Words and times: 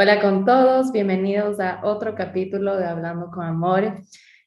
Hola 0.00 0.20
con 0.20 0.44
todos, 0.44 0.92
bienvenidos 0.92 1.58
a 1.58 1.80
otro 1.82 2.14
capítulo 2.14 2.76
de 2.76 2.86
Hablando 2.86 3.32
con 3.32 3.44
Amor. 3.44 4.00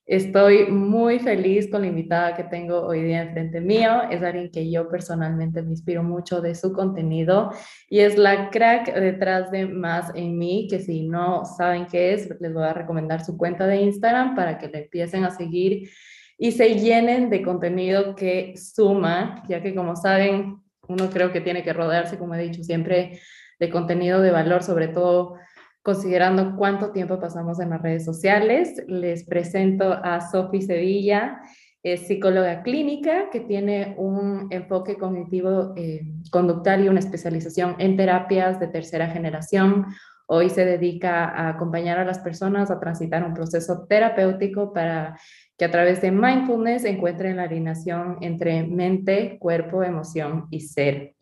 Estoy 0.05 0.67
muy 0.67 1.19
feliz 1.19 1.69
con 1.69 1.81
la 1.81 1.87
invitada 1.87 2.37
que 2.37 2.45
tengo 2.45 2.79
hoy 2.79 3.01
día 3.01 3.23
enfrente 3.23 3.59
mío. 3.59 4.03
Es 4.09 4.23
alguien 4.23 4.49
que 4.49 4.71
yo 4.71 4.87
personalmente 4.87 5.61
me 5.61 5.71
inspiro 5.71 6.03
mucho 6.03 6.39
de 6.39 6.55
su 6.55 6.71
contenido 6.71 7.51
y 7.89 7.99
es 7.99 8.17
la 8.17 8.49
crack 8.49 8.95
detrás 8.95 9.51
de 9.51 9.65
Más 9.67 10.13
en 10.15 10.37
mí, 10.37 10.69
que 10.69 10.79
si 10.79 11.03
no 11.03 11.43
saben 11.43 11.85
qué 11.85 12.13
es, 12.13 12.29
les 12.39 12.53
voy 12.53 12.63
a 12.63 12.71
recomendar 12.71 13.25
su 13.25 13.35
cuenta 13.35 13.67
de 13.67 13.81
Instagram 13.81 14.35
para 14.35 14.57
que 14.57 14.69
le 14.69 14.83
empiecen 14.83 15.25
a 15.25 15.31
seguir 15.31 15.89
y 16.37 16.53
se 16.53 16.79
llenen 16.79 17.29
de 17.29 17.43
contenido 17.43 18.15
que 18.15 18.53
suma, 18.55 19.43
ya 19.49 19.61
que 19.61 19.75
como 19.75 19.97
saben, 19.97 20.61
uno 20.87 21.09
creo 21.09 21.33
que 21.33 21.41
tiene 21.41 21.61
que 21.61 21.73
rodearse, 21.73 22.17
como 22.17 22.35
he 22.35 22.41
dicho 22.41 22.63
siempre, 22.63 23.19
de 23.61 23.69
contenido 23.69 24.21
de 24.21 24.31
valor, 24.31 24.63
sobre 24.63 24.87
todo 24.87 25.35
considerando 25.83 26.55
cuánto 26.57 26.91
tiempo 26.91 27.19
pasamos 27.19 27.59
en 27.59 27.69
las 27.69 27.81
redes 27.81 28.03
sociales. 28.03 28.83
Les 28.87 29.23
presento 29.23 29.93
a 29.93 30.19
Sofi 30.19 30.63
Sevilla, 30.63 31.39
es 31.83 32.07
psicóloga 32.07 32.63
clínica 32.63 33.29
que 33.31 33.39
tiene 33.39 33.93
un 33.97 34.47
enfoque 34.49 34.97
cognitivo 34.97 35.73
eh, 35.77 36.01
conductual 36.31 36.83
y 36.83 36.89
una 36.89 36.99
especialización 36.99 37.75
en 37.77 37.97
terapias 37.97 38.59
de 38.59 38.67
tercera 38.67 39.07
generación. 39.07 39.85
Hoy 40.25 40.49
se 40.49 40.65
dedica 40.65 41.25
a 41.25 41.49
acompañar 41.49 41.99
a 41.99 42.05
las 42.05 42.17
personas 42.17 42.71
a 42.71 42.79
transitar 42.79 43.23
un 43.23 43.35
proceso 43.35 43.85
terapéutico 43.87 44.73
para 44.73 45.19
que 45.55 45.65
a 45.65 45.71
través 45.71 46.01
de 46.01 46.11
mindfulness 46.11 46.85
encuentren 46.85 47.37
la 47.37 47.43
alineación 47.43 48.17
entre 48.21 48.63
mente, 48.63 49.37
cuerpo, 49.39 49.83
emoción 49.83 50.47
y 50.49 50.61
ser. 50.61 51.13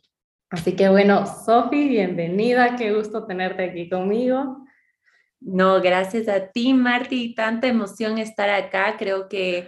Así 0.50 0.76
que 0.76 0.90
bueno, 0.90 1.26
Sofi, 1.46 1.88
bienvenida, 1.88 2.76
qué 2.76 2.92
gusto 2.92 3.28
tenerte 3.28 3.66
aquí 3.66 3.88
conmigo. 3.88 4.66
No, 5.40 5.80
gracias 5.80 6.28
a 6.28 6.48
ti, 6.48 6.74
Marti, 6.74 7.36
tanta 7.36 7.68
emoción 7.68 8.18
estar 8.18 8.50
acá. 8.50 8.96
Creo 8.98 9.30
que 9.30 9.68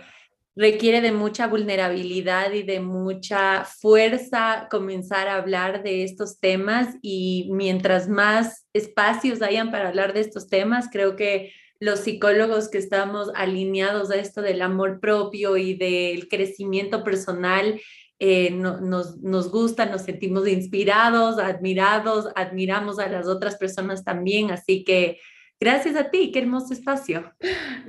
requiere 0.56 1.02
de 1.02 1.12
mucha 1.12 1.48
vulnerabilidad 1.48 2.52
y 2.54 2.64
de 2.64 2.80
mucha 2.80 3.64
fuerza 3.64 4.68
comenzar 4.72 5.28
a 5.28 5.36
hablar 5.36 5.84
de 5.84 6.04
estos 6.04 6.40
temas 6.40 6.96
y 7.04 7.50
mientras 7.52 8.10
más 8.10 8.66
espacios 8.74 9.44
hayan 9.44 9.70
para 9.70 9.88
hablar 9.88 10.14
de 10.14 10.22
estos 10.22 10.50
temas, 10.50 10.90
creo 10.92 11.16
que 11.16 11.54
los 11.80 12.00
psicólogos 12.00 12.70
que 12.70 12.80
estamos 12.80 13.32
alineados 13.36 14.12
a 14.12 14.16
esto 14.16 14.42
del 14.42 14.62
amor 14.62 15.00
propio 15.00 15.58
y 15.58 15.76
del 15.76 16.28
crecimiento 16.28 17.04
personal 17.04 17.80
eh, 18.24 18.52
nos, 18.52 19.18
nos 19.18 19.50
gusta, 19.50 19.88
nos 19.88 20.04
sentimos 20.04 20.48
inspirados, 20.48 21.40
admirados, 21.40 22.28
admiramos 22.36 23.00
a 23.00 23.08
las 23.08 23.26
otras 23.26 23.56
personas 23.56 24.04
también, 24.04 24.52
así 24.52 24.84
que 24.84 25.18
gracias 25.60 25.96
a 25.96 26.12
ti, 26.12 26.32
qué 26.32 26.38
hermoso 26.38 26.72
espacio. 26.72 27.34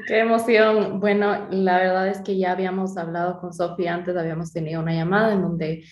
Qué 0.09 0.21
emoción. 0.21 1.01
Bueno, 1.01 1.49
la 1.51 1.77
verdad 1.77 2.09
es 2.09 2.23
que 2.23 2.39
ya 2.39 2.53
habíamos 2.53 2.97
hablado 2.97 3.41
con 3.41 3.53
Sofía 3.53 3.93
antes, 3.93 4.17
habíamos 4.17 4.55
tenido 4.55 4.81
una 4.81 4.95
llamada 4.95 5.35
en 5.35 5.43
donde, 5.43 5.85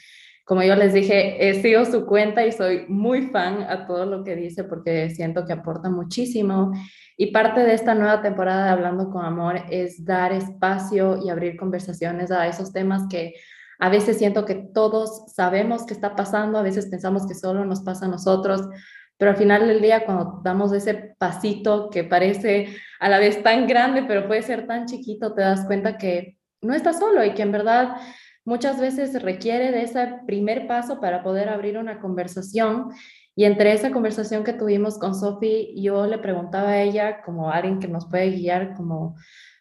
como 0.47 0.62
yo 0.62 0.75
les 0.75 0.94
dije, 0.94 1.50
he 1.50 1.60
sido 1.60 1.84
su 1.84 2.06
cuenta 2.06 2.47
y 2.47 2.52
soy 2.52 2.86
muy 2.88 3.27
fan 3.27 3.66
a 3.69 3.86
todo 3.86 4.06
lo 4.06 4.25
que 4.25 4.36
dice 4.36 4.64
porque 4.64 5.10
siento 5.10 5.44
que 5.44 5.52
aporta 5.52 5.91
muchísimo. 5.91 6.72
Y 7.19 7.27
parte 7.27 7.60
de 7.60 7.75
esta 7.75 7.94
nueva 7.94 8.22
temporada 8.22 8.64
de 8.64 8.70
Hablando 8.70 9.10
con 9.10 9.22
Amor 9.22 9.64
es 9.69 10.02
dar 10.02 10.32
espacio 10.32 11.19
y 11.22 11.28
abrir 11.28 11.58
conversaciones 11.58 12.30
a 12.30 12.48
esos 12.48 12.72
temas 12.72 13.02
que 13.10 13.34
a 13.81 13.89
veces 13.89 14.19
siento 14.19 14.45
que 14.45 14.55
todos 14.55 15.25
sabemos 15.33 15.86
qué 15.86 15.95
está 15.95 16.14
pasando, 16.14 16.59
a 16.59 16.62
veces 16.62 16.86
pensamos 16.86 17.27
que 17.27 17.34
solo 17.34 17.64
nos 17.64 17.81
pasa 17.81 18.06
a 18.06 18.11
nosotros, 18.11 18.69
pero 19.17 19.33
al 19.33 19.37
final 19.37 19.66
del 19.66 19.81
día 19.81 20.04
cuando 20.04 20.41
damos 20.44 20.72
ese 20.72 21.15
pasito 21.19 21.91
que 21.91 22.04
parece 22.04 22.77
a 23.00 23.09
la 23.09 23.19
vez 23.19 23.43
tan 23.43 23.66
grande, 23.66 24.04
pero 24.06 24.27
puede 24.27 24.43
ser 24.43 24.66
tan 24.66 24.87
chiquito, 24.87 25.34
te 25.34 25.43
das 25.43 25.65
cuenta 25.65 25.97
que 25.99 26.37
no 26.62 26.75
estás 26.75 26.99
solo 26.99 27.25
y 27.25 27.32
que 27.32 27.43
en 27.43 27.53
verdad 27.53 27.97
muchas 28.44 28.81
veces 28.81 29.22
requiere 29.22 29.72
de 29.72 29.83
ese 29.83 30.21
primer 30.27 30.66
paso 30.66 31.00
para 31.00 31.22
poder 31.22 31.49
abrir 31.49 31.78
una 31.78 32.00
conversación. 32.00 32.91
Y 33.34 33.44
entre 33.44 33.72
esa 33.72 33.91
conversación 33.91 34.44
que 34.44 34.53
tuvimos 34.53 34.99
con 34.99 35.15
Sophie, 35.15 35.72
yo 35.81 36.06
le 36.06 36.19
preguntaba 36.19 36.71
a 36.71 36.83
ella, 36.83 37.22
como 37.22 37.50
alguien 37.50 37.78
que 37.78 37.88
nos 37.88 38.06
puede 38.06 38.31
guiar, 38.31 38.75
como 38.75 39.16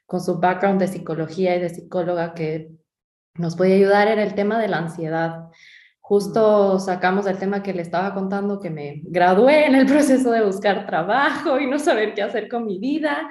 con 0.06 0.20
su 0.20 0.40
background 0.40 0.80
de 0.82 0.88
psicología 0.88 1.56
y 1.56 1.60
de 1.60 1.70
psicóloga, 1.70 2.34
que 2.34 2.79
nos 3.40 3.56
puede 3.56 3.74
ayudar 3.74 4.08
en 4.10 4.20
el 4.20 4.36
tema 4.36 4.60
de 4.60 4.68
la 4.68 4.78
ansiedad. 4.78 5.50
Justo 6.02 6.80
sacamos 6.80 7.26
el 7.26 7.38
tema 7.38 7.64
que 7.64 7.74
le 7.74 7.82
estaba 7.82 8.14
contando, 8.14 8.60
que 8.60 8.70
me 8.70 9.02
gradué 9.06 9.66
en 9.66 9.76
el 9.76 9.86
proceso 9.86 10.32
de 10.32 10.46
buscar 10.46 10.86
trabajo 10.86 11.60
y 11.60 11.68
no 11.68 11.80
saber 11.80 12.14
qué 12.14 12.22
hacer 12.22 12.50
con 12.50 12.66
mi 12.66 12.80
vida. 12.80 13.30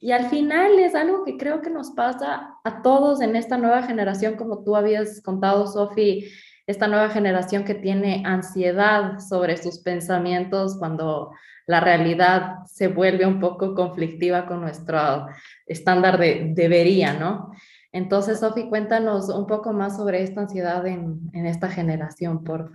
Y 0.00 0.12
al 0.12 0.28
final 0.28 0.78
es 0.78 0.94
algo 0.94 1.24
que 1.24 1.36
creo 1.36 1.62
que 1.62 1.70
nos 1.70 1.92
pasa 1.92 2.58
a 2.64 2.82
todos 2.82 3.20
en 3.20 3.36
esta 3.36 3.56
nueva 3.56 3.84
generación, 3.84 4.36
como 4.36 4.64
tú 4.64 4.76
habías 4.76 5.22
contado, 5.22 5.66
Sofi, 5.66 6.28
esta 6.66 6.88
nueva 6.88 7.10
generación 7.10 7.64
que 7.64 7.74
tiene 7.74 8.22
ansiedad 8.26 9.18
sobre 9.20 9.56
sus 9.56 9.80
pensamientos 9.80 10.76
cuando 10.78 11.30
la 11.66 11.80
realidad 11.80 12.64
se 12.66 12.88
vuelve 12.88 13.24
un 13.24 13.40
poco 13.40 13.74
conflictiva 13.74 14.46
con 14.46 14.60
nuestro 14.60 15.26
estándar 15.66 16.18
de 16.18 16.52
debería, 16.54 17.14
¿no? 17.14 17.52
Entonces, 17.94 18.40
Sofi, 18.40 18.68
cuéntanos 18.68 19.28
un 19.28 19.46
poco 19.46 19.72
más 19.72 19.96
sobre 19.96 20.20
esta 20.24 20.40
ansiedad 20.40 20.84
en, 20.84 21.30
esta 21.32 21.70
generación, 21.70 22.42
por. 22.42 22.72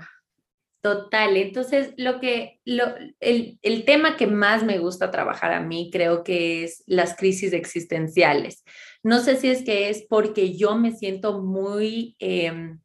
Total, 0.81 1.35
entonces 1.35 1.93
lo 1.97 2.21
que, 2.21 2.61
lo, 2.63 2.85
el, 3.19 3.59
el, 3.61 3.83
tema 3.83 4.15
que 4.15 4.27
más 4.27 4.63
me 4.63 4.79
gusta 4.79 5.11
trabajar 5.11 5.51
a 5.51 5.59
mí 5.59 5.89
creo 5.91 6.23
que 6.23 6.63
es 6.63 6.83
las 6.87 7.17
crisis 7.17 7.51
existenciales. 7.51 8.63
No 9.03 9.19
sé 9.19 9.35
si 9.35 9.49
es 9.49 9.65
que 9.65 9.89
es 9.89 10.05
porque 10.09 10.55
yo 10.55 10.77
me 10.77 10.93
siento 10.93 11.41
muy 11.41 12.15
em, 12.19 12.79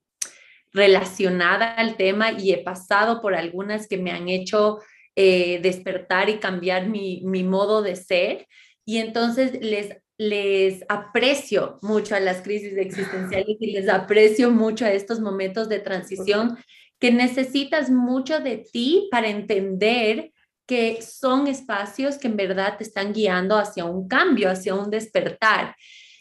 relacionada 0.73 1.73
al 1.73 1.97
tema 1.97 2.33
y 2.33 2.51
he 2.51 2.65
pasado 2.65 3.23
por 3.23 3.37
algunas 3.37 3.87
que 3.87 3.99
me 3.99 4.11
han 4.11 4.29
hecho 4.29 4.81
eh, 5.15 5.61
despertar 5.63 6.29
y 6.31 6.41
cambiar 6.41 6.89
mi, 6.89 7.21
mi 7.25 7.45
modo 7.45 7.81
de 7.81 7.95
ser. 7.95 8.49
Y 8.85 8.99
entonces 8.99 9.57
les 9.63 10.04
les 10.29 10.85
aprecio 10.89 11.79
mucho 11.83 12.15
a 12.15 12.21
las 12.21 12.43
crisis 12.43 12.77
existenciales 12.77 13.57
y 13.61 13.73
les 13.73 13.89
aprecio 13.89 14.51
mucho 14.51 14.85
a 14.85 14.93
estos 14.93 15.21
momentos 15.21 15.69
de 15.69 15.81
transición 15.81 16.57
que 16.99 17.11
necesitas 17.11 17.91
mucho 17.91 18.41
de 18.41 18.59
ti 18.59 19.09
para 19.11 19.29
entender 19.29 20.33
que 20.67 21.03
son 21.03 21.47
espacios 21.47 22.17
que 22.17 22.29
en 22.29 22.37
verdad 22.37 22.79
te 22.79 22.85
están 22.85 23.13
guiando 23.13 23.57
hacia 23.57 23.85
un 23.85 24.09
cambio, 24.09 24.51
hacia 24.51 24.75
un 24.75 24.91
despertar. 24.91 25.77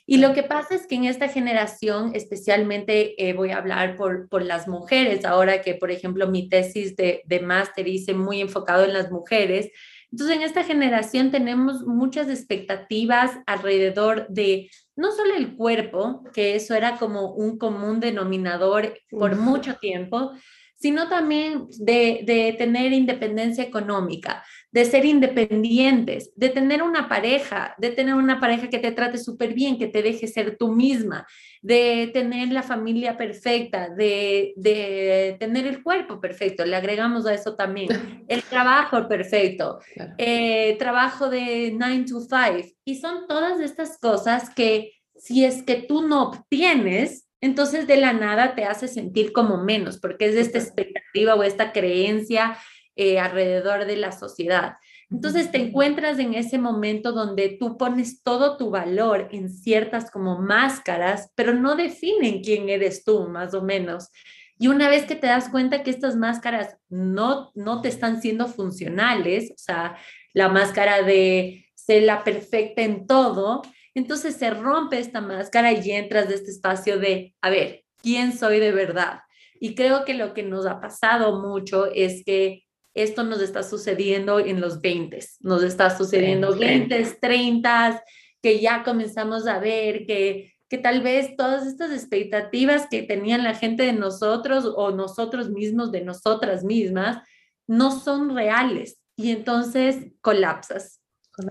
Y 0.06 0.18
lo 0.18 0.34
que 0.34 0.44
pasa 0.44 0.76
es 0.76 0.86
que 0.86 0.96
en 0.96 1.06
esta 1.06 1.30
generación, 1.30 2.12
especialmente 2.14 3.16
eh, 3.24 3.32
voy 3.32 3.52
a 3.52 3.58
hablar 3.58 3.96
por, 3.96 4.28
por 4.28 4.44
las 4.44 4.68
mujeres, 4.68 5.24
ahora 5.24 5.62
que, 5.62 5.76
por 5.76 5.92
ejemplo, 5.92 6.28
mi 6.28 6.50
tesis 6.50 6.98
de, 6.98 7.22
de 7.26 7.40
máster 7.40 7.88
hice 7.88 8.14
muy 8.14 8.42
enfocado 8.42 8.84
en 8.84 8.92
las 8.92 9.10
mujeres, 9.12 9.70
entonces, 10.14 10.38
en 10.38 10.44
esta 10.44 10.64
generación 10.64 11.32
tenemos 11.32 11.88
muchas 11.88 12.30
expectativas 12.30 13.32
alrededor 13.48 14.28
de 14.30 14.70
no 14.96 15.12
solo 15.12 15.34
el 15.34 15.56
cuerpo, 15.56 16.24
que 16.36 16.56
eso 16.56 16.76
era 16.76 17.00
como 17.00 17.34
un 17.34 17.58
común 17.58 18.00
denominador 18.00 18.94
por 19.10 19.36
mucho 19.36 19.74
tiempo, 19.78 20.34
sino 20.84 21.08
también 21.08 21.68
de, 21.80 22.24
de 22.26 22.56
tener 22.58 22.92
independencia 22.92 23.64
económica, 23.64 24.44
de 24.70 24.84
ser 24.84 25.06
independientes, 25.06 26.34
de 26.36 26.50
tener 26.50 26.84
una 26.84 27.08
pareja, 27.08 27.74
de 27.78 27.92
tener 27.92 28.16
una 28.16 28.42
pareja 28.42 28.68
que 28.68 28.80
te 28.80 28.92
trate 28.92 29.18
súper 29.18 29.54
bien, 29.54 29.78
que 29.78 29.88
te 29.88 30.04
deje 30.04 30.28
ser 30.28 30.58
tú 30.58 30.74
misma, 30.74 31.26
de 31.62 32.10
tener 32.12 32.50
la 32.50 32.64
familia 32.64 33.16
perfecta, 33.16 33.88
de, 33.96 34.52
de, 34.58 35.38
tener 35.40 35.68
el 35.68 35.82
cuerpo 35.82 36.20
perfecto, 36.20 36.66
le 36.66 36.76
agregamos 36.76 37.26
a 37.28 37.34
eso 37.34 37.56
también, 37.56 37.88
el 38.28 38.44
trabajo 38.44 39.08
perfecto, 39.08 39.80
eh, 40.18 40.76
trabajo 40.80 41.30
de 41.30 41.72
9 41.74 42.04
to 42.10 42.20
5, 42.20 42.76
y 42.84 42.96
son 42.96 43.26
todas 43.26 43.62
estas 43.62 43.98
cosas 44.00 44.50
que 44.50 44.92
si 45.16 45.46
es 45.46 45.64
que 45.64 45.76
tú 45.76 46.06
no 46.06 46.24
obtienes, 46.24 47.23
entonces 47.44 47.88
de 47.88 47.98
la 47.98 48.14
nada 48.14 48.56
te 48.56 48.64
hace 48.64 48.88
sentir 48.88 49.34
como 49.34 49.62
menos, 49.62 50.00
porque 50.00 50.28
es 50.28 50.36
esta 50.36 50.60
expectativa 50.60 51.36
o 51.36 51.44
esta 51.44 51.74
creencia 51.74 52.58
eh, 52.96 53.20
alrededor 53.20 53.86
de 53.86 53.98
la 53.98 54.14
sociedad. 54.14 54.78
Entonces 55.12 55.52
te 55.52 55.58
encuentras 55.58 56.20
en 56.20 56.36
ese 56.36 56.58
momento 56.58 57.12
donde 57.12 57.58
tú 57.60 57.78
pones 57.78 58.24
todo 58.24 58.56
tu 58.56 58.70
valor 58.70 59.28
en 59.34 59.50
ciertas 59.50 60.10
como 60.10 60.40
máscaras, 60.40 61.34
pero 61.36 61.54
no 61.54 61.76
definen 61.76 62.42
quién 62.42 62.70
eres 62.70 63.04
tú, 63.04 63.28
más 63.28 63.54
o 63.54 63.62
menos. 63.62 64.10
Y 64.58 64.70
una 64.70 64.88
vez 64.88 65.04
que 65.04 65.18
te 65.18 65.28
das 65.28 65.50
cuenta 65.50 65.84
que 65.84 65.90
estas 65.90 66.16
máscaras 66.16 66.78
no, 66.88 67.52
no 67.56 67.82
te 67.82 67.90
están 67.90 68.22
siendo 68.22 68.48
funcionales, 68.48 69.52
o 69.52 69.58
sea, 69.58 69.98
la 70.32 70.48
máscara 70.48 71.02
de 71.02 71.66
ser 71.76 72.04
la 72.04 72.24
perfecta 72.24 72.84
en 72.84 73.06
todo, 73.06 73.64
entonces 73.96 74.36
se 74.36 74.50
rompe 74.50 75.00
esta 75.00 75.22
máscara 75.22 75.72
y 75.72 75.92
entras 75.92 76.30
de 76.30 76.36
este 76.36 76.52
espacio 76.52 77.00
de, 77.00 77.36
a 77.42 77.50
ver, 77.50 77.84
¿quién 78.02 78.38
soy 78.38 78.60
de 78.60 78.72
verdad? 78.72 79.20
Y 79.60 79.76
creo 79.76 80.04
que 80.04 80.14
lo 80.14 80.34
que 80.34 80.44
nos 80.44 80.66
ha 80.66 80.82
pasado 80.82 81.42
mucho 81.42 81.86
es 81.86 82.24
que 82.26 82.64
esto 82.94 83.24
nos 83.24 83.42
está 83.42 83.64
sucediendo 83.64 84.40
en 84.40 84.62
los 84.62 84.82
20, 84.82 85.20
nos 85.42 85.64
está 85.64 85.96
sucediendo 85.96 86.56
20, 86.56 87.18
30, 87.20 88.04
que 88.42 88.60
ya 88.60 88.84
comenzamos 88.84 89.48
a 89.48 89.60
ver 89.60 90.06
que, 90.06 90.54
que 90.70 90.78
tal 90.78 91.02
vez 91.02 91.36
todas 91.36 91.66
estas 91.66 91.92
expectativas 91.92 92.88
que 92.90 93.04
tenían 93.04 93.44
la 93.44 93.56
gente 93.56 93.84
de 93.84 93.94
nosotros 93.94 94.66
o 94.76 94.92
nosotros 94.92 95.50
mismos 95.50 95.92
de 95.92 96.02
nosotras 96.02 96.64
mismas 96.64 97.26
no 97.68 97.98
son 97.98 98.36
reales 98.36 99.00
y 99.16 99.32
entonces 99.32 100.12
colapsas. 100.22 101.00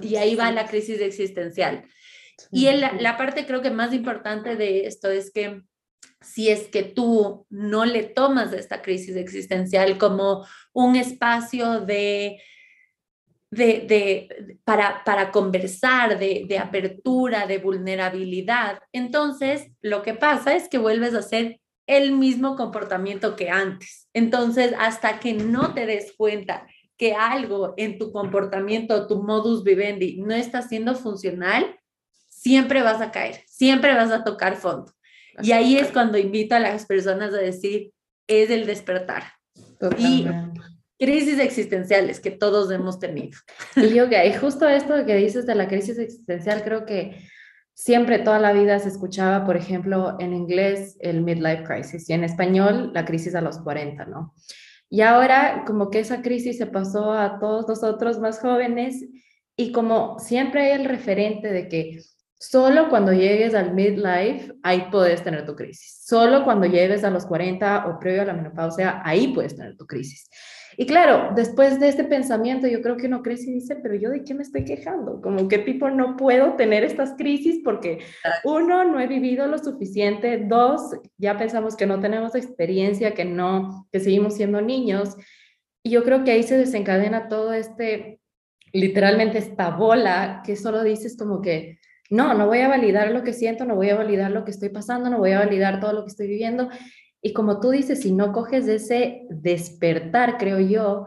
Y 0.00 0.16
ahí 0.16 0.34
va 0.36 0.52
la 0.52 0.66
crisis 0.66 1.00
existencial. 1.00 1.84
Y 2.50 2.70
la 2.72 3.16
parte 3.16 3.46
creo 3.46 3.62
que 3.62 3.70
más 3.70 3.92
importante 3.92 4.56
de 4.56 4.86
esto 4.86 5.10
es 5.10 5.30
que 5.32 5.62
si 6.22 6.48
es 6.48 6.68
que 6.68 6.82
tú 6.82 7.46
no 7.50 7.84
le 7.84 8.04
tomas 8.04 8.52
esta 8.52 8.82
crisis 8.82 9.16
existencial 9.16 9.98
como 9.98 10.46
un 10.72 10.96
espacio 10.96 11.80
de, 11.80 12.40
de, 13.50 14.58
para, 14.64 15.02
para, 15.04 15.30
conversar, 15.30 16.18
de, 16.18 16.44
de, 16.48 16.58
apertura, 16.58 17.46
de 17.46 17.58
vulnerabilidad, 17.58 18.78
entonces 18.92 19.68
lo 19.80 20.02
que 20.02 20.14
pasa 20.14 20.54
es 20.54 20.68
que 20.68 20.78
vuelves 20.78 21.14
a 21.14 21.18
hacer 21.18 21.60
el 21.86 22.12
mismo 22.12 22.56
comportamiento 22.56 23.34
que 23.34 23.50
antes. 23.50 24.08
Entonces, 24.14 24.72
hasta 24.78 25.18
que 25.18 25.34
no 25.34 25.74
te 25.74 25.84
des 25.84 26.12
cuenta 26.16 26.66
que 26.96 27.14
algo 27.14 27.74
en 27.76 27.98
tu 27.98 28.12
comportamiento, 28.12 29.08
tu 29.08 29.22
modus 29.22 29.64
vivendi 29.64 30.18
no 30.18 30.34
está 30.34 30.62
siendo 30.62 30.94
funcional, 30.94 31.76
siempre 32.42 32.82
vas 32.82 33.00
a 33.00 33.12
caer, 33.12 33.44
siempre 33.46 33.94
vas 33.94 34.10
a 34.10 34.24
tocar 34.24 34.56
fondo. 34.56 34.92
Y 35.40 35.52
ahí 35.52 35.76
es 35.76 35.92
cuando 35.92 36.18
invito 36.18 36.56
a 36.56 36.58
las 36.58 36.86
personas 36.86 37.32
a 37.32 37.38
decir, 37.38 37.92
es 38.26 38.50
el 38.50 38.66
despertar. 38.66 39.24
Y 39.98 40.26
crisis 40.98 41.38
existenciales 41.38 42.20
que 42.20 42.30
todos 42.30 42.70
hemos 42.70 42.98
tenido. 42.98 43.38
Y 43.76 43.94
yo, 43.94 44.06
y 44.06 44.32
justo 44.34 44.68
esto 44.68 45.06
que 45.06 45.16
dices 45.16 45.46
de 45.46 45.54
la 45.54 45.68
crisis 45.68 45.98
existencial, 45.98 46.64
creo 46.64 46.84
que 46.84 47.16
siempre, 47.74 48.18
toda 48.18 48.40
la 48.40 48.52
vida 48.52 48.78
se 48.80 48.88
escuchaba, 48.88 49.44
por 49.44 49.56
ejemplo, 49.56 50.16
en 50.18 50.34
inglés 50.34 50.96
el 51.00 51.22
midlife 51.22 51.64
crisis 51.64 52.10
y 52.10 52.12
en 52.12 52.24
español 52.24 52.92
la 52.92 53.04
crisis 53.04 53.34
a 53.34 53.40
los 53.40 53.58
40, 53.58 54.04
¿no? 54.06 54.34
Y 54.90 55.00
ahora 55.00 55.64
como 55.66 55.90
que 55.90 56.00
esa 56.00 56.22
crisis 56.22 56.58
se 56.58 56.66
pasó 56.66 57.12
a 57.12 57.38
todos 57.38 57.66
nosotros 57.68 58.18
más 58.18 58.40
jóvenes 58.40 59.04
y 59.56 59.72
como 59.72 60.18
siempre 60.18 60.62
hay 60.62 60.80
el 60.80 60.84
referente 60.84 61.50
de 61.50 61.68
que 61.68 62.00
Solo 62.42 62.88
cuando 62.88 63.12
llegues 63.12 63.54
al 63.54 63.72
midlife, 63.72 64.52
ahí 64.64 64.88
puedes 64.90 65.22
tener 65.22 65.46
tu 65.46 65.54
crisis. 65.54 66.02
Solo 66.04 66.42
cuando 66.42 66.66
llegues 66.66 67.04
a 67.04 67.10
los 67.10 67.24
40 67.24 67.86
o 67.86 68.00
previo 68.00 68.22
a 68.22 68.24
la 68.24 68.32
menopausia, 68.32 69.00
ahí 69.04 69.28
puedes 69.28 69.54
tener 69.54 69.76
tu 69.76 69.86
crisis. 69.86 70.28
Y 70.76 70.84
claro, 70.86 71.30
después 71.36 71.78
de 71.78 71.86
este 71.86 72.02
pensamiento, 72.02 72.66
yo 72.66 72.82
creo 72.82 72.96
que 72.96 73.06
uno 73.06 73.22
crece 73.22 73.48
y 73.48 73.54
dice, 73.54 73.76
pero 73.76 73.94
yo 73.94 74.10
de 74.10 74.24
qué 74.24 74.34
me 74.34 74.42
estoy 74.42 74.64
quejando? 74.64 75.20
Como 75.20 75.46
que 75.46 75.58
tipo 75.58 75.88
no 75.88 76.16
puedo 76.16 76.54
tener 76.54 76.82
estas 76.82 77.14
crisis 77.16 77.60
porque 77.62 78.00
uno, 78.42 78.82
no 78.82 78.98
he 78.98 79.06
vivido 79.06 79.46
lo 79.46 79.58
suficiente, 79.58 80.44
dos, 80.44 80.96
ya 81.18 81.38
pensamos 81.38 81.76
que 81.76 81.86
no 81.86 82.00
tenemos 82.00 82.34
experiencia, 82.34 83.14
que 83.14 83.24
no, 83.24 83.86
que 83.92 84.00
seguimos 84.00 84.34
siendo 84.34 84.60
niños. 84.60 85.16
Y 85.84 85.90
yo 85.90 86.02
creo 86.02 86.24
que 86.24 86.32
ahí 86.32 86.42
se 86.42 86.58
desencadena 86.58 87.28
todo 87.28 87.52
este, 87.52 88.18
literalmente 88.72 89.38
esta 89.38 89.70
bola 89.70 90.42
que 90.44 90.56
solo 90.56 90.82
dices 90.82 91.16
como 91.16 91.40
que, 91.40 91.78
no, 92.10 92.34
no 92.34 92.46
voy 92.46 92.60
a 92.60 92.68
validar 92.68 93.10
lo 93.10 93.22
que 93.22 93.32
siento, 93.32 93.64
no 93.64 93.74
voy 93.74 93.90
a 93.90 93.96
validar 93.96 94.30
lo 94.30 94.44
que 94.44 94.50
estoy 94.50 94.68
pasando, 94.68 95.08
no 95.08 95.18
voy 95.18 95.32
a 95.32 95.38
validar 95.38 95.80
todo 95.80 95.92
lo 95.92 96.02
que 96.02 96.10
estoy 96.10 96.28
viviendo. 96.28 96.68
Y 97.22 97.32
como 97.32 97.60
tú 97.60 97.70
dices, 97.70 98.00
si 98.00 98.12
no 98.12 98.32
coges 98.32 98.66
ese 98.68 99.22
despertar, 99.30 100.36
creo 100.38 100.58
yo, 100.58 101.06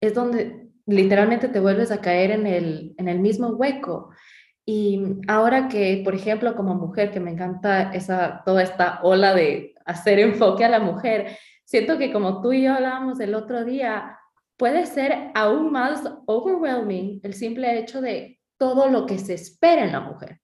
es 0.00 0.14
donde 0.14 0.68
literalmente 0.86 1.48
te 1.48 1.60
vuelves 1.60 1.90
a 1.90 2.00
caer 2.00 2.30
en 2.30 2.46
el, 2.46 2.94
en 2.96 3.08
el 3.08 3.20
mismo 3.20 3.48
hueco. 3.48 4.10
Y 4.64 5.18
ahora 5.28 5.68
que, 5.68 6.00
por 6.04 6.14
ejemplo, 6.14 6.56
como 6.56 6.74
mujer, 6.74 7.10
que 7.10 7.20
me 7.20 7.30
encanta 7.30 7.92
esa, 7.92 8.42
toda 8.44 8.62
esta 8.62 9.00
ola 9.02 9.34
de 9.34 9.74
hacer 9.84 10.18
enfoque 10.18 10.64
a 10.64 10.68
la 10.68 10.80
mujer, 10.80 11.36
siento 11.64 11.98
que 11.98 12.12
como 12.12 12.40
tú 12.40 12.52
y 12.52 12.62
yo 12.62 12.72
hablábamos 12.74 13.20
el 13.20 13.34
otro 13.34 13.64
día, 13.64 14.18
puede 14.56 14.86
ser 14.86 15.30
aún 15.34 15.70
más 15.70 16.02
overwhelming 16.26 17.20
el 17.22 17.34
simple 17.34 17.78
hecho 17.78 18.00
de 18.00 18.39
todo 18.60 18.90
lo 18.90 19.06
que 19.06 19.18
se 19.18 19.32
espera 19.32 19.82
en 19.84 19.92
la 19.92 20.00
mujer. 20.00 20.38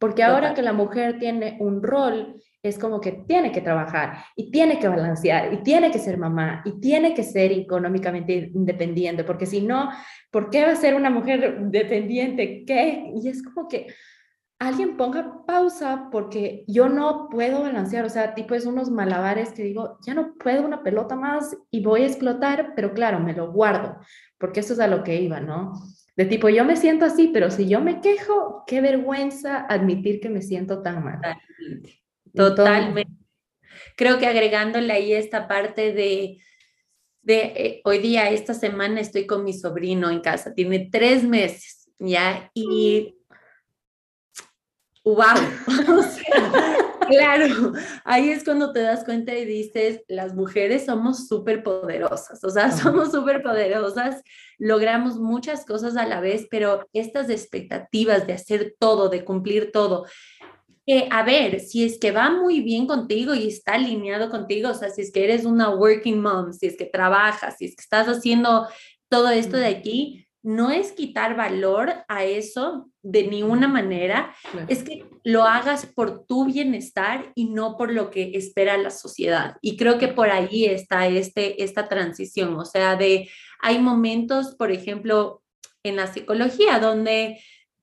Porque 0.00 0.24
ahora 0.24 0.54
que 0.54 0.62
la 0.62 0.72
mujer 0.72 1.18
tiene 1.20 1.56
un 1.60 1.82
rol, 1.82 2.42
es 2.62 2.78
como 2.78 3.00
que 3.00 3.12
tiene 3.12 3.52
que 3.52 3.60
trabajar 3.60 4.24
y 4.34 4.50
tiene 4.50 4.78
que 4.78 4.88
balancear 4.88 5.52
y 5.52 5.62
tiene 5.62 5.90
que 5.90 5.98
ser 5.98 6.18
mamá 6.18 6.62
y 6.64 6.80
tiene 6.80 7.14
que 7.14 7.22
ser 7.22 7.52
económicamente 7.52 8.50
independiente, 8.52 9.24
porque 9.24 9.46
si 9.46 9.60
no, 9.60 9.90
¿por 10.30 10.50
qué 10.50 10.64
va 10.64 10.72
a 10.72 10.76
ser 10.76 10.94
una 10.94 11.10
mujer 11.10 11.60
dependiente? 11.60 12.64
¿Qué? 12.66 13.12
Y 13.14 13.28
es 13.28 13.42
como 13.42 13.68
que 13.68 13.86
alguien 14.58 14.96
ponga 14.96 15.44
pausa 15.46 16.08
porque 16.10 16.64
yo 16.66 16.88
no 16.88 17.28
puedo 17.30 17.62
balancear, 17.62 18.04
o 18.04 18.10
sea, 18.10 18.34
tipo 18.34 18.54
es 18.54 18.66
unos 18.66 18.90
malabares 18.90 19.52
que 19.52 19.62
digo, 19.62 19.98
ya 20.04 20.14
no 20.14 20.34
puedo 20.34 20.64
una 20.64 20.82
pelota 20.82 21.14
más 21.14 21.56
y 21.70 21.82
voy 21.84 22.02
a 22.02 22.06
explotar, 22.06 22.72
pero 22.74 22.92
claro, 22.92 23.20
me 23.20 23.32
lo 23.32 23.52
guardo, 23.52 23.98
porque 24.38 24.60
eso 24.60 24.72
es 24.72 24.80
a 24.80 24.86
lo 24.86 25.04
que 25.04 25.20
iba, 25.20 25.40
¿no? 25.40 25.72
De 26.20 26.26
tipo, 26.26 26.50
yo 26.50 26.66
me 26.66 26.76
siento 26.76 27.06
así, 27.06 27.30
pero 27.32 27.50
si 27.50 27.66
yo 27.66 27.80
me 27.80 28.02
quejo, 28.02 28.62
qué 28.66 28.82
vergüenza 28.82 29.64
admitir 29.66 30.20
que 30.20 30.28
me 30.28 30.42
siento 30.42 30.82
tan 30.82 31.02
mal. 31.02 31.18
Totalmente. 32.34 33.10
Creo 33.96 34.18
que 34.18 34.26
agregándole 34.26 34.92
ahí 34.92 35.14
esta 35.14 35.48
parte 35.48 35.94
de, 35.94 36.36
de 37.22 37.40
eh, 37.56 37.80
hoy 37.84 38.00
día, 38.00 38.28
esta 38.28 38.52
semana 38.52 39.00
estoy 39.00 39.26
con 39.26 39.44
mi 39.44 39.54
sobrino 39.54 40.10
en 40.10 40.20
casa, 40.20 40.52
tiene 40.52 40.90
tres 40.92 41.24
meses, 41.24 41.90
¿ya? 41.98 42.50
Y, 42.52 43.16
wow, 45.04 45.36
o 45.98 46.02
sea, 46.02 46.90
Claro, 47.10 47.72
ahí 48.04 48.30
es 48.30 48.44
cuando 48.44 48.72
te 48.72 48.82
das 48.82 49.04
cuenta 49.04 49.34
y 49.36 49.44
dices, 49.44 50.02
las 50.06 50.34
mujeres 50.34 50.86
somos 50.86 51.26
súper 51.26 51.64
poderosas, 51.64 52.44
o 52.44 52.50
sea, 52.50 52.70
somos 52.70 53.10
súper 53.10 53.42
poderosas, 53.42 54.22
logramos 54.58 55.18
muchas 55.18 55.66
cosas 55.66 55.96
a 55.96 56.06
la 56.06 56.20
vez, 56.20 56.46
pero 56.48 56.86
estas 56.92 57.28
expectativas 57.28 58.28
de 58.28 58.34
hacer 58.34 58.76
todo, 58.78 59.08
de 59.08 59.24
cumplir 59.24 59.72
todo, 59.72 60.06
que 60.86 61.08
a 61.10 61.24
ver, 61.24 61.58
si 61.58 61.84
es 61.84 61.98
que 61.98 62.12
va 62.12 62.30
muy 62.30 62.60
bien 62.60 62.86
contigo 62.86 63.34
y 63.34 63.48
está 63.48 63.74
alineado 63.74 64.30
contigo, 64.30 64.70
o 64.70 64.74
sea, 64.74 64.90
si 64.90 65.02
es 65.02 65.10
que 65.10 65.24
eres 65.24 65.44
una 65.44 65.70
working 65.70 66.20
mom, 66.20 66.52
si 66.52 66.66
es 66.66 66.76
que 66.76 66.86
trabajas, 66.86 67.56
si 67.58 67.64
es 67.64 67.74
que 67.74 67.82
estás 67.82 68.06
haciendo 68.06 68.68
todo 69.08 69.30
esto 69.30 69.56
de 69.56 69.66
aquí, 69.66 70.28
no 70.42 70.70
es 70.70 70.92
quitar 70.92 71.36
valor 71.36 71.92
a 72.06 72.24
eso 72.24 72.89
de 73.02 73.26
ninguna 73.26 73.66
manera, 73.66 74.34
es 74.68 74.82
que 74.82 75.06
lo 75.24 75.44
hagas 75.44 75.86
por 75.86 76.26
tu 76.26 76.44
bienestar 76.46 77.32
y 77.34 77.46
no 77.46 77.76
por 77.76 77.92
lo 77.92 78.10
que 78.10 78.32
espera 78.34 78.76
la 78.76 78.90
sociedad. 78.90 79.56
Y 79.62 79.76
creo 79.76 79.98
que 79.98 80.08
por 80.08 80.30
ahí 80.30 80.66
está 80.66 81.06
este, 81.06 81.62
esta 81.62 81.88
transición, 81.88 82.54
o 82.56 82.64
sea, 82.64 82.96
de 82.96 83.28
hay 83.60 83.78
momentos, 83.78 84.54
por 84.54 84.70
ejemplo, 84.70 85.42
en 85.82 85.96
la 85.96 86.12
psicología 86.12 86.78
donde 86.78 87.40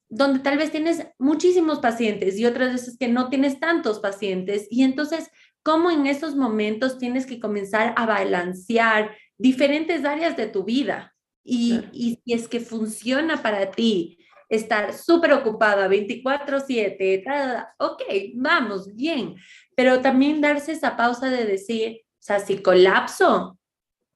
donde 0.10 0.40
tal 0.40 0.58
vez 0.58 0.72
tienes 0.72 1.06
muchísimos 1.20 1.80
pacientes 1.80 2.40
y 2.40 2.46
otras 2.46 2.72
veces 2.72 2.98
que 2.98 3.10
no 3.10 3.30
tienes 3.30 3.60
tantos 3.60 4.00
pacientes 4.00 4.66
y 4.70 4.84
entonces 4.84 5.30
cómo 5.64 5.92
en 5.92 6.08
esos 6.08 6.34
momentos 6.34 6.98
tienes 6.98 7.26
que 7.26 7.42
comenzar 7.42 7.94
a 7.98 8.06
balancear 8.06 9.14
diferentes 9.38 10.06
áreas 10.06 10.38
de 10.38 10.48
tu 10.48 10.64
vida, 10.64 11.14
y, 11.44 11.82
y 11.94 12.20
si 12.24 12.34
es 12.34 12.48
que 12.48 12.60
funciona 12.60 13.42
para 13.42 13.72
ti 13.72 14.18
estar 14.50 14.94
súper 14.94 15.34
ocupada 15.34 15.88
24/7, 15.88 17.68
ok, 17.78 18.02
vamos, 18.36 18.94
bien, 18.96 19.36
pero 19.76 20.02
también 20.02 20.42
darse 20.42 20.72
esa 20.72 20.96
pausa 20.96 21.30
de 21.30 21.46
decir, 21.46 22.02
o 22.04 22.24
sea, 22.24 22.40
si 22.40 22.62
colapso, 22.62 23.60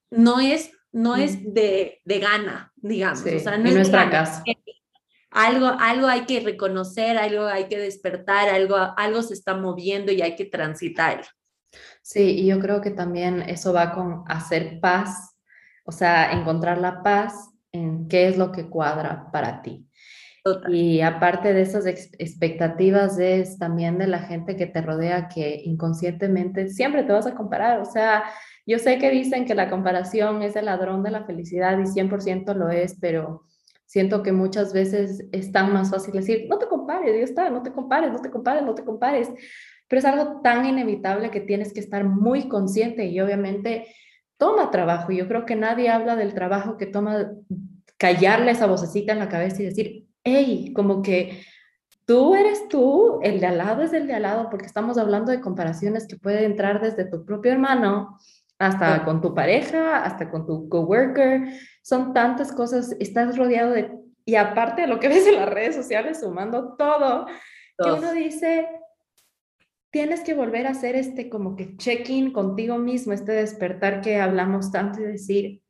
no 0.09 0.39
es, 0.39 0.71
no 0.91 1.15
es 1.15 1.53
de, 1.53 2.01
de 2.03 2.19
gana, 2.19 2.71
digamos, 2.75 3.21
o 3.21 3.39
sea, 3.39 3.57
no 3.57 3.69
es 3.69 3.75
nuestra 3.75 4.09
casa. 4.09 4.43
Algo, 5.29 5.67
algo 5.79 6.07
hay 6.07 6.25
que 6.25 6.41
reconocer, 6.41 7.17
algo 7.17 7.45
hay 7.45 7.69
que 7.69 7.77
despertar, 7.77 8.49
algo, 8.49 8.75
algo 8.75 9.21
se 9.21 9.33
está 9.33 9.55
moviendo 9.55 10.11
y 10.11 10.21
hay 10.21 10.35
que 10.35 10.43
transitar. 10.43 11.25
Sí, 12.01 12.39
y 12.39 12.47
yo 12.47 12.59
creo 12.59 12.81
que 12.81 12.91
también 12.91 13.41
eso 13.43 13.71
va 13.71 13.93
con 13.93 14.25
hacer 14.27 14.81
paz 14.81 15.31
o 15.83 15.91
sea, 15.91 16.31
encontrar 16.31 16.77
la 16.77 17.03
paz 17.03 17.49
en 17.71 18.07
qué 18.07 18.27
es 18.27 18.37
lo 18.37 18.51
que 18.51 18.69
cuadra 18.69 19.29
para 19.31 19.61
ti. 19.61 19.87
Y 20.69 21.01
aparte 21.01 21.53
de 21.53 21.61
esas 21.61 21.85
expectativas 21.85 23.19
es 23.19 23.59
también 23.59 23.99
de 23.99 24.07
la 24.07 24.19
gente 24.19 24.55
que 24.55 24.65
te 24.65 24.81
rodea 24.81 25.27
que 25.27 25.61
inconscientemente 25.63 26.69
siempre 26.69 27.03
te 27.03 27.13
vas 27.13 27.27
a 27.27 27.35
comparar. 27.35 27.79
O 27.79 27.85
sea, 27.85 28.23
yo 28.65 28.79
sé 28.79 28.97
que 28.97 29.11
dicen 29.11 29.45
que 29.45 29.53
la 29.53 29.69
comparación 29.69 30.41
es 30.41 30.55
el 30.55 30.65
ladrón 30.65 31.03
de 31.03 31.11
la 31.11 31.25
felicidad 31.25 31.77
y 31.77 31.85
100% 31.85 32.55
lo 32.55 32.69
es, 32.69 32.97
pero 32.99 33.43
siento 33.85 34.23
que 34.23 34.31
muchas 34.31 34.73
veces 34.73 35.27
es 35.31 35.51
tan 35.51 35.73
más 35.73 35.91
fácil 35.91 36.13
decir, 36.13 36.47
no 36.49 36.57
te 36.57 36.67
compares, 36.67 37.15
ya 37.15 37.23
está, 37.23 37.49
no 37.51 37.61
te 37.61 37.71
compares, 37.71 38.11
no 38.11 38.19
te 38.19 38.31
compares, 38.31 38.63
no 38.63 38.73
te 38.73 38.83
compares. 38.83 39.29
Pero 39.87 39.99
es 39.99 40.05
algo 40.05 40.41
tan 40.41 40.65
inevitable 40.65 41.29
que 41.29 41.41
tienes 41.41 41.71
que 41.71 41.81
estar 41.81 42.03
muy 42.03 42.47
consciente 42.47 43.05
y 43.05 43.19
obviamente 43.19 43.93
toma 44.37 44.71
trabajo. 44.71 45.11
Yo 45.11 45.27
creo 45.27 45.45
que 45.45 45.55
nadie 45.55 45.89
habla 45.89 46.15
del 46.15 46.33
trabajo 46.33 46.77
que 46.77 46.87
toma 46.87 47.31
callarle 47.97 48.51
esa 48.51 48.65
vocecita 48.65 49.13
en 49.13 49.19
la 49.19 49.29
cabeza 49.29 49.61
y 49.61 49.65
decir, 49.65 50.10
hey, 50.23 50.71
como 50.75 51.01
que 51.01 51.43
tú 52.05 52.35
eres 52.35 52.67
tú, 52.67 53.19
el 53.23 53.39
de 53.39 53.47
al 53.47 53.57
lado 53.57 53.83
es 53.83 53.93
el 53.93 54.07
de 54.07 54.13
al 54.13 54.23
lado, 54.23 54.49
porque 54.49 54.65
estamos 54.65 54.97
hablando 54.97 55.31
de 55.31 55.41
comparaciones 55.41 56.07
que 56.07 56.17
pueden 56.17 56.43
entrar 56.43 56.81
desde 56.81 57.05
tu 57.05 57.25
propio 57.25 57.51
hermano 57.51 58.17
hasta 58.59 59.03
con 59.03 59.21
tu 59.21 59.33
pareja, 59.33 60.03
hasta 60.03 60.29
con 60.29 60.45
tu 60.45 60.69
coworker. 60.69 61.49
Son 61.81 62.13
tantas 62.13 62.51
cosas, 62.51 62.95
estás 62.99 63.37
rodeado 63.37 63.71
de, 63.71 63.91
y 64.23 64.35
aparte 64.35 64.83
de 64.83 64.87
lo 64.87 64.99
que 64.99 65.07
ves 65.09 65.25
en 65.25 65.37
las 65.37 65.49
redes 65.49 65.75
sociales, 65.75 66.19
sumando 66.19 66.75
todo, 66.75 67.25
que 67.83 67.91
uno 67.91 68.13
dice, 68.13 68.67
tienes 69.89 70.21
que 70.21 70.35
volver 70.35 70.67
a 70.67 70.71
hacer 70.71 70.95
este 70.95 71.29
como 71.29 71.55
que 71.55 71.75
check-in 71.77 72.31
contigo 72.31 72.77
mismo, 72.77 73.13
este 73.13 73.31
despertar 73.31 74.01
que 74.01 74.19
hablamos 74.19 74.71
tanto 74.71 75.01
y 75.01 75.05
decir, 75.05 75.61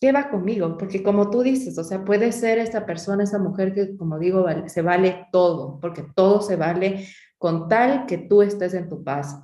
¿qué 0.00 0.12
va 0.12 0.28
conmigo? 0.28 0.76
Porque 0.78 1.02
como 1.02 1.30
tú 1.30 1.42
dices, 1.42 1.78
o 1.78 1.84
sea, 1.84 2.04
puede 2.04 2.32
ser 2.32 2.58
esa 2.58 2.84
persona, 2.86 3.24
esa 3.24 3.38
mujer 3.38 3.74
que, 3.74 3.96
como 3.96 4.18
digo, 4.18 4.46
se 4.66 4.82
vale 4.82 5.26
todo, 5.32 5.78
porque 5.80 6.04
todo 6.14 6.40
se 6.42 6.56
vale 6.56 7.06
con 7.38 7.68
tal 7.68 8.06
que 8.06 8.18
tú 8.18 8.42
estés 8.42 8.74
en 8.74 8.88
tu 8.88 9.02
paz. 9.02 9.38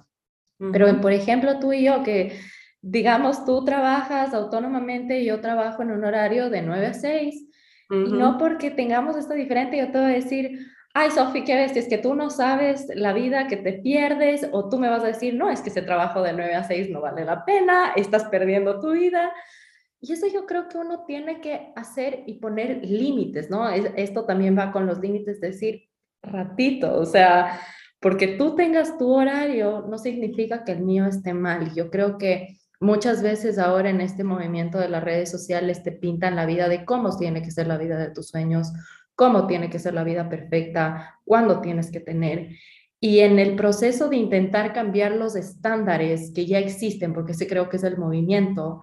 Pero, 0.72 1.00
por 1.00 1.12
ejemplo, 1.12 1.58
tú 1.58 1.72
y 1.72 1.84
yo, 1.84 2.02
que 2.02 2.38
digamos, 2.82 3.44
tú 3.46 3.64
trabajas 3.64 4.34
autónomamente 4.34 5.20
y 5.20 5.26
yo 5.26 5.40
trabajo 5.40 5.82
en 5.82 5.90
un 5.90 6.04
horario 6.04 6.50
de 6.50 6.62
9 6.62 6.86
a 6.86 6.94
6, 6.94 7.46
y 7.90 8.12
no 8.12 8.38
porque 8.38 8.70
tengamos 8.70 9.16
esto 9.16 9.34
diferente, 9.34 9.76
yo 9.76 9.90
te 9.90 9.98
voy 9.98 10.12
a 10.12 10.14
decir, 10.14 10.60
ay, 10.94 11.10
Sofi, 11.10 11.44
qué 11.44 11.56
ves, 11.56 11.76
es 11.76 11.88
que 11.88 11.98
tú 11.98 12.14
no 12.14 12.30
sabes 12.30 12.86
la 12.94 13.12
vida 13.12 13.48
que 13.48 13.56
te 13.56 13.72
pierdes, 13.72 14.48
o 14.52 14.68
tú 14.68 14.78
me 14.78 14.88
vas 14.88 15.02
a 15.02 15.08
decir, 15.08 15.34
no, 15.34 15.50
es 15.50 15.60
que 15.60 15.70
ese 15.70 15.82
trabajo 15.82 16.22
de 16.22 16.32
9 16.32 16.54
a 16.54 16.64
6 16.64 16.90
no 16.90 17.00
vale 17.00 17.24
la 17.24 17.44
pena, 17.44 17.92
estás 17.96 18.24
perdiendo 18.24 18.80
tu 18.80 18.92
vida. 18.92 19.32
Y 20.00 20.12
eso 20.12 20.26
yo 20.26 20.46
creo 20.46 20.68
que 20.68 20.78
uno 20.78 21.04
tiene 21.06 21.40
que 21.40 21.72
hacer 21.76 22.22
y 22.26 22.34
poner 22.34 22.84
límites, 22.84 23.50
¿no? 23.50 23.68
esto 23.68 24.24
también 24.24 24.56
va 24.56 24.72
con 24.72 24.86
los 24.86 24.98
límites, 24.98 25.40
decir, 25.40 25.90
ratito, 26.22 26.98
o 26.98 27.04
sea, 27.04 27.60
porque 28.00 28.28
tú 28.28 28.54
tengas 28.54 28.96
tu 28.96 29.12
horario 29.12 29.86
no 29.88 29.98
significa 29.98 30.64
que 30.64 30.72
el 30.72 30.80
mío 30.80 31.06
esté 31.06 31.34
mal. 31.34 31.74
Yo 31.74 31.90
creo 31.90 32.16
que 32.16 32.58
muchas 32.80 33.22
veces 33.22 33.58
ahora 33.58 33.90
en 33.90 34.00
este 34.00 34.24
movimiento 34.24 34.78
de 34.78 34.88
las 34.88 35.04
redes 35.04 35.30
sociales 35.30 35.82
te 35.82 35.92
pintan 35.92 36.34
la 36.34 36.46
vida 36.46 36.68
de 36.68 36.84
cómo 36.86 37.16
tiene 37.16 37.42
que 37.42 37.50
ser 37.50 37.66
la 37.66 37.76
vida 37.76 37.98
de 37.98 38.10
tus 38.10 38.28
sueños, 38.28 38.72
cómo 39.14 39.46
tiene 39.46 39.68
que 39.68 39.78
ser 39.78 39.92
la 39.92 40.04
vida 40.04 40.30
perfecta, 40.30 41.18
cuándo 41.24 41.60
tienes 41.60 41.90
que 41.90 42.00
tener. 42.00 42.48
Y 43.00 43.20
en 43.20 43.38
el 43.38 43.54
proceso 43.54 44.08
de 44.08 44.16
intentar 44.16 44.72
cambiar 44.72 45.12
los 45.12 45.36
estándares 45.36 46.32
que 46.34 46.46
ya 46.46 46.58
existen, 46.58 47.12
porque 47.12 47.32
ese 47.32 47.46
creo 47.46 47.68
que 47.68 47.76
es 47.76 47.84
el 47.84 47.98
movimiento, 47.98 48.80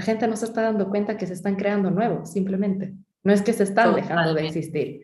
la 0.00 0.04
gente 0.06 0.26
no 0.26 0.34
se 0.34 0.46
está 0.46 0.62
dando 0.62 0.88
cuenta 0.88 1.18
que 1.18 1.26
se 1.26 1.34
están 1.34 1.56
creando 1.56 1.90
nuevos, 1.90 2.32
simplemente. 2.32 2.94
No 3.22 3.34
es 3.34 3.42
que 3.42 3.52
se 3.52 3.64
están 3.64 3.94
dejando 3.94 4.32
de 4.32 4.46
existir. 4.46 5.02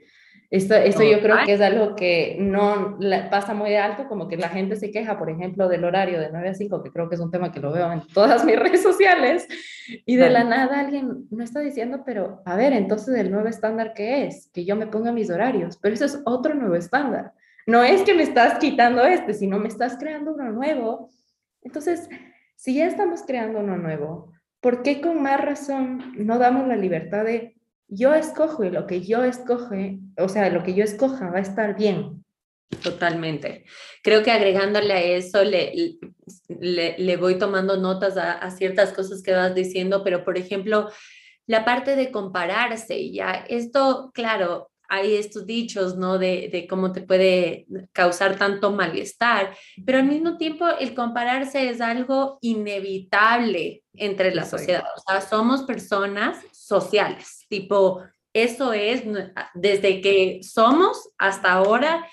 Esto, 0.48 0.74
esto 0.74 1.02
yo 1.02 1.20
creo 1.20 1.36
que 1.44 1.52
es 1.52 1.60
algo 1.60 1.94
que 1.94 2.38
no 2.40 2.98
pasa 3.30 3.52
muy 3.52 3.68
de 3.68 3.76
alto, 3.76 4.08
como 4.08 4.26
que 4.26 4.38
la 4.38 4.48
gente 4.48 4.74
se 4.76 4.90
queja, 4.90 5.18
por 5.18 5.28
ejemplo, 5.28 5.68
del 5.68 5.84
horario 5.84 6.18
de 6.18 6.30
9 6.32 6.48
a 6.48 6.54
5, 6.54 6.82
que 6.82 6.90
creo 6.92 7.10
que 7.10 7.16
es 7.16 7.20
un 7.20 7.30
tema 7.30 7.52
que 7.52 7.60
lo 7.60 7.72
veo 7.72 7.92
en 7.92 8.06
todas 8.06 8.42
mis 8.46 8.56
redes 8.58 8.82
sociales, 8.82 9.46
y 10.06 10.16
de 10.16 10.30
la 10.30 10.44
nada 10.44 10.80
alguien 10.80 11.26
no 11.30 11.44
está 11.44 11.60
diciendo, 11.60 12.02
pero 12.06 12.40
a 12.46 12.56
ver, 12.56 12.72
entonces 12.72 13.14
el 13.16 13.30
nuevo 13.30 13.48
estándar 13.48 13.92
qué 13.94 14.26
es? 14.26 14.48
Que 14.54 14.64
yo 14.64 14.76
me 14.76 14.86
ponga 14.86 15.12
mis 15.12 15.28
horarios, 15.28 15.76
pero 15.76 15.94
eso 15.94 16.06
es 16.06 16.22
otro 16.24 16.54
nuevo 16.54 16.74
estándar. 16.74 17.34
No 17.66 17.84
es 17.84 18.00
que 18.00 18.14
me 18.14 18.22
estás 18.22 18.58
quitando 18.58 19.04
este, 19.04 19.34
sino 19.34 19.58
me 19.58 19.68
estás 19.68 19.98
creando 19.98 20.32
uno 20.32 20.50
nuevo. 20.52 21.10
Entonces, 21.60 22.08
si 22.54 22.76
ya 22.76 22.86
estamos 22.86 23.22
creando 23.26 23.58
uno 23.58 23.76
nuevo, 23.76 24.32
¿por 24.66 24.82
qué 24.82 25.00
con 25.00 25.22
más 25.22 25.40
razón 25.40 26.12
no 26.16 26.40
damos 26.40 26.66
la 26.66 26.74
libertad 26.74 27.24
de 27.24 27.54
yo 27.86 28.14
escojo 28.14 28.64
y 28.64 28.70
lo 28.70 28.88
que 28.88 29.00
yo 29.00 29.22
escoge, 29.22 30.00
o 30.18 30.28
sea, 30.28 30.50
lo 30.50 30.64
que 30.64 30.74
yo 30.74 30.82
escoja 30.82 31.30
va 31.30 31.38
a 31.38 31.42
estar 31.42 31.76
bien. 31.76 32.24
Totalmente. 32.82 33.64
Creo 34.02 34.24
que 34.24 34.32
agregándole 34.32 34.92
a 34.92 35.00
eso, 35.00 35.44
le, 35.44 36.00
le, 36.48 37.16
voy 37.16 37.38
tomando 37.38 37.76
notas 37.76 38.16
a, 38.16 38.32
a, 38.32 38.50
ciertas 38.50 38.92
cosas 38.92 39.22
que 39.22 39.30
vas 39.30 39.54
diciendo, 39.54 40.02
pero 40.02 40.24
por 40.24 40.36
ejemplo, 40.36 40.90
la 41.46 41.64
parte 41.64 41.94
de 41.94 42.10
compararse, 42.10 43.12
ya, 43.12 43.44
esto, 43.48 44.10
claro, 44.14 44.72
hay 44.88 45.14
estos 45.14 45.46
dichos, 45.46 45.96
¿no? 45.96 46.18
De, 46.18 46.48
de, 46.50 46.66
cómo 46.66 46.92
te 46.92 47.02
puede 47.02 47.66
causar 47.92 48.36
tanto 48.36 48.72
malestar, 48.72 49.56
pero 49.84 49.98
al 49.98 50.04
mismo 50.04 50.36
tiempo 50.36 50.66
el 50.80 50.94
compararse 50.94 51.68
es 51.68 51.80
algo 51.80 52.38
inevitable 52.40 53.82
entre 53.94 54.34
la 54.34 54.44
sociedad. 54.44 54.84
O 54.96 55.00
sea, 55.00 55.20
somos 55.20 55.62
personas 55.62 56.38
sociales, 56.52 57.46
tipo, 57.48 58.02
eso 58.32 58.74
es, 58.74 59.02
desde 59.54 60.02
que 60.02 60.40
somos 60.42 61.08
hasta 61.16 61.52
ahora, 61.52 62.06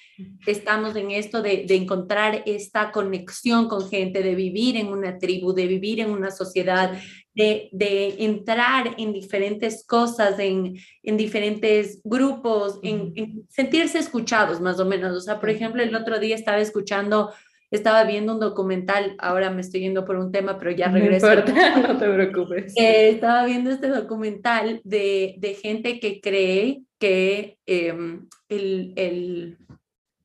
estamos 0.47 0.95
en 0.95 1.11
esto 1.11 1.41
de, 1.41 1.65
de, 1.67 1.75
encontrar 1.75 2.43
esta 2.45 2.93
conexión 2.93 3.67
con 3.67 3.89
gente, 3.89 4.23
de 4.23 4.33
vivir 4.33 4.77
en 4.77 4.87
una 4.87 5.17
tribu, 5.17 5.53
de 5.53 5.67
vivir 5.67 5.99
en 5.99 6.11
una 6.11 6.31
sociedad, 6.31 6.97
de, 7.33 7.69
de 7.71 8.15
entrar 8.23 8.95
en 8.97 9.13
diferentes 9.13 9.85
cosas, 9.85 10.37
en, 10.39 10.75
en 11.01 11.17
diferentes 11.17 12.01
grupos, 12.03 12.79
en, 12.83 13.13
en, 13.15 13.47
sentirse 13.49 13.99
escuchados 13.99 14.61
más 14.61 14.79
o 14.79 14.85
menos. 14.85 15.15
O 15.15 15.21
sea, 15.21 15.39
por 15.39 15.49
ejemplo, 15.49 15.81
el 15.81 15.95
otro 15.95 16.19
día 16.19 16.35
estaba 16.35 16.59
escuchando 16.59 17.31
estaba 17.73 18.03
viendo 18.03 18.33
un 18.33 18.39
documental, 18.39 19.15
ahora 19.17 19.49
me 19.49 19.61
estoy 19.61 19.81
yendo 19.81 20.05
por 20.05 20.15
un 20.15 20.31
tema, 20.31 20.59
pero 20.59 20.69
ya 20.71 20.89
regreso. 20.89 21.27
No, 21.27 21.33
no 21.87 21.97
te 21.97 22.07
preocupes. 22.07 22.73
Eh, 22.77 23.09
estaba 23.09 23.45
viendo 23.45 23.71
este 23.71 23.87
documental 23.87 24.79
de, 24.83 25.35
de 25.39 25.55
gente 25.55 25.99
que 25.99 26.21
cree 26.21 26.83
que 26.99 27.57
em, 27.65 28.27
el, 28.47 28.93
el, 28.95 29.57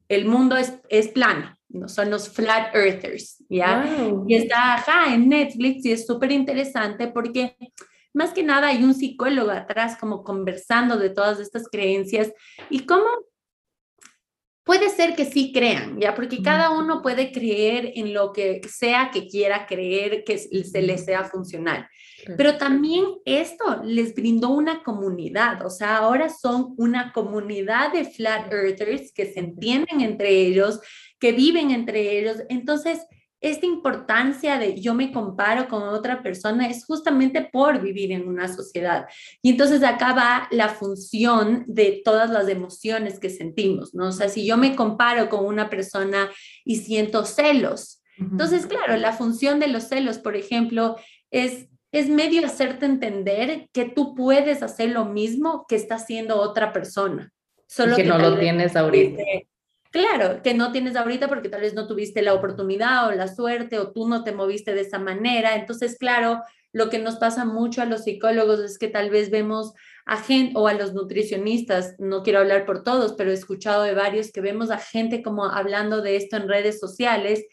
el, 0.08 0.24
mundo 0.26 0.58
es, 0.58 0.78
es 0.90 1.08
plano, 1.08 1.46
¿no? 1.46 1.57
Son 1.86 2.10
los 2.10 2.28
flat 2.28 2.74
earthers, 2.74 3.44
¿ya? 3.48 3.84
Y 4.26 4.34
está 4.34 4.76
acá 4.76 5.12
en 5.12 5.28
Netflix 5.28 5.84
y 5.84 5.92
es 5.92 6.06
súper 6.06 6.32
interesante 6.32 7.08
porque 7.08 7.56
más 8.14 8.32
que 8.32 8.42
nada 8.42 8.68
hay 8.68 8.82
un 8.82 8.94
psicólogo 8.94 9.50
atrás 9.50 9.96
como 9.98 10.24
conversando 10.24 10.96
de 10.96 11.10
todas 11.10 11.40
estas 11.40 11.68
creencias 11.68 12.32
y 12.70 12.80
cómo 12.80 13.06
puede 14.64 14.90
ser 14.90 15.14
que 15.16 15.24
sí 15.24 15.50
crean, 15.50 15.98
¿ya? 15.98 16.14
Porque 16.14 16.42
cada 16.42 16.70
uno 16.70 17.00
puede 17.00 17.32
creer 17.32 17.92
en 17.94 18.12
lo 18.12 18.34
que 18.34 18.60
sea 18.68 19.10
que 19.10 19.26
quiera 19.26 19.66
creer 19.66 20.24
que 20.24 20.36
se 20.36 20.82
le 20.82 20.98
sea 20.98 21.24
funcional. 21.24 21.88
Pero 22.36 22.58
también 22.58 23.04
esto 23.24 23.80
les 23.82 24.14
brindó 24.14 24.50
una 24.50 24.82
comunidad, 24.82 25.64
o 25.64 25.70
sea, 25.70 25.98
ahora 25.98 26.28
son 26.28 26.74
una 26.76 27.12
comunidad 27.12 27.92
de 27.92 28.04
flat 28.04 28.52
earthers 28.52 29.10
que 29.12 29.32
se 29.32 29.40
entienden 29.40 30.02
entre 30.02 30.28
ellos, 30.28 30.80
que 31.18 31.32
viven 31.32 31.70
entre 31.70 32.18
ellos. 32.18 32.38
Entonces, 32.48 33.00
esta 33.40 33.66
importancia 33.66 34.58
de 34.58 34.80
yo 34.80 34.94
me 34.94 35.12
comparo 35.12 35.68
con 35.68 35.82
otra 35.84 36.22
persona 36.22 36.68
es 36.68 36.84
justamente 36.84 37.48
por 37.52 37.80
vivir 37.80 38.10
en 38.12 38.26
una 38.26 38.52
sociedad. 38.52 39.06
Y 39.42 39.50
entonces 39.50 39.82
acá 39.84 40.12
va 40.12 40.48
la 40.50 40.68
función 40.68 41.64
de 41.66 42.02
todas 42.04 42.30
las 42.30 42.48
emociones 42.48 43.20
que 43.20 43.30
sentimos, 43.30 43.94
¿no? 43.94 44.08
O 44.08 44.12
sea, 44.12 44.28
si 44.28 44.44
yo 44.44 44.56
me 44.56 44.74
comparo 44.74 45.28
con 45.28 45.44
una 45.44 45.70
persona 45.70 46.30
y 46.64 46.76
siento 46.76 47.24
celos, 47.24 47.98
entonces, 48.20 48.66
claro, 48.66 48.96
la 48.96 49.12
función 49.12 49.60
de 49.60 49.68
los 49.68 49.84
celos, 49.84 50.18
por 50.18 50.34
ejemplo, 50.34 50.96
es, 51.30 51.68
es 51.92 52.08
medio 52.08 52.44
hacerte 52.44 52.84
entender 52.84 53.68
que 53.72 53.84
tú 53.84 54.14
puedes 54.14 54.62
hacer 54.62 54.90
lo 54.90 55.04
mismo 55.04 55.66
que 55.68 55.76
está 55.76 55.96
haciendo 55.96 56.40
otra 56.40 56.72
persona. 56.72 57.32
Solo 57.68 57.96
que, 57.96 58.04
no 58.04 58.18
lo 58.18 58.38
tienes 58.38 58.74
ahorita. 58.74 59.22
Claro, 59.90 60.42
que 60.42 60.52
no 60.52 60.70
tienes 60.70 60.96
ahorita 60.96 61.28
porque 61.28 61.48
tal 61.48 61.62
vez 61.62 61.74
no 61.74 61.86
tuviste 61.86 62.20
la 62.20 62.34
oportunidad 62.34 63.08
o 63.08 63.12
la 63.12 63.28
suerte 63.28 63.78
o 63.78 63.90
tú 63.92 64.06
no 64.06 64.22
te 64.22 64.32
moviste 64.32 64.74
de 64.74 64.82
esa 64.82 64.98
manera. 64.98 65.56
Entonces, 65.56 65.96
claro, 65.98 66.42
lo 66.72 66.90
que 66.90 66.98
nos 66.98 67.16
pasa 67.16 67.46
mucho 67.46 67.80
a 67.80 67.86
los 67.86 68.04
psicólogos 68.04 68.60
es 68.60 68.78
que 68.78 68.88
tal 68.88 69.08
vez 69.08 69.30
vemos 69.30 69.72
a 70.04 70.18
gente 70.18 70.52
o 70.56 70.68
a 70.68 70.74
los 70.74 70.92
nutricionistas, 70.92 71.94
no 71.98 72.22
quiero 72.22 72.40
hablar 72.40 72.66
por 72.66 72.82
todos, 72.82 73.14
pero 73.14 73.30
he 73.30 73.34
escuchado 73.34 73.82
de 73.82 73.94
varios 73.94 74.30
que 74.30 74.40
vemos 74.40 74.70
a 74.70 74.78
gente 74.78 75.22
como 75.22 75.46
hablando 75.46 76.02
de 76.02 76.16
esto 76.16 76.36
en 76.36 76.48
redes 76.48 76.80
sociales 76.80 77.44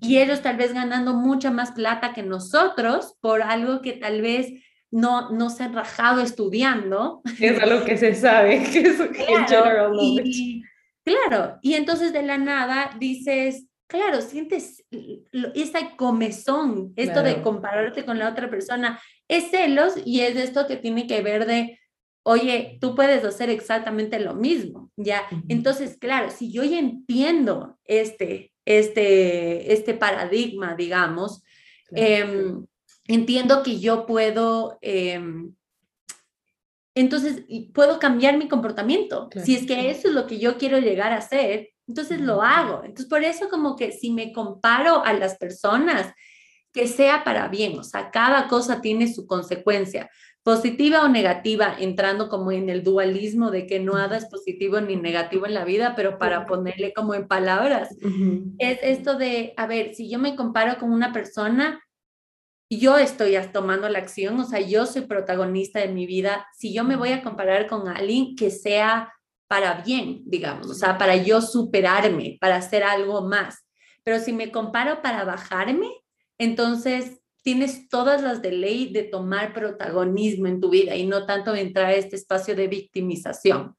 y 0.00 0.18
ellos 0.18 0.42
tal 0.42 0.56
vez 0.56 0.72
ganando 0.72 1.14
mucha 1.14 1.50
más 1.50 1.72
plata 1.72 2.12
que 2.12 2.22
nosotros 2.22 3.16
por 3.20 3.42
algo 3.42 3.80
que 3.80 3.92
tal 3.92 4.22
vez 4.22 4.48
no, 4.90 5.30
no 5.30 5.50
se 5.50 5.64
han 5.64 5.72
rajado 5.72 6.20
estudiando. 6.20 7.22
Es 7.40 7.60
algo 7.60 7.84
que 7.84 7.96
se 7.96 8.14
sabe, 8.14 8.62
que 8.72 8.80
es 8.80 8.98
general 8.98 9.92
knowledge. 9.92 10.62
Claro, 11.04 11.58
y 11.62 11.74
entonces 11.74 12.12
de 12.12 12.22
la 12.22 12.38
nada 12.38 12.96
dices, 12.98 13.66
claro, 13.86 14.20
sientes 14.20 14.84
esa 15.54 15.96
comezón, 15.96 16.92
esto 16.96 17.22
de 17.22 17.42
compararte 17.42 18.04
con 18.04 18.18
la 18.18 18.28
otra 18.28 18.48
persona, 18.48 19.00
es 19.28 19.50
celos 19.50 19.94
y 20.04 20.20
es 20.20 20.36
esto 20.36 20.66
que 20.66 20.76
tiene 20.76 21.06
que 21.06 21.22
ver 21.22 21.46
de, 21.46 21.78
oye, 22.22 22.78
tú 22.80 22.94
puedes 22.94 23.24
hacer 23.24 23.50
exactamente 23.50 24.20
lo 24.20 24.34
mismo, 24.34 24.90
¿ya? 24.96 25.22
Entonces, 25.48 25.96
claro, 25.98 26.30
si 26.30 26.52
yo 26.52 26.64
ya 26.64 26.78
entiendo 26.78 27.78
este, 27.84 28.52
este, 28.64 29.72
este 29.72 29.94
paradigma, 29.94 30.74
digamos, 30.74 31.42
em, 31.92 32.66
entiendo 33.08 33.62
que 33.62 33.80
yo 33.80 34.06
puedo, 34.06 34.78
em, 34.82 35.54
entonces 36.94 37.44
puedo 37.72 37.98
cambiar 37.98 38.36
mi 38.36 38.48
comportamiento. 38.48 39.28
Si 39.44 39.54
es 39.54 39.66
que 39.66 39.90
eso 39.90 40.08
es 40.08 40.14
lo 40.14 40.26
que 40.26 40.38
yo 40.38 40.58
quiero 40.58 40.78
llegar 40.78 41.12
a 41.12 41.18
hacer, 41.18 41.70
entonces 41.86 42.20
lo 42.20 42.42
hago. 42.42 42.82
Entonces 42.84 43.06
por 43.06 43.22
eso 43.24 43.48
como 43.48 43.76
que 43.76 43.92
si 43.92 44.10
me 44.10 44.32
comparo 44.32 45.04
a 45.04 45.12
las 45.12 45.36
personas, 45.38 46.12
que 46.72 46.86
sea 46.86 47.24
para 47.24 47.48
bien, 47.48 47.78
o 47.78 47.82
sea, 47.82 48.10
cada 48.10 48.48
cosa 48.48 48.80
tiene 48.80 49.12
su 49.12 49.26
consecuencia, 49.26 50.08
positiva 50.42 51.02
o 51.02 51.08
negativa, 51.08 51.74
entrando 51.78 52.28
como 52.28 52.52
en 52.52 52.70
el 52.70 52.82
dualismo 52.82 53.50
de 53.50 53.66
que 53.66 53.80
no 53.80 53.94
nada 53.94 54.16
es 54.16 54.26
positivo 54.26 54.80
ni 54.80 54.96
negativo 54.96 55.46
en 55.46 55.54
la 55.54 55.64
vida, 55.64 55.94
pero 55.96 56.18
para 56.18 56.46
ponerle 56.46 56.92
como 56.94 57.14
en 57.14 57.28
palabras, 57.28 57.94
es 58.58 58.78
esto 58.82 59.18
de, 59.18 59.52
a 59.56 59.66
ver, 59.66 59.94
si 59.94 60.08
yo 60.08 60.18
me 60.18 60.36
comparo 60.36 60.78
con 60.78 60.92
una 60.92 61.12
persona, 61.12 61.82
yo 62.78 62.98
estoy 62.98 63.36
tomando 63.52 63.88
la 63.88 63.98
acción, 63.98 64.38
o 64.38 64.44
sea, 64.44 64.60
yo 64.60 64.86
soy 64.86 65.02
protagonista 65.02 65.80
de 65.80 65.88
mi 65.88 66.06
vida, 66.06 66.46
si 66.56 66.72
yo 66.72 66.84
me 66.84 66.96
voy 66.96 67.10
a 67.10 67.22
comparar 67.22 67.66
con 67.66 67.88
alguien 67.88 68.36
que 68.36 68.50
sea 68.50 69.12
para 69.48 69.82
bien, 69.82 70.22
digamos, 70.26 70.70
o 70.70 70.74
sea, 70.74 70.96
para 70.96 71.16
yo 71.16 71.40
superarme, 71.40 72.38
para 72.40 72.56
hacer 72.56 72.84
algo 72.84 73.22
más. 73.22 73.66
Pero 74.04 74.20
si 74.20 74.32
me 74.32 74.52
comparo 74.52 75.02
para 75.02 75.24
bajarme, 75.24 75.90
entonces 76.38 77.20
tienes 77.42 77.88
todas 77.88 78.22
las 78.22 78.42
de 78.42 78.52
ley 78.52 78.92
de 78.92 79.04
tomar 79.04 79.54
protagonismo 79.54 80.46
en 80.46 80.60
tu 80.60 80.70
vida 80.70 80.94
y 80.94 81.06
no 81.06 81.26
tanto 81.26 81.54
entrar 81.54 81.86
a 81.86 81.94
este 81.94 82.16
espacio 82.16 82.54
de 82.54 82.68
victimización, 82.68 83.76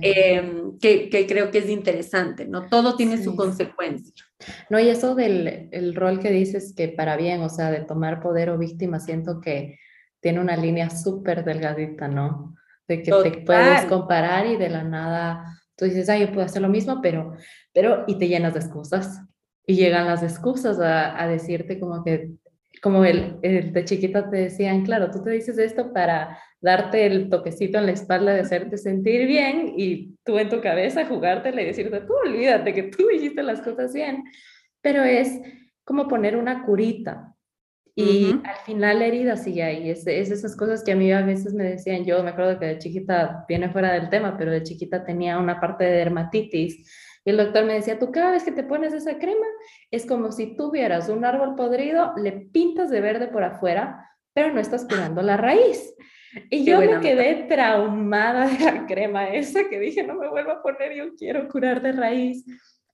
em, 0.00 0.78
que, 0.78 1.26
creo 1.28 1.50
que 1.50 1.58
es 1.58 1.68
interesante, 1.68 2.46
¿no? 2.46 2.68
Todo 2.68 2.96
tiene 2.96 3.22
su 3.22 3.36
consecuencia. 3.36 4.24
No, 4.70 4.78
y 4.80 4.88
eso 4.88 5.14
del 5.14 5.68
el 5.72 5.94
rol 5.94 6.20
que 6.20 6.30
dices 6.30 6.74
que 6.76 6.88
para 6.88 7.16
bien, 7.16 7.42
o 7.42 7.48
sea, 7.48 7.70
de 7.70 7.80
tomar 7.80 8.20
poder 8.20 8.50
o 8.50 8.58
víctima, 8.58 9.00
siento 9.00 9.40
que 9.40 9.78
tiene 10.20 10.40
una 10.40 10.56
línea 10.56 10.90
súper 10.90 11.44
delgadita, 11.44 12.08
¿no? 12.08 12.54
De 12.88 13.02
que 13.02 13.12
te 13.12 13.30
puedes 13.42 13.84
comparar 13.86 14.46
y 14.46 14.56
de 14.56 14.68
la 14.68 14.84
nada 14.84 15.56
tú 15.76 15.84
dices, 15.84 16.08
ay, 16.08 16.22
yo 16.22 16.32
puedo 16.32 16.46
hacer 16.46 16.62
lo 16.62 16.68
mismo, 16.68 17.00
pero, 17.02 17.36
pero, 17.72 18.04
y 18.06 18.18
te 18.18 18.28
llenas 18.28 18.54
de 18.54 18.60
excusas. 18.60 19.20
Y 19.66 19.74
llegan 19.74 20.06
las 20.06 20.22
excusas 20.22 20.80
a, 20.80 21.20
a 21.20 21.26
decirte 21.26 21.78
como 21.78 22.02
que 22.02 22.30
como 22.82 23.04
el, 23.04 23.40
de 23.40 23.84
chiquita 23.84 24.30
te 24.30 24.36
decían, 24.36 24.84
claro, 24.84 25.10
tú 25.10 25.22
te 25.22 25.30
dices 25.30 25.58
esto 25.58 25.92
para 25.92 26.38
darte 26.60 27.06
el 27.06 27.28
toquecito 27.28 27.78
en 27.78 27.86
la 27.86 27.92
espalda 27.92 28.34
de 28.34 28.40
hacerte 28.40 28.76
sentir 28.76 29.26
bien 29.26 29.74
y 29.76 30.16
tú 30.24 30.38
en 30.38 30.48
tu 30.48 30.60
cabeza 30.60 31.06
jugártela 31.06 31.62
y 31.62 31.66
decirte, 31.66 32.00
tú 32.00 32.14
olvídate 32.24 32.74
que 32.74 32.84
tú 32.84 33.06
dijiste 33.08 33.42
las 33.42 33.60
cosas 33.60 33.92
bien, 33.92 34.24
pero 34.80 35.02
es 35.02 35.40
como 35.84 36.08
poner 36.08 36.36
una 36.36 36.64
curita 36.64 37.36
y 37.98 38.30
al 38.44 38.56
final 38.66 38.98
la 38.98 39.06
herida 39.06 39.36
sigue 39.38 39.62
ahí, 39.62 39.88
es, 39.88 40.06
es 40.06 40.30
esas 40.30 40.54
cosas 40.54 40.84
que 40.84 40.92
a 40.92 40.96
mí 40.96 41.10
a 41.12 41.22
veces 41.22 41.54
me 41.54 41.64
decían, 41.64 42.04
yo 42.04 42.22
me 42.22 42.28
acuerdo 42.28 42.58
que 42.58 42.66
de 42.66 42.78
chiquita, 42.78 43.46
viene 43.48 43.70
fuera 43.70 43.94
del 43.94 44.10
tema, 44.10 44.36
pero 44.36 44.50
de 44.50 44.62
chiquita 44.62 45.02
tenía 45.02 45.38
una 45.38 45.58
parte 45.58 45.84
de 45.84 45.92
dermatitis 45.92 46.86
y 47.26 47.30
el 47.30 47.38
doctor 47.38 47.64
me 47.64 47.74
decía, 47.74 47.98
tú 47.98 48.12
cada 48.12 48.30
vez 48.30 48.44
que 48.44 48.52
te 48.52 48.62
pones 48.62 48.92
esa 48.92 49.18
crema 49.18 49.46
es 49.90 50.06
como 50.06 50.30
si 50.30 50.56
tuvieras 50.56 51.08
un 51.08 51.24
árbol 51.24 51.56
podrido, 51.56 52.12
le 52.16 52.30
pintas 52.30 52.88
de 52.88 53.00
verde 53.00 53.26
por 53.26 53.42
afuera, 53.42 54.08
pero 54.32 54.54
no 54.54 54.60
estás 54.60 54.86
curando 54.86 55.22
la 55.22 55.36
raíz. 55.36 55.92
Y 56.50 56.64
yo 56.64 56.78
me 56.78 57.00
quedé 57.00 57.46
traumada 57.48 58.46
de 58.46 58.64
la 58.64 58.86
crema 58.86 59.28
esa 59.30 59.68
que 59.68 59.80
dije, 59.80 60.04
no 60.04 60.14
me 60.14 60.28
vuelvo 60.28 60.52
a 60.52 60.62
poner, 60.62 60.94
yo 60.94 61.16
quiero 61.16 61.48
curar 61.48 61.82
de 61.82 61.90
raíz. 61.90 62.46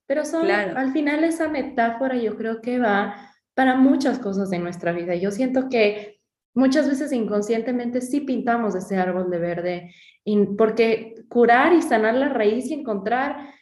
Pero 0.07 0.25
son, 0.25 0.49
al 0.49 0.91
final 0.93 1.23
esa 1.23 1.47
metáfora 1.47 2.15
yo 2.15 2.35
creo 2.35 2.59
que 2.59 2.79
va 2.79 3.15
para 3.53 3.75
muchas 3.75 4.17
cosas 4.17 4.51
en 4.51 4.63
nuestra 4.63 4.93
vida. 4.93 5.13
Yo 5.13 5.29
siento 5.29 5.69
que 5.69 6.21
muchas 6.55 6.89
veces 6.89 7.11
inconscientemente 7.11 8.01
sí 8.01 8.21
pintamos 8.21 8.73
ese 8.73 8.97
árbol 8.97 9.29
de 9.29 9.37
verde, 9.37 9.93
porque 10.57 11.13
curar 11.29 11.73
y 11.73 11.83
sanar 11.83 12.15
la 12.15 12.29
raíz 12.29 12.71
y 12.71 12.73
encontrar 12.73 13.53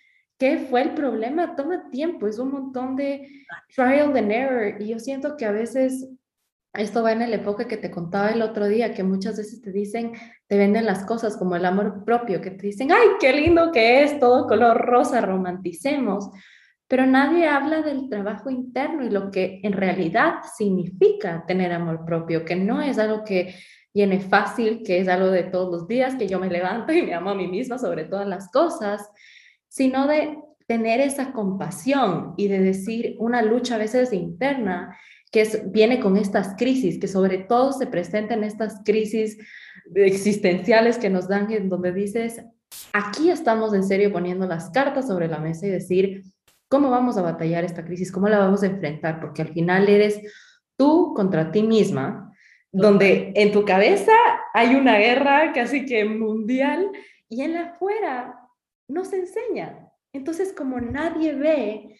¿Qué 0.41 0.57
fue 0.57 0.81
el 0.81 0.95
problema? 0.95 1.55
Toma 1.55 1.87
tiempo, 1.91 2.25
es 2.25 2.39
un 2.39 2.51
montón 2.51 2.95
de 2.95 3.27
trial 3.75 4.17
and 4.17 4.31
error. 4.31 4.81
Y 4.81 4.87
yo 4.87 4.97
siento 4.97 5.37
que 5.37 5.45
a 5.45 5.51
veces 5.51 6.09
esto 6.73 7.03
va 7.03 7.11
en 7.11 7.21
el 7.21 7.35
enfoque 7.35 7.67
que 7.67 7.77
te 7.77 7.91
contaba 7.91 8.31
el 8.31 8.41
otro 8.41 8.67
día, 8.67 8.95
que 8.95 9.03
muchas 9.03 9.37
veces 9.37 9.61
te 9.61 9.71
dicen, 9.71 10.13
te 10.47 10.57
venden 10.57 10.87
las 10.87 11.05
cosas 11.05 11.37
como 11.37 11.55
el 11.55 11.63
amor 11.63 12.03
propio, 12.05 12.41
que 12.41 12.49
te 12.49 12.65
dicen, 12.65 12.91
ay, 12.91 13.07
qué 13.19 13.33
lindo 13.33 13.71
que 13.71 14.01
es, 14.01 14.19
todo 14.19 14.47
color 14.47 14.77
rosa, 14.77 15.21
romanticemos. 15.21 16.31
Pero 16.87 17.05
nadie 17.05 17.47
habla 17.47 17.83
del 17.83 18.09
trabajo 18.09 18.49
interno 18.49 19.05
y 19.05 19.11
lo 19.11 19.29
que 19.29 19.59
en 19.61 19.73
realidad 19.73 20.37
significa 20.57 21.45
tener 21.45 21.71
amor 21.71 22.03
propio, 22.03 22.45
que 22.45 22.55
no 22.55 22.81
es 22.81 22.97
algo 22.97 23.23
que 23.23 23.53
viene 23.93 24.19
fácil, 24.19 24.81
que 24.83 25.01
es 25.01 25.07
algo 25.07 25.27
de 25.27 25.43
todos 25.43 25.71
los 25.71 25.87
días, 25.87 26.15
que 26.15 26.27
yo 26.27 26.39
me 26.39 26.49
levanto 26.49 26.93
y 26.93 27.03
me 27.03 27.13
amo 27.13 27.29
a 27.29 27.35
mí 27.35 27.47
misma 27.47 27.77
sobre 27.77 28.05
todas 28.05 28.27
las 28.27 28.49
cosas, 28.49 29.07
sino 29.71 30.05
de 30.05 30.37
tener 30.67 30.99
esa 30.99 31.31
compasión 31.31 32.33
y 32.35 32.49
de 32.49 32.59
decir 32.59 33.15
una 33.19 33.41
lucha 33.41 33.75
a 33.75 33.77
veces 33.77 34.11
interna 34.11 34.97
que 35.31 35.47
viene 35.67 36.01
con 36.01 36.17
estas 36.17 36.55
crisis, 36.57 36.99
que 36.99 37.07
sobre 37.07 37.37
todo 37.37 37.71
se 37.71 37.87
presentan 37.87 38.43
estas 38.43 38.81
crisis 38.83 39.37
existenciales 39.95 40.97
que 40.97 41.09
nos 41.09 41.29
dan 41.29 41.49
en 41.53 41.69
donde 41.69 41.93
dices, 41.93 42.43
aquí 42.91 43.29
estamos 43.29 43.73
en 43.73 43.83
serio 43.83 44.11
poniendo 44.11 44.45
las 44.45 44.71
cartas 44.71 45.07
sobre 45.07 45.29
la 45.29 45.39
mesa 45.39 45.67
y 45.67 45.69
decir, 45.69 46.23
¿cómo 46.67 46.89
vamos 46.89 47.17
a 47.17 47.21
batallar 47.21 47.63
esta 47.63 47.85
crisis? 47.85 48.11
¿Cómo 48.11 48.27
la 48.27 48.39
vamos 48.39 48.63
a 48.63 48.67
enfrentar? 48.67 49.21
Porque 49.21 49.41
al 49.41 49.53
final 49.53 49.87
eres 49.87 50.19
tú 50.75 51.13
contra 51.15 51.49
ti 51.49 51.63
misma, 51.63 52.29
donde 52.73 53.31
en 53.35 53.53
tu 53.53 53.63
cabeza 53.63 54.11
hay 54.53 54.75
una 54.75 54.97
guerra 54.97 55.53
casi 55.53 55.85
que 55.85 56.03
mundial 56.03 56.89
y 57.29 57.43
en 57.43 57.53
la 57.53 57.61
afuera 57.67 58.40
no 58.87 59.05
se 59.05 59.17
enseña. 59.17 59.91
Entonces, 60.13 60.53
como 60.53 60.79
nadie 60.79 61.33
ve 61.33 61.95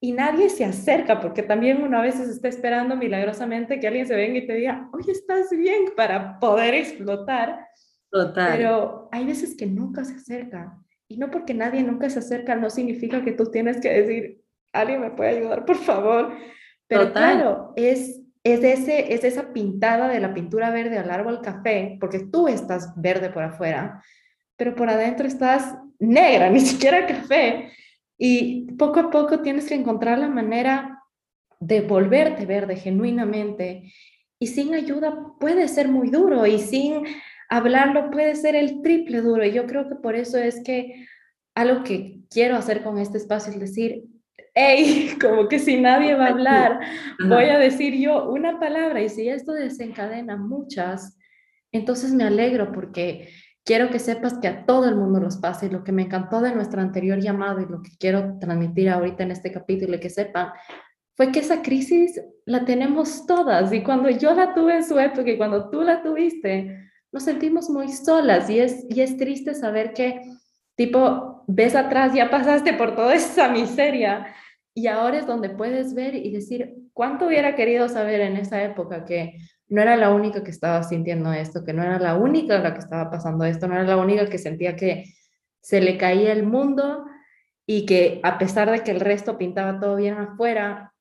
y 0.00 0.12
nadie 0.12 0.48
se 0.48 0.64
acerca, 0.64 1.20
porque 1.20 1.42
también 1.42 1.82
una 1.82 2.00
vez 2.00 2.18
está 2.18 2.48
esperando 2.48 2.96
milagrosamente 2.96 3.78
que 3.78 3.86
alguien 3.86 4.06
se 4.06 4.16
venga 4.16 4.38
y 4.38 4.46
te 4.46 4.54
diga, 4.54 4.88
oye, 4.92 5.12
estás 5.12 5.50
bien 5.50 5.92
para 5.94 6.38
poder 6.38 6.74
explotar. 6.74 7.66
Total. 8.10 8.56
Pero 8.56 9.08
hay 9.12 9.26
veces 9.26 9.54
que 9.56 9.66
nunca 9.66 10.04
se 10.04 10.14
acerca. 10.14 10.78
Y 11.06 11.18
no 11.18 11.30
porque 11.30 11.54
nadie 11.54 11.82
nunca 11.82 12.08
se 12.08 12.20
acerca, 12.20 12.54
no 12.54 12.70
significa 12.70 13.22
que 13.22 13.32
tú 13.32 13.50
tienes 13.50 13.80
que 13.80 13.90
decir, 13.90 14.42
alguien 14.72 15.00
me 15.00 15.10
puede 15.10 15.36
ayudar, 15.38 15.64
por 15.64 15.76
favor. 15.76 16.32
Pero 16.86 17.12
claro, 17.12 17.72
es, 17.76 18.20
es, 18.42 18.64
ese, 18.64 19.12
es 19.12 19.22
esa 19.24 19.52
pintada 19.52 20.08
de 20.08 20.20
la 20.20 20.32
pintura 20.32 20.70
verde 20.70 20.98
al 20.98 21.10
árbol 21.10 21.40
café, 21.42 21.98
porque 22.00 22.20
tú 22.20 22.48
estás 22.48 22.92
verde 22.96 23.30
por 23.30 23.42
afuera, 23.42 24.02
pero 24.60 24.74
por 24.74 24.90
adentro 24.90 25.26
estás 25.26 25.74
negra, 25.98 26.50
ni 26.50 26.60
siquiera 26.60 27.06
café. 27.06 27.72
Y 28.18 28.72
poco 28.72 29.00
a 29.00 29.10
poco 29.10 29.40
tienes 29.40 29.66
que 29.66 29.74
encontrar 29.74 30.18
la 30.18 30.28
manera 30.28 31.02
de 31.60 31.80
volverte 31.80 32.44
verde 32.44 32.76
genuinamente. 32.76 33.90
Y 34.38 34.48
sin 34.48 34.74
ayuda 34.74 35.32
puede 35.40 35.66
ser 35.66 35.88
muy 35.88 36.10
duro 36.10 36.44
y 36.44 36.58
sin 36.58 37.04
hablarlo 37.48 38.10
puede 38.10 38.36
ser 38.36 38.54
el 38.54 38.82
triple 38.82 39.22
duro. 39.22 39.46
Y 39.46 39.52
yo 39.52 39.64
creo 39.64 39.88
que 39.88 39.94
por 39.94 40.14
eso 40.14 40.36
es 40.36 40.62
que 40.62 41.06
algo 41.54 41.82
que 41.82 42.18
quiero 42.28 42.56
hacer 42.56 42.82
con 42.82 42.98
este 42.98 43.16
espacio 43.16 43.54
es 43.54 43.60
decir, 43.60 44.04
hey, 44.52 45.16
como 45.22 45.48
que 45.48 45.58
si 45.58 45.80
nadie 45.80 46.14
va 46.14 46.26
a 46.26 46.32
hablar, 46.32 46.80
voy 47.18 47.44
a 47.44 47.58
decir 47.58 47.94
yo 47.94 48.30
una 48.30 48.60
palabra 48.60 49.00
y 49.00 49.08
si 49.08 49.26
esto 49.26 49.52
desencadena 49.52 50.36
muchas, 50.36 51.16
entonces 51.72 52.12
me 52.12 52.24
alegro 52.24 52.72
porque 52.72 53.30
quiero 53.64 53.90
que 53.90 53.98
sepas 53.98 54.38
que 54.38 54.48
a 54.48 54.64
todo 54.66 54.88
el 54.88 54.96
mundo 54.96 55.20
los 55.20 55.36
pasa 55.36 55.66
y 55.66 55.70
lo 55.70 55.84
que 55.84 55.92
me 55.92 56.02
encantó 56.02 56.40
de 56.40 56.54
nuestra 56.54 56.82
anterior 56.82 57.20
llamada 57.20 57.62
y 57.62 57.66
lo 57.66 57.82
que 57.82 57.90
quiero 57.98 58.38
transmitir 58.38 58.90
ahorita 58.90 59.22
en 59.22 59.30
este 59.30 59.52
capítulo 59.52 59.96
y 59.96 60.00
que 60.00 60.10
sepan 60.10 60.52
fue 61.16 61.32
que 61.32 61.40
esa 61.40 61.60
crisis 61.62 62.20
la 62.46 62.64
tenemos 62.64 63.26
todas 63.26 63.72
y 63.72 63.82
cuando 63.82 64.08
yo 64.10 64.34
la 64.34 64.54
tuve 64.54 64.76
en 64.76 64.84
su 64.84 64.98
época 64.98 65.30
y 65.30 65.36
cuando 65.36 65.68
tú 65.68 65.82
la 65.82 66.02
tuviste, 66.02 66.90
nos 67.12 67.24
sentimos 67.24 67.68
muy 67.68 67.88
solas 67.88 68.48
y 68.48 68.58
es, 68.58 68.86
y 68.88 69.00
es 69.02 69.16
triste 69.16 69.54
saber 69.54 69.92
que 69.92 70.22
tipo, 70.76 71.44
ves 71.46 71.74
atrás, 71.74 72.14
ya 72.14 72.30
pasaste 72.30 72.72
por 72.72 72.94
toda 72.94 73.14
esa 73.14 73.48
miseria 73.48 74.26
y 74.80 74.86
ahora 74.86 75.18
es 75.18 75.26
donde 75.26 75.50
puedes 75.50 75.92
ver 75.94 76.14
y 76.14 76.30
decir, 76.30 76.74
¿cuánto 76.94 77.26
hubiera 77.26 77.54
querido 77.54 77.86
saber 77.90 78.22
en 78.22 78.36
esa 78.38 78.62
época 78.64 79.04
que 79.04 79.36
no 79.68 79.82
era 79.82 79.94
la 79.96 80.10
única 80.10 80.42
que 80.42 80.50
estaba 80.50 80.82
sintiendo 80.82 81.30
esto, 81.34 81.64
que 81.64 81.74
no 81.74 81.82
era 81.82 81.98
la 81.98 82.16
única 82.16 82.58
la 82.58 82.72
que 82.72 82.80
estaba 82.80 83.10
pasando 83.10 83.44
esto, 83.44 83.68
no 83.68 83.74
era 83.74 83.84
la 83.84 83.98
única 83.98 84.26
que 84.26 84.38
sentía 84.38 84.76
que 84.76 85.04
se 85.60 85.82
le 85.82 85.98
caía 85.98 86.32
el 86.32 86.44
mundo 86.44 87.04
y 87.66 87.84
que 87.84 88.20
a 88.22 88.38
pesar 88.38 88.70
de 88.70 88.82
que 88.82 88.90
el 88.90 89.00
resto 89.00 89.36
pintaba 89.36 89.78
todo 89.78 89.96
bien 89.96 90.14
afuera, 90.14 90.94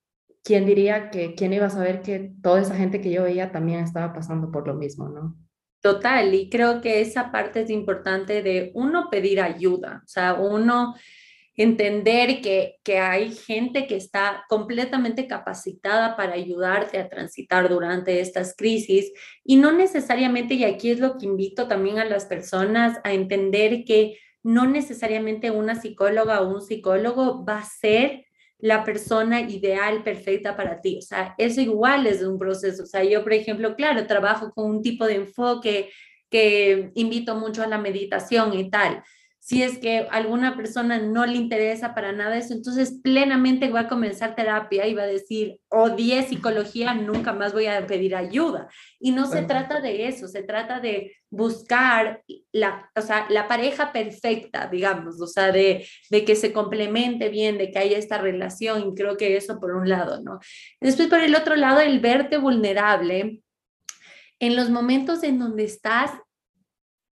¿quién 0.43 0.65
diría 0.65 1.09
que 1.09 1.35
quién 1.35 1.53
iba 1.53 1.67
a 1.67 1.71
saber 1.71 2.01
que 2.01 2.33
toda 2.43 2.59
esa 2.59 2.75
gente 2.75 2.99
que 2.99 3.11
yo 3.11 3.23
veía 3.23 3.53
también 3.53 3.79
estaba 3.79 4.11
pasando 4.11 4.51
por 4.51 4.67
lo 4.67 4.73
mismo, 4.73 5.07
¿no? 5.07 5.37
Total, 5.81 6.33
y 6.33 6.49
creo 6.49 6.81
que 6.81 6.99
esa 6.99 7.31
parte 7.31 7.61
es 7.61 7.69
importante 7.69 8.43
de 8.43 8.71
uno 8.73 9.09
pedir 9.09 9.39
ayuda, 9.39 10.01
o 10.03 10.07
sea, 10.07 10.33
uno 10.33 10.95
entender 11.59 12.39
que, 12.41 12.77
que 12.85 12.99
hay 12.99 13.33
gente 13.33 13.85
que 13.85 13.97
está 13.97 14.45
completamente 14.47 15.27
capacitada 15.27 16.15
para 16.15 16.35
ayudarte 16.35 16.97
a 16.97 17.09
transitar 17.09 17.67
durante 17.67 18.21
estas 18.21 18.55
crisis 18.55 19.11
y 19.43 19.57
no 19.57 19.73
necesariamente, 19.73 20.53
y 20.53 20.63
aquí 20.63 20.89
es 20.89 20.99
lo 20.99 21.17
que 21.17 21.25
invito 21.25 21.67
también 21.67 21.99
a 21.99 22.05
las 22.05 22.25
personas 22.25 22.99
a 23.03 23.11
entender 23.11 23.83
que 23.83 24.17
no 24.41 24.67
necesariamente 24.67 25.51
una 25.51 25.75
psicóloga 25.75 26.39
o 26.39 26.47
un 26.47 26.61
psicólogo 26.61 27.43
va 27.43 27.57
a 27.57 27.65
ser 27.65 28.25
la 28.57 28.85
persona 28.85 29.41
ideal, 29.41 30.01
perfecta 30.01 30.55
para 30.55 30.79
ti. 30.79 30.99
O 30.99 31.01
sea, 31.01 31.35
eso 31.37 31.59
igual 31.59 32.07
es 32.07 32.21
un 32.21 32.37
proceso. 32.37 32.83
O 32.83 32.85
sea, 32.85 33.03
yo, 33.03 33.21
por 33.21 33.33
ejemplo, 33.33 33.75
claro, 33.75 34.07
trabajo 34.07 34.53
con 34.53 34.69
un 34.69 34.81
tipo 34.81 35.05
de 35.05 35.15
enfoque 35.15 35.89
que 36.29 36.91
invito 36.95 37.35
mucho 37.35 37.63
a 37.63 37.67
la 37.67 37.77
meditación 37.77 38.57
y 38.57 38.69
tal 38.69 39.03
si 39.49 39.63
es 39.63 39.79
que 39.79 40.05
alguna 40.11 40.55
persona 40.55 40.99
no 40.99 41.25
le 41.25 41.33
interesa 41.33 41.95
para 41.95 42.11
nada 42.11 42.37
eso, 42.37 42.53
entonces 42.53 42.99
plenamente 43.01 43.67
va 43.71 43.79
a 43.79 43.87
comenzar 43.87 44.35
terapia 44.35 44.85
y 44.85 44.93
va 44.93 45.01
a 45.01 45.07
decir, 45.07 45.59
odié 45.69 46.21
psicología, 46.21 46.93
nunca 46.93 47.33
más 47.33 47.51
voy 47.51 47.65
a 47.65 47.87
pedir 47.87 48.15
ayuda. 48.15 48.67
Y 48.99 49.11
no 49.11 49.25
se 49.25 49.41
trata 49.41 49.81
de 49.81 50.07
eso, 50.07 50.27
se 50.27 50.43
trata 50.43 50.79
de 50.79 51.15
buscar 51.31 52.21
la, 52.51 52.91
o 52.95 53.01
sea, 53.01 53.25
la 53.31 53.47
pareja 53.47 53.91
perfecta, 53.91 54.67
digamos, 54.67 55.19
o 55.19 55.25
sea, 55.25 55.51
de, 55.51 55.83
de 56.11 56.25
que 56.25 56.35
se 56.35 56.53
complemente 56.53 57.29
bien, 57.29 57.57
de 57.57 57.71
que 57.71 57.79
haya 57.79 57.97
esta 57.97 58.19
relación, 58.19 58.89
y 58.89 58.93
creo 58.93 59.17
que 59.17 59.35
eso 59.35 59.59
por 59.59 59.73
un 59.73 59.89
lado, 59.89 60.21
¿no? 60.21 60.37
Después 60.79 61.07
por 61.07 61.21
el 61.21 61.33
otro 61.33 61.55
lado, 61.55 61.79
el 61.79 61.99
verte 61.99 62.37
vulnerable 62.37 63.41
en 64.37 64.55
los 64.55 64.69
momentos 64.69 65.23
en 65.23 65.39
donde 65.39 65.63
estás 65.63 66.11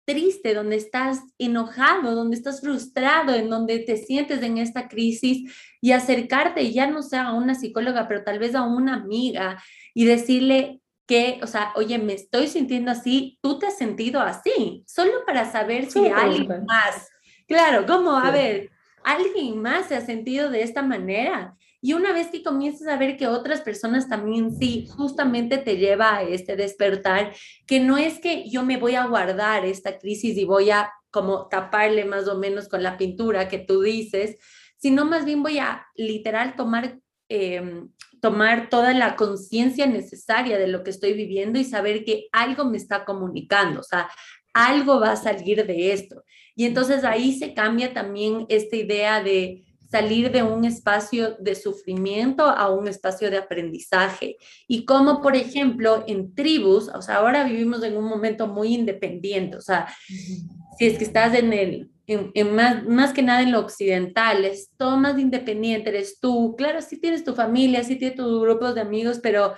triste, 0.05 0.53
donde 0.53 0.75
estás 0.75 1.21
enojado, 1.37 2.15
donde 2.15 2.35
estás 2.35 2.61
frustrado, 2.61 3.33
en 3.33 3.49
donde 3.49 3.79
te 3.79 3.97
sientes 3.97 4.41
en 4.41 4.57
esta 4.57 4.87
crisis 4.87 5.51
y 5.81 5.91
acercarte, 5.91 6.71
ya 6.71 6.87
no 6.87 7.03
sea 7.03 7.27
a 7.27 7.33
una 7.33 7.55
psicóloga, 7.55 8.07
pero 8.07 8.23
tal 8.23 8.39
vez 8.39 8.55
a 8.55 8.63
una 8.63 8.95
amiga 8.95 9.61
y 9.93 10.05
decirle 10.05 10.81
que, 11.07 11.39
o 11.43 11.47
sea, 11.47 11.73
oye, 11.75 11.97
me 11.97 12.13
estoy 12.13 12.47
sintiendo 12.47 12.91
así, 12.91 13.37
tú 13.41 13.59
te 13.59 13.67
has 13.67 13.77
sentido 13.77 14.21
así, 14.21 14.83
solo 14.87 15.25
para 15.25 15.51
saber 15.51 15.91
si 15.91 16.07
alguien 16.07 16.65
más, 16.65 17.09
claro, 17.47 17.85
como, 17.85 18.11
a 18.17 18.31
ver, 18.31 18.71
alguien 19.03 19.61
más 19.61 19.87
se 19.87 19.95
ha 19.95 20.01
sentido 20.01 20.49
de 20.49 20.63
esta 20.63 20.81
manera. 20.81 21.55
Y 21.81 21.93
una 21.93 22.13
vez 22.13 22.27
que 22.27 22.43
comienzas 22.43 22.87
a 22.87 22.97
ver 22.97 23.17
que 23.17 23.27
otras 23.27 23.61
personas 23.61 24.07
también 24.07 24.55
sí, 24.55 24.87
justamente 24.95 25.57
te 25.57 25.77
lleva 25.77 26.17
a 26.17 26.23
este 26.23 26.55
despertar, 26.55 27.33
que 27.65 27.79
no 27.79 27.97
es 27.97 28.19
que 28.19 28.47
yo 28.49 28.63
me 28.63 28.77
voy 28.77 28.95
a 28.95 29.07
guardar 29.07 29.65
esta 29.65 29.97
crisis 29.97 30.37
y 30.37 30.45
voy 30.45 30.69
a 30.69 30.91
como 31.09 31.47
taparle 31.49 32.05
más 32.05 32.27
o 32.27 32.37
menos 32.37 32.69
con 32.69 32.83
la 32.83 32.97
pintura 32.97 33.49
que 33.49 33.57
tú 33.57 33.81
dices, 33.81 34.37
sino 34.77 35.05
más 35.05 35.25
bien 35.25 35.43
voy 35.43 35.57
a 35.59 35.85
literal 35.95 36.55
tomar, 36.55 36.99
em, 37.29 37.89
tomar 38.21 38.69
toda 38.69 38.93
la 38.93 39.15
conciencia 39.15 39.87
necesaria 39.87 40.57
de 40.57 40.67
lo 40.67 40.83
que 40.83 40.91
estoy 40.91 41.13
viviendo 41.13 41.59
y 41.59 41.63
saber 41.63 42.05
que 42.05 42.27
algo 42.31 42.65
me 42.65 42.77
está 42.77 43.05
comunicando, 43.05 43.81
o 43.81 43.83
sea, 43.83 44.09
algo 44.53 44.99
va 44.99 45.13
a 45.13 45.15
salir 45.15 45.65
de 45.65 45.93
esto. 45.93 46.23
Y 46.55 46.65
entonces 46.65 47.03
ahí 47.03 47.33
se 47.33 47.53
cambia 47.53 47.93
también 47.93 48.45
esta 48.49 48.75
idea 48.75 49.23
de 49.23 49.63
salir 49.91 50.31
de 50.31 50.41
un 50.41 50.63
espacio 50.63 51.35
de 51.39 51.53
sufrimiento 51.53 52.45
a 52.45 52.69
un 52.69 52.87
espacio 52.87 53.29
de 53.29 53.37
aprendizaje. 53.37 54.37
Y 54.67 54.85
como, 54.85 55.21
por 55.21 55.35
ejemplo, 55.35 56.05
en 56.07 56.33
tribus, 56.33 56.89
o 56.95 57.01
sea, 57.01 57.17
ahora 57.17 57.43
vivimos 57.43 57.83
en 57.83 57.97
un 57.97 58.05
momento 58.05 58.47
muy 58.47 58.73
independiente, 58.73 59.57
o 59.57 59.61
sea, 59.61 59.93
si 60.07 60.85
es 60.85 60.97
que 60.97 61.03
estás 61.03 61.35
en 61.35 61.51
el, 61.51 61.91
en, 62.07 62.55
más, 62.55 62.85
más 62.85 63.11
que 63.11 63.21
nada 63.21 63.41
en 63.41 63.51
lo 63.51 63.59
occidental, 63.59 64.45
es 64.45 64.71
todo 64.77 64.95
más 64.95 65.19
independiente, 65.19 65.89
eres 65.89 66.19
tú, 66.19 66.55
claro, 66.57 66.81
sí 66.81 66.99
tienes 66.99 67.25
tu 67.25 67.35
familia, 67.35 67.83
sí 67.83 67.97
tienes 67.97 68.15
tus 68.15 68.41
grupos 68.41 68.75
de 68.75 68.81
amigos, 68.81 69.19
pero 69.21 69.55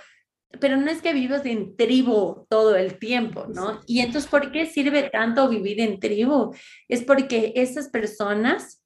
pero 0.60 0.78
no 0.78 0.90
es 0.92 1.02
que 1.02 1.14
vivas 1.14 1.44
en 1.48 1.76
tribu 1.76 2.46
todo 2.48 2.76
el 2.76 3.00
tiempo, 3.00 3.48
¿no? 3.48 3.82
Y 3.88 4.02
entonces, 4.02 4.30
¿por 4.30 4.52
qué 4.52 4.68
sirve 4.68 5.10
tanto 5.10 5.50
vivir 5.50 5.80
en 5.80 6.00
tribu? 6.00 6.54
Es 6.88 7.02
porque 7.02 7.54
esas 7.56 7.90
personas, 7.90 8.84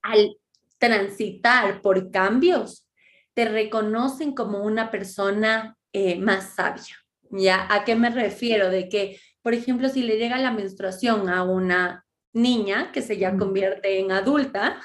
al 0.00 0.38
transitar 0.78 1.82
por 1.82 2.10
cambios, 2.10 2.88
te 3.34 3.44
reconocen 3.44 4.32
como 4.32 4.62
una 4.64 4.90
persona 4.90 5.76
eh, 5.92 6.18
más 6.18 6.54
sabia. 6.54 6.96
¿Ya? 7.30 7.66
¿A 7.70 7.84
qué 7.84 7.94
me 7.94 8.10
refiero? 8.10 8.70
De 8.70 8.88
que, 8.88 9.20
por 9.42 9.52
ejemplo, 9.52 9.88
si 9.88 10.02
le 10.02 10.16
llega 10.16 10.38
la 10.38 10.50
menstruación 10.50 11.28
a 11.28 11.42
una 11.42 12.06
niña 12.32 12.90
que 12.92 13.02
se 13.02 13.18
ya 13.18 13.36
convierte 13.36 13.98
en 13.98 14.12
adulta, 14.12 14.80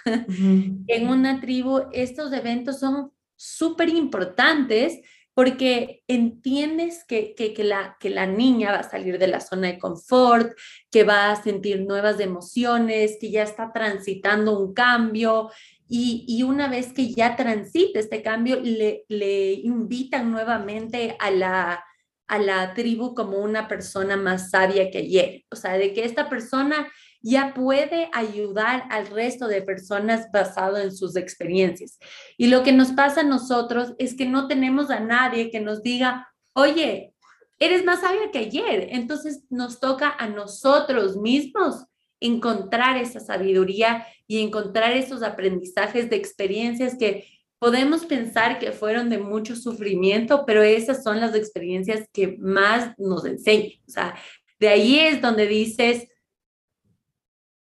en 0.87 1.07
una 1.07 1.39
tribu, 1.39 1.83
estos 1.93 2.33
eventos 2.33 2.79
son 2.79 3.11
súper 3.35 3.89
importantes 3.89 4.99
porque 5.33 6.03
entiendes 6.07 7.03
que, 7.07 7.33
que, 7.33 7.53
que, 7.53 7.63
la, 7.63 7.97
que 7.99 8.09
la 8.09 8.27
niña 8.27 8.71
va 8.71 8.79
a 8.79 8.89
salir 8.89 9.17
de 9.17 9.27
la 9.27 9.39
zona 9.39 9.67
de 9.67 9.79
confort, 9.79 10.51
que 10.91 11.03
va 11.03 11.31
a 11.31 11.41
sentir 11.41 11.81
nuevas 11.81 12.19
emociones, 12.19 13.17
que 13.19 13.31
ya 13.31 13.43
está 13.43 13.71
transitando 13.73 14.59
un 14.59 14.73
cambio 14.73 15.49
y, 15.95 16.41
una 16.41 16.67
vez 16.67 16.91
que 16.91 17.13
ya 17.13 17.35
transite 17.35 17.99
este 17.99 18.23
cambio, 18.23 18.59
le, 18.59 19.05
le 19.09 19.53
invitan 19.53 20.31
nuevamente 20.31 21.15
a 21.19 21.29
la, 21.29 21.85
a 22.27 22.39
la 22.39 22.73
tribu 22.73 23.13
como 23.13 23.37
una 23.37 23.67
persona 23.67 24.17
más 24.17 24.49
sabia 24.49 24.89
que 24.89 24.97
ayer. 24.97 25.43
O 25.51 25.55
sea, 25.55 25.73
de 25.73 25.93
que 25.93 26.03
esta 26.03 26.29
persona 26.29 26.91
ya 27.21 27.53
puede 27.53 28.09
ayudar 28.11 28.85
al 28.89 29.05
resto 29.05 29.45
de 29.47 29.61
personas 29.61 30.31
basado 30.33 30.77
en 30.77 30.91
sus 30.91 31.15
experiencias. 31.15 31.99
Y 32.39 32.47
lo 32.47 32.63
que 32.63 32.71
nos 32.71 32.93
pasa 32.93 33.21
a 33.21 33.25
nosotros 33.25 33.93
es 33.99 34.15
que 34.15 34.25
no 34.25 34.47
tenemos 34.47 34.89
a 34.89 34.99
nadie 34.99 35.51
que 35.51 35.59
nos 35.59 35.83
diga, 35.83 36.27
oye, 36.53 37.13
eres 37.59 37.85
más 37.85 38.01
sabia 38.01 38.31
que 38.31 38.39
ayer. 38.39 38.87
Entonces 38.89 39.43
nos 39.51 39.79
toca 39.79 40.09
a 40.17 40.27
nosotros 40.27 41.17
mismos 41.17 41.85
encontrar 42.23 42.97
esa 42.97 43.19
sabiduría 43.19 44.05
y 44.27 44.41
encontrar 44.41 44.93
esos 44.93 45.21
aprendizajes 45.21 46.09
de 46.09 46.15
experiencias 46.15 46.95
que 46.97 47.25
podemos 47.59 48.05
pensar 48.05 48.59
que 48.59 48.71
fueron 48.71 49.09
de 49.09 49.19
mucho 49.19 49.55
sufrimiento, 49.55 50.43
pero 50.45 50.63
esas 50.63 51.03
son 51.03 51.19
las 51.19 51.35
experiencias 51.35 52.07
que 52.11 52.37
más 52.39 52.93
nos 52.97 53.25
enseñan. 53.25 53.79
O 53.87 53.91
sea, 53.91 54.15
de 54.59 54.67
ahí 54.67 54.99
es 54.99 55.21
donde 55.21 55.47
dices, 55.47 56.07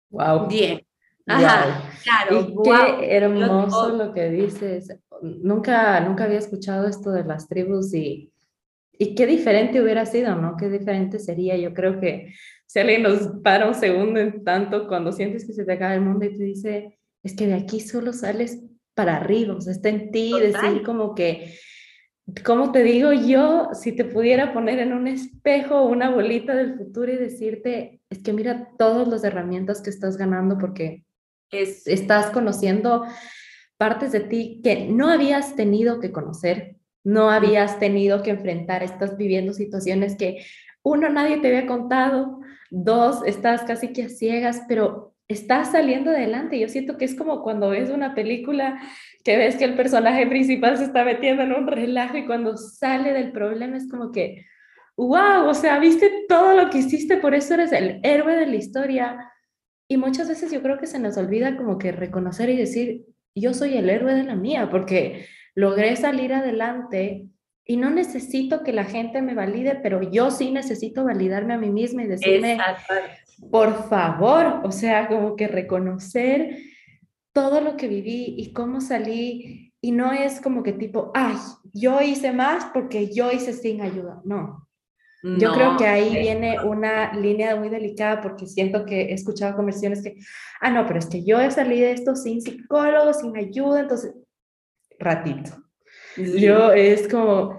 wow. 0.10 0.48
Bien. 0.48 0.86
Ajá, 1.28 1.84
claro. 2.04 2.54
qué 2.63 3.15
hermoso 3.15 3.89
lo 3.89 4.13
que 4.13 4.30
dices. 4.30 4.95
Nunca, 5.22 6.00
nunca 6.00 6.24
había 6.24 6.39
escuchado 6.39 6.88
esto 6.88 7.12
de 7.12 7.24
las 7.24 7.48
tribus 7.48 7.93
y, 7.93 8.32
y 8.98 9.15
qué 9.15 9.28
diferente 9.28 9.82
hubiera 9.82 10.06
sido, 10.06 10.36
¿no? 10.36 10.56
Qué 10.58 10.69
diferente 10.69 11.19
sería. 11.19 11.56
Yo 11.58 11.74
creo 11.74 12.00
que 12.00 12.34
si 12.69 12.77
alguien 12.77 13.01
nos 13.01 13.41
para 13.43 13.67
un 13.67 13.73
segundo 13.73 14.19
en 14.19 14.43
tanto 14.43 14.88
cuando 14.88 15.12
sientes 15.12 15.43
que 15.43 15.53
se 15.53 15.65
te 15.65 15.73
acaba 15.73 15.95
el 15.95 16.01
mundo 16.01 16.25
y 16.25 16.38
te 16.38 16.43
dice, 16.43 16.99
es 17.23 17.36
que 17.36 17.47
de 17.47 17.55
aquí 17.55 17.79
solo 17.79 18.13
sales 18.13 18.62
para 18.93 19.15
arriba, 19.15 19.55
o 19.55 19.62
sea, 19.62 19.73
está 19.73 19.89
en 19.89 20.12
ti, 20.12 20.39
decir 20.39 20.84
como 20.86 21.15
que, 21.15 21.55
como 22.45 22.71
te 22.71 22.84
digo 22.84 23.12
yo, 23.12 23.69
si 23.73 23.93
te 23.93 24.05
pudiera 24.05 24.53
poner 24.53 24.77
en 24.77 24.93
un 24.93 25.08
espejo 25.08 25.82
una 25.82 26.12
bolita 26.12 26.53
del 26.53 26.77
futuro 26.77 27.12
y 27.12 27.17
decirte, 27.17 28.01
es 28.08 28.21
que 28.21 28.34
mira 28.34 28.69
todas 28.77 29.08
las 29.08 29.23
herramientas 29.23 29.82
que 29.82 29.89
estás 29.89 30.15
ganando 30.15 30.60
porque 30.60 31.05
es, 31.49 31.88
estás 31.88 32.27
conociendo 32.27 33.03
partes 33.77 34.12
de 34.12 34.19
ti 34.19 34.62
que 34.63 34.86
no 34.86 35.10
habías 35.10 35.55
tenido 35.55 35.99
que 35.99 36.12
conocer, 36.12 36.75
no 37.03 37.32
habías 37.32 37.79
tenido 37.79 38.21
que 38.21 38.29
enfrentar, 38.29 38.84
estás 38.84 39.17
viviendo 39.17 39.53
situaciones 39.53 40.15
que 40.15 40.45
uno, 40.89 41.10
nadie 41.10 41.38
te 41.38 41.47
había 41.47 41.67
contado, 41.67 42.39
dos, 42.71 43.21
estás 43.25 43.63
casi 43.63 43.93
que 43.93 44.04
a 44.04 44.10
ciegas, 44.10 44.63
pero 44.67 45.13
estás 45.28 45.71
saliendo 45.71 46.10
adelante. 46.10 46.60
Yo 46.60 46.67
siento 46.67 46.97
que 46.97 47.06
es 47.06 47.15
como 47.15 47.43
cuando 47.43 47.69
ves 47.69 47.91
una 47.91 48.15
película 48.15 48.80
que 49.23 49.38
ves 49.38 49.56
que 49.56 49.65
el 49.65 49.75
personaje 49.75 50.25
principal 50.25 50.78
se 50.78 50.86
está 50.86 51.06
metiendo 51.06 51.43
en 51.43 51.54
un 51.54 51.67
relajo 51.67 52.17
y 52.17 52.25
cuando 52.25 52.58
sale 52.58 53.13
del 53.13 53.32
problema 53.32 53.78
es 53.78 53.89
como 53.89 54.12
que, 54.12 54.45
wow, 54.97 55.47
o 55.47 55.54
sea, 55.54 55.80
viste 55.80 56.25
todo 56.28 56.56
lo 56.56 56.69
que 56.69 56.80
hiciste, 56.80 57.17
por 57.17 57.36
eso 57.36 57.54
eres 57.54 57.71
el 57.71 57.99
héroe 58.04 58.36
de 58.36 58.47
la 58.47 58.56
historia. 58.56 59.32
Y 59.88 59.97
muchas 59.97 60.28
veces 60.28 60.52
yo 60.52 60.62
creo 60.62 60.80
que 60.80 60.88
se 60.88 60.99
nos 60.99 61.17
olvida 61.17 61.56
como 61.58 61.78
que 61.78 61.91
reconocer 61.91 62.49
y 62.49 62.58
decir, 62.58 63.06
yo 63.36 63.54
soy 63.54 63.78
el 63.78 63.89
héroe 63.89 64.15
de 64.15 64.23
la 64.23 64.36
mía, 64.36 64.69
porque 64.71 65.28
logré 65.54 65.95
salir 65.95 66.34
adelante 66.34 67.29
y 67.69 67.77
no 67.77 67.91
necesito 67.91 68.63
que 68.63 68.73
la 68.73 68.84
gente 68.84 69.21
me 69.21 69.36
valide, 69.36 69.75
pero 69.75 70.01
yo 70.01 70.32
sí 70.32 70.49
necesito 70.49 71.03
validarme 71.03 71.53
a 71.53 71.60
mí 71.60 71.69
misma 71.69 72.01
y 72.01 72.08
decirme, 72.08 72.58
por 73.51 73.88
favor, 73.88 74.62
o 74.63 74.71
sea, 74.71 75.08
como 75.08 75.36
que 75.36 75.47
reconocer 75.47 76.58
todo 77.32 77.62
lo 77.62 77.77
que 77.77 77.88
viví 77.88 78.34
y 78.39 78.53
cómo 78.53 78.82
salí 78.82 79.71
y 79.82 79.91
no 79.91 80.12
es 80.12 80.41
como 80.41 80.63
que 80.63 80.73
tipo, 80.73 81.12
ay, 81.13 81.36
yo 81.71 82.01
hice 82.01 82.32
más 82.32 82.65
porque 82.73 83.13
yo 83.13 83.32
hice 83.32 83.53
sin 83.53 83.82
ayuda, 83.82 84.19
no. 84.25 84.67
Yo 85.21 85.53
creo 85.53 85.77
que 85.77 85.86
ahí 85.86 86.10
viene 86.17 86.60
una 86.62 87.13
línea 87.13 87.55
muy 87.55 87.69
delicada 87.69 88.19
porque 88.19 88.47
siento 88.47 88.84
que 88.84 89.12
he 89.12 89.13
escuchado 89.13 89.55
conversiones 89.55 90.01
que, 90.01 90.15
ah, 90.60 90.71
no, 90.71 90.88
pero 90.88 90.97
es 90.97 91.05
que 91.05 91.23
yo 91.23 91.39
he 91.39 91.51
salido 91.51 91.86
de 91.86 91.91
esto 91.91 92.15
sin 92.15 92.41
psicólogo, 92.41 93.13
sin 93.13 93.38
ayuda, 93.38 93.82
entonces, 93.82 94.15
ratito. 94.97 95.51
Yo 96.17 96.71
es 96.71 97.08
como, 97.08 97.59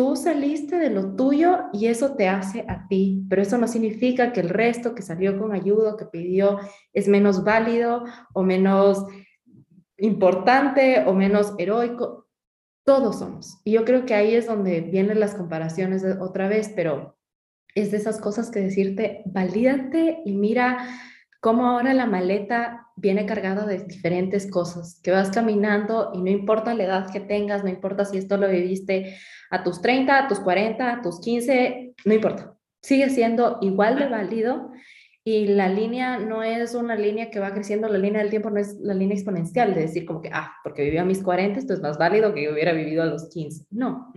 tú 0.00 0.16
saliste 0.16 0.76
de 0.76 0.88
lo 0.88 1.14
tuyo 1.14 1.64
y 1.74 1.88
eso 1.88 2.14
te 2.14 2.26
hace 2.26 2.64
a 2.66 2.88
ti, 2.88 3.26
pero 3.28 3.42
eso 3.42 3.58
no 3.58 3.68
significa 3.68 4.32
que 4.32 4.40
el 4.40 4.48
resto 4.48 4.94
que 4.94 5.02
salió 5.02 5.38
con 5.38 5.52
ayuda, 5.52 5.98
que 5.98 6.06
pidió, 6.06 6.58
es 6.94 7.06
menos 7.06 7.44
válido 7.44 8.04
o 8.32 8.42
menos 8.42 9.04
importante 9.98 11.04
o 11.06 11.12
menos 11.12 11.52
heroico. 11.58 12.30
Todos 12.82 13.18
somos. 13.18 13.60
Y 13.62 13.72
yo 13.72 13.84
creo 13.84 14.06
que 14.06 14.14
ahí 14.14 14.34
es 14.34 14.46
donde 14.46 14.80
vienen 14.80 15.20
las 15.20 15.34
comparaciones 15.34 16.02
otra 16.18 16.48
vez, 16.48 16.72
pero 16.74 17.18
es 17.74 17.90
de 17.90 17.98
esas 17.98 18.22
cosas 18.22 18.50
que 18.50 18.60
decirte, 18.60 19.20
valídate 19.26 20.22
y 20.24 20.32
mira 20.32 20.78
cómo 21.42 21.66
ahora 21.66 21.92
la 21.92 22.06
maleta 22.06 22.86
viene 23.00 23.26
cargada 23.26 23.66
de 23.66 23.78
diferentes 23.78 24.50
cosas, 24.50 25.00
que 25.02 25.10
vas 25.10 25.30
caminando 25.30 26.10
y 26.14 26.20
no 26.20 26.30
importa 26.30 26.74
la 26.74 26.84
edad 26.84 27.10
que 27.10 27.20
tengas, 27.20 27.64
no 27.64 27.70
importa 27.70 28.04
si 28.04 28.18
esto 28.18 28.36
lo 28.36 28.48
viviste 28.48 29.16
a 29.50 29.64
tus 29.64 29.80
30, 29.80 30.18
a 30.18 30.28
tus 30.28 30.40
40, 30.40 30.92
a 30.92 31.02
tus 31.02 31.20
15, 31.20 31.94
no 32.04 32.14
importa, 32.14 32.54
sigue 32.82 33.08
siendo 33.10 33.58
igual 33.62 33.98
de 33.98 34.08
válido 34.08 34.70
y 35.24 35.46
la 35.46 35.68
línea 35.68 36.18
no 36.18 36.42
es 36.42 36.74
una 36.74 36.94
línea 36.94 37.30
que 37.30 37.40
va 37.40 37.52
creciendo, 37.52 37.88
la 37.88 37.98
línea 37.98 38.20
del 38.20 38.30
tiempo 38.30 38.50
no 38.50 38.58
es 38.58 38.78
la 38.80 38.94
línea 38.94 39.14
exponencial 39.14 39.74
de 39.74 39.82
decir 39.82 40.04
como 40.04 40.20
que, 40.20 40.30
ah, 40.32 40.52
porque 40.62 40.82
viví 40.82 40.98
a 40.98 41.04
mis 41.04 41.22
40, 41.22 41.58
esto 41.58 41.74
es 41.74 41.80
más 41.80 41.98
válido 41.98 42.34
que 42.34 42.44
yo 42.44 42.52
hubiera 42.52 42.72
vivido 42.72 43.02
a 43.02 43.06
los 43.06 43.28
15. 43.28 43.66
No, 43.70 44.12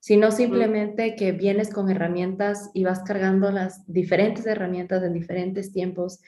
sino 0.00 0.30
simplemente 0.30 1.16
que 1.16 1.32
vienes 1.32 1.70
con 1.70 1.90
herramientas 1.90 2.70
y 2.72 2.84
vas 2.84 3.02
cargando 3.02 3.50
las 3.50 3.84
diferentes 3.92 4.46
herramientas 4.46 5.02
en 5.02 5.12
diferentes 5.12 5.72
tiempos 5.72 6.20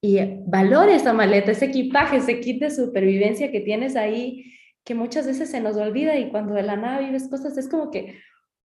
y 0.00 0.18
valora 0.46 0.94
esa 0.94 1.12
maleta, 1.12 1.50
ese 1.50 1.66
equipaje, 1.66 2.18
ese 2.18 2.40
kit 2.40 2.60
de 2.60 2.70
supervivencia 2.70 3.50
que 3.50 3.60
tienes 3.60 3.96
ahí, 3.96 4.52
que 4.84 4.94
muchas 4.94 5.26
veces 5.26 5.50
se 5.50 5.60
nos 5.60 5.76
olvida 5.76 6.16
y 6.16 6.30
cuando 6.30 6.54
de 6.54 6.62
la 6.62 6.76
nada 6.76 7.00
vives 7.00 7.28
cosas 7.28 7.58
es 7.58 7.68
como 7.68 7.90
que, 7.90 8.18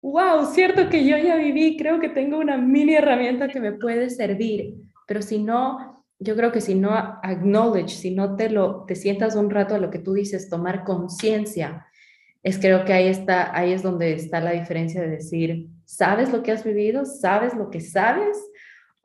wow, 0.02 0.44
cierto 0.46 0.88
que 0.90 1.04
yo 1.06 1.16
ya 1.16 1.36
viví, 1.36 1.76
creo 1.76 1.98
que 1.98 2.10
tengo 2.10 2.38
una 2.38 2.58
mini 2.58 2.94
herramienta 2.94 3.48
que 3.48 3.60
me 3.60 3.72
puede 3.72 4.10
servir, 4.10 4.74
pero 5.06 5.22
si 5.22 5.38
no, 5.38 6.04
yo 6.18 6.36
creo 6.36 6.52
que 6.52 6.60
si 6.60 6.74
no 6.74 6.90
acknowledge, 7.22 7.88
si 7.88 8.10
no 8.10 8.36
te 8.36 8.50
lo, 8.50 8.84
te 8.84 8.94
sientas 8.94 9.34
un 9.34 9.50
rato 9.50 9.74
a 9.74 9.78
lo 9.78 9.90
que 9.90 9.98
tú 9.98 10.12
dices, 10.12 10.50
tomar 10.50 10.84
conciencia, 10.84 11.86
es 12.42 12.58
creo 12.58 12.84
que 12.84 12.92
ahí 12.92 13.08
está, 13.08 13.56
ahí 13.56 13.72
es 13.72 13.82
donde 13.82 14.12
está 14.12 14.40
la 14.40 14.52
diferencia 14.52 15.00
de 15.00 15.08
decir, 15.08 15.68
¿sabes 15.86 16.30
lo 16.30 16.42
que 16.42 16.52
has 16.52 16.62
vivido? 16.62 17.06
¿Sabes 17.06 17.54
lo 17.54 17.70
que 17.70 17.80
sabes? 17.80 18.38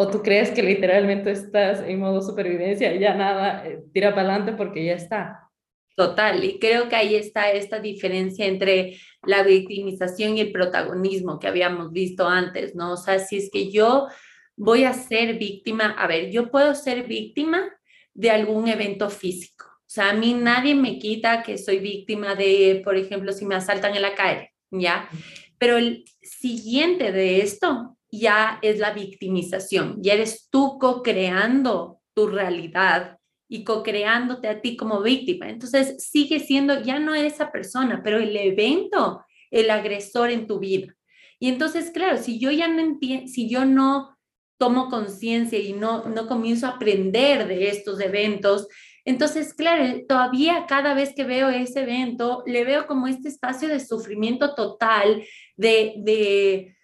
¿O 0.02 0.08
tú 0.08 0.24
crees 0.24 0.52
que 0.52 0.64
literalmente 0.64 1.30
estás 1.30 1.82
en 1.82 2.00
modo 2.00 2.22
supervivencia 2.22 2.96
y 2.96 3.00
ya 3.00 3.16
nada, 3.16 3.68
eh, 3.68 3.84
tira 3.92 4.12
para 4.16 4.30
adelante 4.30 4.54
porque 4.54 4.86
ya 4.86 4.94
está? 4.94 5.50
Total, 5.94 6.42
y 6.42 6.58
creo 6.58 6.88
que 6.88 6.96
ahí 6.96 7.16
está 7.16 7.52
esta 7.52 7.80
diferencia 7.80 8.46
entre 8.46 8.98
la 9.24 9.44
victimización 9.44 10.38
y 10.38 10.40
el 10.40 10.54
protagonismo 10.54 11.38
que 11.38 11.50
habíamos 11.50 11.92
visto 11.92 12.26
antes, 12.26 12.76
¿no? 12.76 12.94
O 12.94 12.96
sea, 12.96 13.20
si 13.20 13.36
es 13.36 13.50
que 13.52 13.70
yo 13.70 14.08
voy 14.56 14.86
a 14.86 14.94
ser 14.94 15.38
víctima, 15.38 15.92
a 15.92 16.08
ver, 16.08 16.32
yo 16.32 16.50
puedo 16.50 16.74
ser 16.76 17.06
víctima 17.06 17.70
de 18.14 18.32
algún 18.32 18.70
evento 18.70 19.10
físico. 19.10 19.66
O 19.66 19.90
sea, 19.90 20.12
a 20.12 20.14
mí 20.14 20.34
nadie 20.34 20.76
me 20.76 20.98
quita 20.98 21.44
que 21.44 21.58
soy 21.58 21.80
víctima 21.80 22.36
de, 22.36 22.82
por 22.86 22.96
ejemplo, 22.96 23.34
si 23.34 23.46
me 23.46 23.56
asaltan 23.56 23.94
en 23.94 24.04
la 24.04 24.16
calle, 24.16 24.54
¿ya? 24.72 25.10
Pero 25.58 25.76
el 25.76 26.06
siguiente 26.22 27.12
de 27.12 27.42
esto 27.42 27.98
ya 28.12 28.60
es 28.62 28.80
la 28.80 28.92
victimización, 28.92 29.98
ya 30.02 30.14
eres 30.14 30.50
tú 30.50 30.78
co-creando 30.80 32.02
tu 32.14 32.28
realidad 32.28 33.18
y 33.48 33.64
co-creándote 33.64 34.48
a 34.48 34.62
ti 34.62 34.78
como 34.78 35.02
víctima. 35.02 35.50
Entonces 35.50 36.04
sigue 36.04 36.40
siendo, 36.40 36.82
ya 36.82 37.00
no 37.00 37.16
esa 37.16 37.52
persona, 37.52 38.02
pero 38.04 38.20
el 38.20 38.36
evento, 38.36 39.24
el 39.52 39.70
agresor 39.70 40.30
en 40.30 40.48
tu 40.48 40.60
vida. 40.60 40.96
Y 41.40 41.50
entonces, 41.50 41.92
claro, 41.92 42.18
si 42.18 42.40
yo 42.40 42.52
ya 42.52 42.68
no 42.68 42.82
entiendo, 42.82 43.28
si 43.28 43.50
yo 43.50 43.66
no 43.66 44.18
tomo 44.60 44.90
conciencia 44.90 45.58
y 45.58 45.74
no, 45.74 46.06
no 46.06 46.28
comienzo 46.28 46.68
a 46.68 46.72
aprender 46.72 47.48
de 47.48 47.70
estos 47.70 48.00
eventos, 48.02 48.68
entonces, 49.06 49.54
claro, 49.54 50.02
todavía 50.08 50.66
cada 50.68 50.94
vez 50.94 51.14
que 51.16 51.24
veo 51.24 51.50
ese 51.50 51.82
evento, 51.82 52.44
le 52.46 52.64
veo 52.66 52.86
como 52.86 53.08
este 53.08 53.30
espacio 53.30 53.68
de 53.68 53.80
sufrimiento 53.80 54.54
total, 54.54 55.24
de, 55.56 55.94
de 55.98 56.76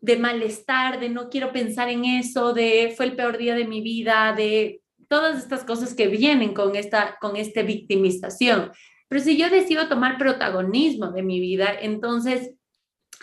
de 0.00 0.16
malestar, 0.16 1.00
de 1.00 1.08
no 1.08 1.28
quiero 1.28 1.52
pensar 1.52 1.88
en 1.88 2.04
eso, 2.04 2.52
de 2.52 2.94
fue 2.96 3.06
el 3.06 3.16
peor 3.16 3.38
día 3.38 3.54
de 3.54 3.66
mi 3.66 3.80
vida, 3.80 4.34
de 4.36 4.82
todas 5.08 5.38
estas 5.38 5.64
cosas 5.64 5.94
que 5.94 6.08
vienen 6.08 6.54
con 6.54 6.76
esta 6.76 7.16
con 7.20 7.36
este 7.36 7.62
victimización. 7.62 8.72
Pero 9.08 9.22
si 9.22 9.36
yo 9.36 9.50
decido 9.50 9.88
tomar 9.88 10.18
protagonismo 10.18 11.10
de 11.10 11.22
mi 11.22 11.40
vida, 11.40 11.74
entonces 11.80 12.52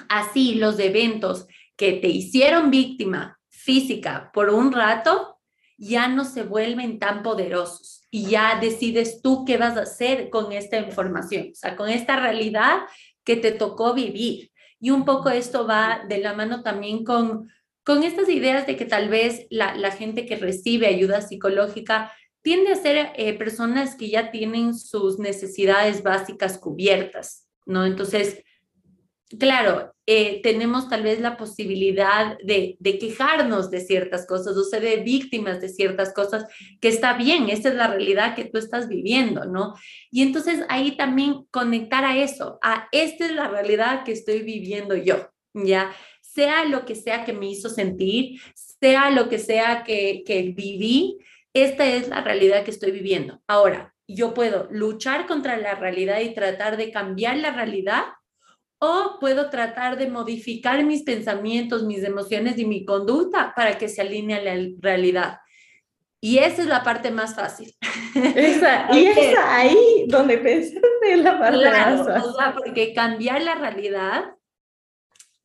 así 0.09 0.55
los 0.55 0.79
eventos 0.79 1.47
que 1.75 1.93
te 1.93 2.09
hicieron 2.09 2.69
víctima 2.71 3.39
física 3.49 4.31
por 4.33 4.49
un 4.49 4.71
rato 4.71 5.39
ya 5.77 6.07
no 6.07 6.25
se 6.25 6.43
vuelven 6.43 6.99
tan 6.99 7.23
poderosos 7.23 8.05
y 8.09 8.25
ya 8.25 8.59
decides 8.59 9.21
tú 9.21 9.45
qué 9.45 9.57
vas 9.57 9.77
a 9.77 9.81
hacer 9.81 10.29
con 10.29 10.51
esta 10.51 10.77
información, 10.77 11.49
o 11.51 11.55
sea, 11.55 11.75
con 11.75 11.89
esta 11.89 12.19
realidad 12.19 12.79
que 13.23 13.35
te 13.35 13.51
tocó 13.51 13.93
vivir. 13.93 14.51
Y 14.79 14.91
un 14.91 15.05
poco 15.05 15.29
esto 15.29 15.65
va 15.65 16.03
de 16.07 16.19
la 16.19 16.33
mano 16.33 16.63
también 16.63 17.03
con, 17.03 17.49
con 17.83 18.03
estas 18.03 18.29
ideas 18.29 18.67
de 18.67 18.75
que 18.75 18.85
tal 18.85 19.09
vez 19.09 19.47
la, 19.49 19.75
la 19.75 19.91
gente 19.91 20.25
que 20.25 20.35
recibe 20.35 20.87
ayuda 20.87 21.21
psicológica 21.21 22.11
tiende 22.41 22.71
a 22.71 22.75
ser 22.75 23.11
eh, 23.15 23.33
personas 23.37 23.95
que 23.95 24.09
ya 24.09 24.31
tienen 24.31 24.73
sus 24.73 25.19
necesidades 25.19 26.03
básicas 26.03 26.57
cubiertas, 26.57 27.47
¿no? 27.65 27.85
Entonces, 27.85 28.43
claro, 29.39 29.93
eh, 30.05 30.41
tenemos 30.41 30.87
tal 30.87 31.03
vez 31.03 31.19
la 31.19 31.35
posibilidad 31.35 32.37
de, 32.43 32.77
quejarnos 32.81 33.69
de 33.69 33.81
ciertas 33.81 34.25
cosas 34.25 34.55
o 34.55 34.63
ser 34.63 35.03
víctimas 35.03 35.59
de 35.59 35.67
ciertas 35.67 36.13
cosas, 36.13 36.45
que 36.79 36.87
está 36.87 37.13
bien, 37.17 37.49
esa 37.49 37.69
es 37.69 37.75
la 37.75 37.87
realidad 37.87 38.35
que 38.35 38.45
tú 38.45 38.57
estás 38.57 38.87
viviendo, 38.87 39.45
¿no? 39.45 39.73
Y 40.09 40.21
entonces 40.21 40.63
ahí 40.69 40.95
también 40.95 41.45
conectar 41.51 42.05
a 42.05 42.17
eso, 42.17 42.57
a 42.61 42.87
esta 42.91 43.25
es 43.25 43.33
la 43.33 43.49
realidad 43.49 44.05
que 44.05 44.13
estoy 44.13 44.43
viviendo 44.43 44.95
yo, 44.95 45.29
¿ya? 45.53 45.91
Sea 46.21 46.63
lo 46.65 46.85
que 46.85 46.95
sea 46.95 47.25
que 47.25 47.33
me 47.33 47.49
hizo 47.49 47.69
sentir, 47.69 48.39
sea 48.55 49.09
lo 49.09 49.27
que 49.27 49.39
sea 49.39 49.83
que, 49.83 50.23
que 50.25 50.53
viví, 50.55 51.17
esta 51.53 51.85
es 51.85 52.07
la 52.07 52.21
realidad 52.21 52.63
que 52.63 52.71
estoy 52.71 52.91
viviendo. 52.91 53.41
Ahora, 53.47 53.93
yo 54.07 54.33
puedo 54.33 54.69
luchar 54.71 55.27
contra 55.27 55.57
la 55.57 55.75
realidad 55.75 56.21
y 56.21 56.33
tratar 56.33 56.77
de 56.77 56.91
cambiar 56.91 57.37
la 57.37 57.51
realidad 57.51 58.05
o 58.79 59.17
puedo 59.19 59.49
tratar 59.49 59.97
de 59.97 60.09
modificar 60.09 60.83
mis 60.83 61.03
pensamientos, 61.03 61.83
mis 61.83 62.03
emociones 62.03 62.57
y 62.57 62.65
mi 62.65 62.85
conducta 62.85 63.53
para 63.55 63.77
que 63.77 63.89
se 63.89 64.01
alinee 64.01 64.37
a 64.37 64.43
la 64.43 64.67
realidad. 64.79 65.39
Y 66.19 66.39
esa 66.39 66.61
es 66.61 66.67
la 66.67 66.83
parte 66.83 67.11
más 67.11 67.35
fácil. 67.35 67.73
Esa, 68.15 68.87
y 68.93 69.05
es 69.05 69.37
ahí 69.37 70.05
donde 70.07 70.37
pensaste 70.37 71.17
la 71.17 71.39
parte 71.39 71.69
más 71.69 72.05
fácil. 72.05 72.29
O 72.29 72.33
sea, 72.33 72.53
porque 72.55 72.93
cambiar 72.93 73.41
la 73.41 73.55
realidad, 73.55 74.25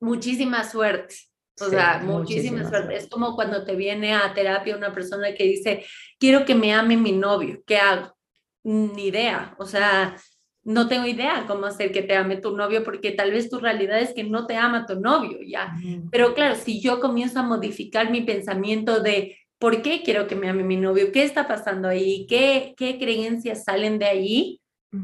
muchísima 0.00 0.64
suerte. 0.64 1.14
O 1.60 1.66
sea, 1.66 2.00
muchísima, 2.02 2.68
suerte. 2.68 2.96
Es 2.96 3.08
como 3.08 3.34
cuando 3.34 3.64
te 3.64 3.76
viene 3.76 4.14
a 4.14 4.32
terapia 4.32 4.76
una 4.76 4.92
persona 4.92 5.34
que 5.34 5.44
dice, 5.44 5.84
quiero 6.18 6.44
que 6.44 6.54
me 6.54 6.72
ame 6.72 6.96
mi 6.96 7.12
novio, 7.12 7.62
¿qué 7.66 7.76
hago? 7.76 8.16
Ni 8.64 9.08
idea. 9.08 9.54
O 9.58 9.66
sea, 9.66 10.16
no 10.64 10.88
tengo 10.88 11.06
idea 11.06 11.44
cómo 11.46 11.66
hacer 11.66 11.90
que 11.90 12.02
te 12.02 12.14
ame 12.14 12.36
tu 12.36 12.56
novio, 12.56 12.84
porque 12.84 13.10
tal 13.10 13.32
vez 13.32 13.50
tu 13.50 13.58
realidad 13.58 14.00
es 14.00 14.14
que 14.14 14.24
no 14.24 14.46
te 14.46 14.56
ama 14.56 14.86
tu 14.86 15.00
novio, 15.00 15.38
¿ya? 15.44 15.74
Pero 16.10 16.34
claro, 16.34 16.54
si 16.54 16.80
yo 16.80 17.00
comienzo 17.00 17.40
a 17.40 17.42
modificar 17.42 18.10
mi 18.10 18.20
pensamiento 18.20 19.00
de 19.00 19.38
por 19.58 19.82
qué 19.82 20.02
quiero 20.04 20.26
que 20.26 20.36
me 20.36 20.48
ame 20.48 20.62
mi 20.62 20.76
novio, 20.76 21.10
qué 21.12 21.24
está 21.24 21.48
pasando 21.48 21.88
ahí, 21.88 22.26
qué, 22.28 22.74
qué 22.76 22.98
creencias 22.98 23.64
salen 23.64 23.98
de 23.98 24.06
ahí, 24.06 24.60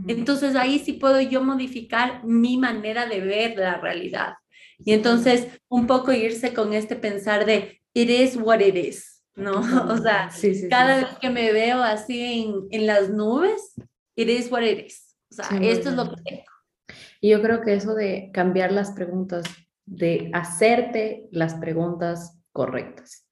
entonces 0.07 0.55
ahí 0.55 0.79
sí 0.79 0.93
puedo 0.93 1.21
yo 1.21 1.43
modificar 1.43 2.23
mi 2.25 2.59
manera 2.59 3.07
de 3.07 3.21
ver 3.21 3.57
la 3.57 3.79
realidad. 3.79 4.35
Y 4.85 4.93
entonces 4.93 5.49
un 5.69 5.87
poco 5.87 6.13
irse 6.13 6.53
con 6.53 6.73
este 6.73 6.95
pensar 6.95 7.47
de, 7.47 7.81
it 7.95 8.11
is 8.11 8.37
what 8.37 8.61
it 8.61 8.77
is, 8.77 9.25
¿no? 9.35 9.53
O 9.91 9.97
sea, 9.97 10.31
cada 10.71 10.99
vez 10.99 11.07
que 11.21 11.31
me 11.31 11.53
veo 11.53 11.83
así 11.83 12.21
en, 12.21 12.55
en 12.71 12.87
las 12.87 13.11
nubes, 13.11 13.75
it 14.15 14.29
is 14.29 14.53
what 14.53 14.63
it 14.63 14.87
is 14.87 15.08
o 15.31 15.35
sea, 15.35 15.59
esto 15.61 15.91
es 15.91 15.97
lo 15.97 16.11
que 16.11 16.23
tengo. 16.23 16.43
Y 17.21 17.31
yo 17.31 17.43
creo 17.43 17.61
que 17.63 17.75
eso 17.75 17.95
de 17.95 18.31
cambiar 18.33 18.73
las 18.73 18.93
preguntas, 18.93 19.45
de 19.85 20.31
hacerte 20.33 21.29
las 21.33 21.55
preguntas 21.55 22.39
correctas. 22.53 23.29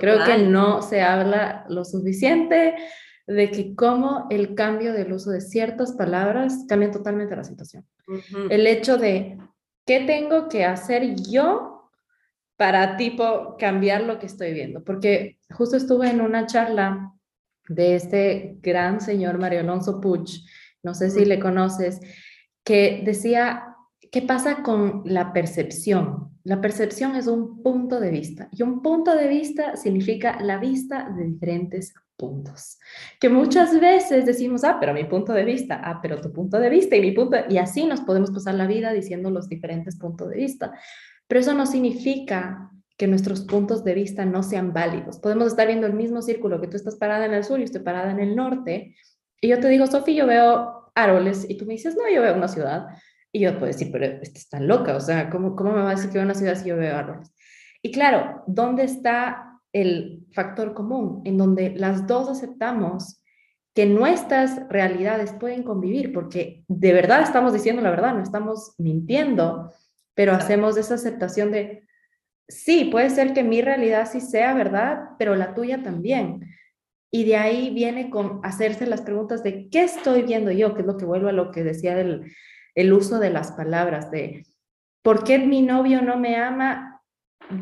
Creo 0.00 0.24
que 0.24 0.38
no 0.38 0.82
se 0.82 1.02
habla 1.02 1.64
lo 1.68 1.84
suficiente 1.84 2.74
de 3.26 3.50
que 3.50 3.74
cómo 3.74 4.26
el 4.30 4.54
cambio 4.54 4.92
del 4.92 5.12
uso 5.12 5.30
de 5.30 5.40
ciertas 5.40 5.92
palabras 5.92 6.64
cambia 6.68 6.90
totalmente 6.90 7.36
la 7.36 7.44
situación. 7.44 7.86
El 8.50 8.66
hecho 8.66 8.98
de 8.98 9.38
qué 9.84 10.00
tengo 10.00 10.48
que 10.48 10.64
hacer 10.64 11.14
yo 11.16 11.90
para 12.56 12.96
tipo 12.96 13.56
cambiar 13.58 14.02
lo 14.02 14.18
que 14.18 14.26
estoy 14.26 14.52
viendo, 14.54 14.82
porque 14.82 15.38
justo 15.50 15.76
estuve 15.76 16.08
en 16.08 16.20
una 16.20 16.46
charla 16.46 17.12
de 17.68 17.96
este 17.96 18.56
gran 18.62 19.00
señor 19.00 19.38
Mario 19.38 19.60
Alonso 19.60 20.00
Puig, 20.00 20.28
no 20.86 20.94
sé 20.94 21.10
si 21.10 21.24
le 21.24 21.40
conoces, 21.40 22.00
que 22.64 23.02
decía, 23.04 23.74
¿qué 24.12 24.22
pasa 24.22 24.62
con 24.62 25.02
la 25.04 25.32
percepción? 25.32 26.30
La 26.44 26.60
percepción 26.60 27.16
es 27.16 27.26
un 27.26 27.60
punto 27.60 27.98
de 27.98 28.10
vista 28.10 28.48
y 28.52 28.62
un 28.62 28.82
punto 28.82 29.16
de 29.16 29.26
vista 29.26 29.74
significa 29.74 30.38
la 30.40 30.58
vista 30.58 31.10
de 31.10 31.24
diferentes 31.24 31.92
puntos. 32.16 32.78
Que 33.20 33.28
muchas 33.28 33.80
veces 33.80 34.26
decimos, 34.26 34.62
ah, 34.62 34.76
pero 34.78 34.94
mi 34.94 35.02
punto 35.04 35.32
de 35.32 35.44
vista, 35.44 35.80
ah, 35.82 35.98
pero 36.00 36.20
tu 36.20 36.32
punto 36.32 36.60
de 36.60 36.70
vista 36.70 36.94
y 36.94 37.00
mi 37.00 37.10
punto, 37.10 37.36
y 37.48 37.58
así 37.58 37.84
nos 37.84 38.00
podemos 38.02 38.30
pasar 38.30 38.54
la 38.54 38.68
vida 38.68 38.92
diciendo 38.92 39.28
los 39.30 39.48
diferentes 39.48 39.96
puntos 39.98 40.30
de 40.30 40.36
vista. 40.36 40.72
Pero 41.26 41.40
eso 41.40 41.52
no 41.52 41.66
significa 41.66 42.70
que 42.96 43.08
nuestros 43.08 43.40
puntos 43.40 43.82
de 43.82 43.94
vista 43.94 44.24
no 44.24 44.44
sean 44.44 44.72
válidos. 44.72 45.18
Podemos 45.18 45.48
estar 45.48 45.66
viendo 45.66 45.88
el 45.88 45.94
mismo 45.94 46.22
círculo 46.22 46.60
que 46.60 46.68
tú 46.68 46.76
estás 46.76 46.94
parada 46.94 47.26
en 47.26 47.34
el 47.34 47.42
sur 47.42 47.58
y 47.58 47.64
estoy 47.64 47.82
parada 47.82 48.12
en 48.12 48.20
el 48.20 48.36
norte, 48.36 48.94
y 49.40 49.48
yo 49.48 49.60
te 49.60 49.68
digo, 49.68 49.86
Sofi, 49.86 50.14
yo 50.14 50.26
veo 50.26 50.75
árboles, 50.96 51.46
y 51.48 51.56
tú 51.56 51.66
me 51.66 51.74
dices, 51.74 51.94
no, 51.94 52.10
yo 52.12 52.22
veo 52.22 52.34
una 52.34 52.48
ciudad. 52.48 52.88
Y 53.30 53.40
yo 53.40 53.52
puedo 53.52 53.66
decir, 53.66 53.90
pero 53.92 54.06
esta 54.06 54.38
está 54.38 54.60
loca, 54.60 54.96
o 54.96 55.00
sea, 55.00 55.30
¿cómo, 55.30 55.54
¿cómo 55.54 55.72
me 55.72 55.82
va 55.82 55.90
a 55.90 55.94
decir 55.94 56.10
que 56.10 56.18
veo 56.18 56.24
una 56.24 56.34
ciudad 56.34 56.56
si 56.56 56.68
yo 56.68 56.76
veo 56.76 56.96
árboles? 56.96 57.32
Y 57.82 57.92
claro, 57.92 58.42
¿dónde 58.46 58.84
está 58.84 59.60
el 59.72 60.26
factor 60.32 60.74
común? 60.74 61.22
En 61.24 61.36
donde 61.36 61.70
las 61.76 62.06
dos 62.06 62.28
aceptamos 62.28 63.22
que 63.74 63.84
nuestras 63.84 64.66
realidades 64.70 65.34
pueden 65.34 65.62
convivir, 65.62 66.12
porque 66.14 66.64
de 66.66 66.94
verdad 66.94 67.20
estamos 67.20 67.52
diciendo 67.52 67.82
la 67.82 67.90
verdad, 67.90 68.14
no 68.14 68.22
estamos 68.22 68.74
mintiendo, 68.78 69.70
pero 70.14 70.32
hacemos 70.32 70.78
esa 70.78 70.94
aceptación 70.94 71.52
de, 71.52 71.86
sí, 72.48 72.86
puede 72.86 73.10
ser 73.10 73.34
que 73.34 73.42
mi 73.42 73.60
realidad 73.60 74.08
sí 74.10 74.22
sea 74.22 74.54
verdad, 74.54 75.10
pero 75.18 75.36
la 75.36 75.52
tuya 75.52 75.82
también. 75.82 76.40
Y 77.10 77.24
de 77.24 77.36
ahí 77.36 77.70
viene 77.70 78.10
con 78.10 78.40
hacerse 78.42 78.86
las 78.86 79.02
preguntas 79.02 79.42
de 79.42 79.68
qué 79.70 79.84
estoy 79.84 80.22
viendo 80.22 80.50
yo, 80.50 80.74
que 80.74 80.80
es 80.80 80.86
lo 80.86 80.96
que 80.96 81.04
vuelvo 81.04 81.28
a 81.28 81.32
lo 81.32 81.50
que 81.50 81.62
decía 81.62 81.94
del 81.94 82.32
el 82.76 82.92
uso 82.92 83.18
de 83.18 83.30
las 83.30 83.52
palabras, 83.52 84.10
de 84.10 84.46
por 85.02 85.24
qué 85.24 85.38
mi 85.38 85.62
novio 85.62 86.02
no 86.02 86.18
me 86.18 86.36
ama 86.36 87.02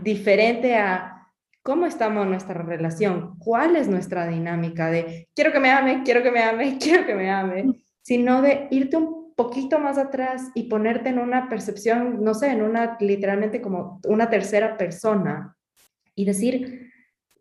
diferente 0.03 0.77
a 0.77 1.31
cómo 1.63 1.87
estamos 1.87 2.25
en 2.25 2.31
nuestra 2.31 2.63
relación, 2.63 3.39
cuál 3.39 3.77
es 3.77 3.89
nuestra 3.89 4.27
dinámica 4.27 4.91
de 4.91 5.29
quiero 5.35 5.53
que 5.53 5.61
me 5.61 5.71
ame, 5.71 6.03
quiero 6.05 6.23
que 6.23 6.31
me 6.33 6.43
ame, 6.43 6.79
quiero 6.83 7.07
que 7.07 7.15
me 7.15 7.31
ame, 7.31 7.75
sino 8.03 8.43
de 8.43 8.67
irte 8.71 8.97
un 8.97 9.35
poquito 9.35 9.79
más 9.79 9.99
atrás 9.99 10.51
y 10.55 10.65
ponerte 10.65 11.09
en 11.09 11.19
una 11.19 11.49
percepción, 11.49 12.23
no 12.23 12.35
sé, 12.35 12.51
en 12.51 12.63
una 12.63 12.97
literalmente 13.01 13.63
como 13.63 14.01
una 14.07 14.29
tercera 14.29 14.77
persona 14.77 15.57
y 16.15 16.25
decir, 16.25 16.93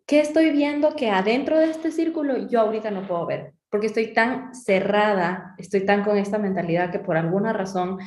¿qué 0.06 0.20
estoy 0.20 0.50
viendo 0.50 0.94
que 0.94 1.10
adentro 1.10 1.58
de 1.58 1.70
este 1.70 1.90
círculo 1.90 2.48
yo 2.48 2.60
ahorita 2.60 2.90
no 2.90 3.06
puedo 3.06 3.26
ver? 3.26 3.54
Porque 3.70 3.86
estoy 3.86 4.12
tan 4.12 4.54
cerrada, 4.54 5.54
estoy 5.58 5.84
tan 5.84 6.04
con 6.04 6.16
esta 6.16 6.38
mentalidad 6.38 6.90
que 6.90 6.98
por 6.98 7.16
alguna 7.16 7.52
razón 7.52 7.98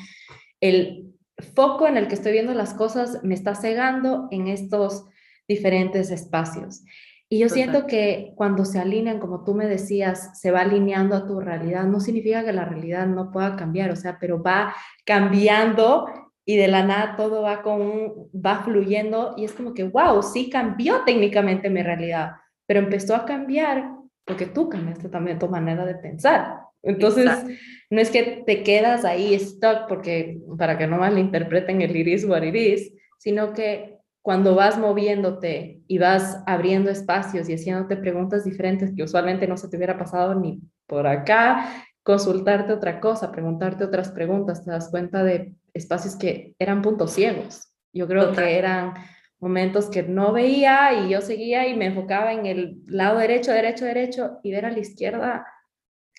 el 0.61 1.13
foco 1.55 1.87
en 1.87 1.97
el 1.97 2.07
que 2.07 2.15
estoy 2.15 2.31
viendo 2.31 2.53
las 2.53 2.73
cosas 2.73 3.23
me 3.23 3.35
está 3.35 3.55
cegando 3.55 4.27
en 4.31 4.47
estos 4.47 5.05
diferentes 5.47 6.11
espacios. 6.11 6.83
Y 7.29 7.39
yo 7.39 7.49
siento 7.49 7.87
que 7.87 8.31
cuando 8.37 8.63
se 8.63 8.79
alinean, 8.79 9.19
como 9.19 9.43
tú 9.43 9.53
me 9.53 9.67
decías, 9.67 10.39
se 10.39 10.49
va 10.49 10.61
alineando 10.61 11.13
a 11.13 11.27
tu 11.27 11.41
realidad, 11.41 11.83
no 11.83 11.99
significa 11.99 12.45
que 12.45 12.53
la 12.53 12.63
realidad 12.63 13.05
no 13.05 13.31
pueda 13.31 13.57
cambiar, 13.57 13.91
o 13.91 13.97
sea, 13.97 14.17
pero 14.17 14.41
va 14.41 14.73
cambiando 15.03 16.05
y 16.49 16.55
de 16.55 16.69
la 16.69 16.81
nada 16.81 17.17
todo 17.17 17.41
va 17.41 17.61
con 17.61 18.29
va 18.33 18.63
fluyendo 18.63 19.33
y 19.35 19.43
es 19.43 19.51
como 19.51 19.73
que 19.73 19.83
wow, 19.83 20.23
sí 20.23 20.49
cambió 20.49 21.03
técnicamente 21.05 21.69
mi 21.69 21.83
realidad, 21.83 22.31
pero 22.65 22.79
empezó 22.79 23.15
a 23.15 23.25
cambiar 23.25 23.89
porque 24.25 24.45
tú 24.45 24.69
cambiaste 24.69 25.09
también 25.09 25.39
tu 25.39 25.49
manera 25.49 25.85
de 25.85 25.95
pensar. 25.95 26.59
Entonces, 26.83 27.29
no 27.89 27.99
es 27.99 28.09
que 28.09 28.43
te 28.45 28.63
quedas 28.63 29.03
ahí 29.03 29.37
stuck 29.37 29.87
porque 29.89 30.39
para 30.57 30.77
que 30.77 30.87
no 30.87 30.97
malinterpreten 30.97 31.81
el 31.81 31.93
iris 31.93 32.23
what 32.23 32.43
it 32.43 32.55
is, 32.55 32.93
sino 33.17 33.51
que 33.51 33.97
cuando 34.21 34.55
vas 34.55 34.77
moviéndote 34.77 35.81
y 35.85 35.97
vas 35.97 36.43
abriendo 36.47 36.89
espacios 36.89 37.49
y 37.49 37.55
haciéndote 37.55 37.97
preguntas 37.97 38.45
diferentes 38.45 38.93
que 38.95 39.03
usualmente 39.03 39.47
no 39.47 39.57
se 39.57 39.67
te 39.67 39.75
hubiera 39.75 39.97
pasado 39.97 40.33
ni 40.33 40.61
por 40.85 41.07
acá, 41.07 41.83
consultarte 42.03 42.71
otra 42.71 43.01
cosa, 43.01 43.33
preguntarte 43.33 43.83
otras 43.83 44.11
preguntas, 44.11 44.63
te 44.63 44.71
das 44.71 44.89
cuenta 44.89 45.25
de 45.25 45.56
espacios 45.77 46.15
que 46.15 46.55
eran 46.59 46.81
puntos 46.81 47.13
ciegos. 47.13 47.69
Yo 47.93 48.07
creo 48.07 48.33
que 48.33 48.57
eran 48.57 48.93
momentos 49.39 49.89
que 49.89 50.03
no 50.03 50.33
veía 50.33 50.93
y 50.93 51.09
yo 51.09 51.21
seguía 51.21 51.67
y 51.67 51.75
me 51.75 51.87
enfocaba 51.87 52.33
en 52.33 52.45
el 52.45 52.81
lado 52.87 53.19
derecho, 53.19 53.51
derecho, 53.51 53.85
derecho 53.85 54.39
y 54.43 54.51
ver 54.51 54.65
a 54.65 54.71
la 54.71 54.79
izquierda 54.79 55.45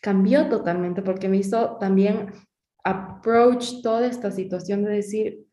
cambió 0.00 0.48
totalmente 0.48 1.02
porque 1.02 1.28
me 1.28 1.38
hizo 1.38 1.76
también 1.78 2.32
approach 2.84 3.82
toda 3.82 4.06
esta 4.06 4.30
situación 4.30 4.84
de 4.84 4.92
decir, 4.92 5.48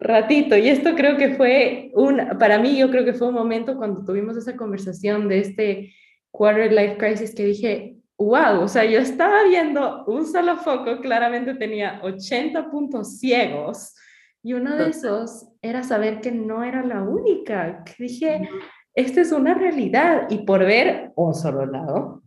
ratito. 0.00 0.56
Y 0.56 0.68
esto 0.68 0.94
creo 0.96 1.16
que 1.16 1.34
fue 1.34 1.90
un, 1.94 2.38
para 2.38 2.58
mí 2.58 2.76
yo 2.76 2.90
creo 2.90 3.04
que 3.04 3.12
fue 3.12 3.28
un 3.28 3.34
momento 3.34 3.76
cuando 3.76 4.04
tuvimos 4.04 4.36
esa 4.36 4.56
conversación 4.56 5.28
de 5.28 5.38
este 5.38 5.94
quarter 6.30 6.72
life 6.72 6.96
crisis 6.96 7.34
que 7.34 7.44
dije, 7.44 7.96
wow, 8.20 8.62
o 8.62 8.68
sea, 8.68 8.84
yo 8.84 8.98
estaba 8.98 9.44
viendo 9.44 10.04
un 10.04 10.26
solo 10.26 10.56
foco, 10.58 11.00
claramente 11.00 11.54
tenía 11.54 12.00
80 12.02 12.70
puntos 12.70 13.18
ciegos. 13.18 13.94
Y 14.42 14.52
uno 14.52 14.76
de 14.76 14.90
esos 14.90 15.48
era 15.60 15.82
saber 15.82 16.20
que 16.20 16.30
no 16.30 16.62
era 16.62 16.82
la 16.84 17.02
única, 17.02 17.82
que 17.84 18.04
dije, 18.04 18.48
esta 18.94 19.20
es 19.20 19.32
una 19.32 19.54
realidad 19.54 20.26
y 20.30 20.44
por 20.44 20.60
ver 20.64 21.12
un 21.16 21.34
solo 21.34 21.66
lado, 21.66 22.22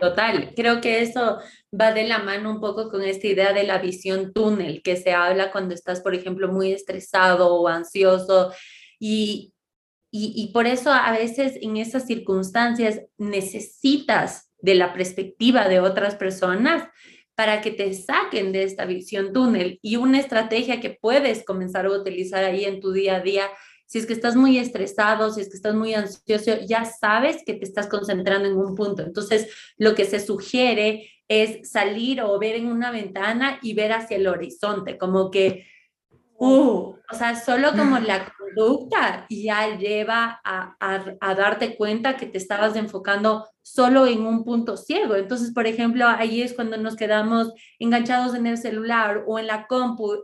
Total, 0.00 0.52
creo 0.56 0.80
que 0.80 1.00
eso 1.00 1.38
va 1.72 1.92
de 1.92 2.04
la 2.04 2.18
mano 2.18 2.50
un 2.50 2.60
poco 2.60 2.90
con 2.90 3.02
esta 3.02 3.28
idea 3.28 3.52
de 3.52 3.62
la 3.62 3.78
visión 3.78 4.32
túnel 4.32 4.82
que 4.82 4.96
se 4.96 5.12
habla 5.12 5.52
cuando 5.52 5.74
estás, 5.74 6.00
por 6.00 6.12
ejemplo, 6.12 6.50
muy 6.50 6.72
estresado 6.72 7.54
o 7.54 7.68
ansioso 7.68 8.52
y, 8.98 9.54
y, 10.10 10.32
y 10.34 10.52
por 10.52 10.66
eso 10.66 10.90
a 10.90 11.12
veces 11.12 11.56
en 11.60 11.76
esas 11.76 12.06
circunstancias 12.06 13.02
necesitas 13.16 14.51
de 14.62 14.74
la 14.74 14.94
perspectiva 14.94 15.68
de 15.68 15.80
otras 15.80 16.14
personas 16.14 16.88
para 17.34 17.60
que 17.60 17.70
te 17.70 17.92
saquen 17.92 18.52
de 18.52 18.62
esta 18.62 18.84
visión 18.84 19.32
túnel 19.32 19.78
y 19.82 19.96
una 19.96 20.20
estrategia 20.20 20.80
que 20.80 20.96
puedes 21.00 21.44
comenzar 21.44 21.86
a 21.86 21.90
utilizar 21.90 22.44
ahí 22.44 22.64
en 22.64 22.80
tu 22.80 22.92
día 22.92 23.16
a 23.16 23.20
día 23.20 23.50
si 23.92 23.98
es 23.98 24.06
que 24.06 24.14
estás 24.14 24.36
muy 24.36 24.56
estresado, 24.56 25.30
si 25.30 25.42
es 25.42 25.50
que 25.50 25.56
estás 25.56 25.74
muy 25.74 25.92
ansioso, 25.92 26.52
ya 26.66 26.86
sabes 26.86 27.42
que 27.44 27.52
te 27.52 27.66
estás 27.66 27.88
concentrando 27.88 28.48
en 28.48 28.56
un 28.56 28.74
punto. 28.74 29.02
Entonces, 29.02 29.48
lo 29.76 29.94
que 29.94 30.06
se 30.06 30.18
sugiere 30.18 31.10
es 31.28 31.70
salir 31.70 32.22
o 32.22 32.38
ver 32.38 32.56
en 32.56 32.68
una 32.68 32.90
ventana 32.90 33.58
y 33.60 33.74
ver 33.74 33.92
hacia 33.92 34.16
el 34.16 34.28
horizonte, 34.28 34.96
como 34.96 35.30
que, 35.30 35.66
uh, 36.38 36.94
o 37.10 37.14
sea, 37.14 37.36
solo 37.36 37.72
como 37.72 37.98
la 37.98 38.32
conducta 38.38 39.26
ya 39.28 39.76
lleva 39.76 40.40
a, 40.42 40.74
a, 40.80 41.34
darte 41.34 41.76
cuenta 41.76 42.16
que 42.16 42.24
te 42.24 42.38
estabas 42.38 42.76
enfocando 42.76 43.46
solo 43.62 44.06
en 44.06 44.26
un 44.26 44.44
punto 44.44 44.76
ciego. 44.76 45.14
Entonces, 45.14 45.52
por 45.52 45.66
ejemplo, 45.66 46.06
ahí 46.06 46.42
es 46.42 46.52
cuando 46.52 46.76
nos 46.76 46.96
quedamos 46.96 47.52
enganchados 47.78 48.34
en 48.34 48.46
el 48.46 48.58
celular 48.58 49.24
o 49.26 49.38
en 49.38 49.46
la 49.46 49.66
compu, 49.66 50.20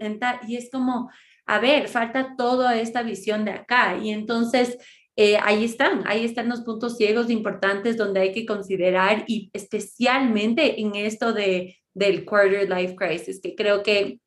y 0.46 0.56
es 0.56 0.70
como, 0.70 1.10
a 1.46 1.58
ver, 1.58 1.88
falta 1.88 2.34
toda 2.36 2.78
esta 2.78 3.02
visión 3.02 3.44
de 3.44 3.52
acá. 3.52 3.96
Y 3.96 4.10
entonces 4.10 4.78
eh, 5.16 5.36
ahí 5.42 5.64
están, 5.64 6.02
ahí 6.06 6.24
están 6.24 6.48
los 6.48 6.60
puntos 6.60 6.96
ciegos 6.96 7.30
importantes 7.30 7.96
donde 7.96 8.20
hay 8.20 8.32
que 8.32 8.46
considerar 8.46 9.24
y 9.26 9.50
especialmente 9.52 10.80
en 10.80 10.94
esto 10.94 11.32
de, 11.32 11.76
del 11.92 12.24
quarter 12.24 12.68
life 12.68 12.94
crisis, 12.94 13.40
que 13.40 13.56
creo 13.56 13.82
que 13.82 14.20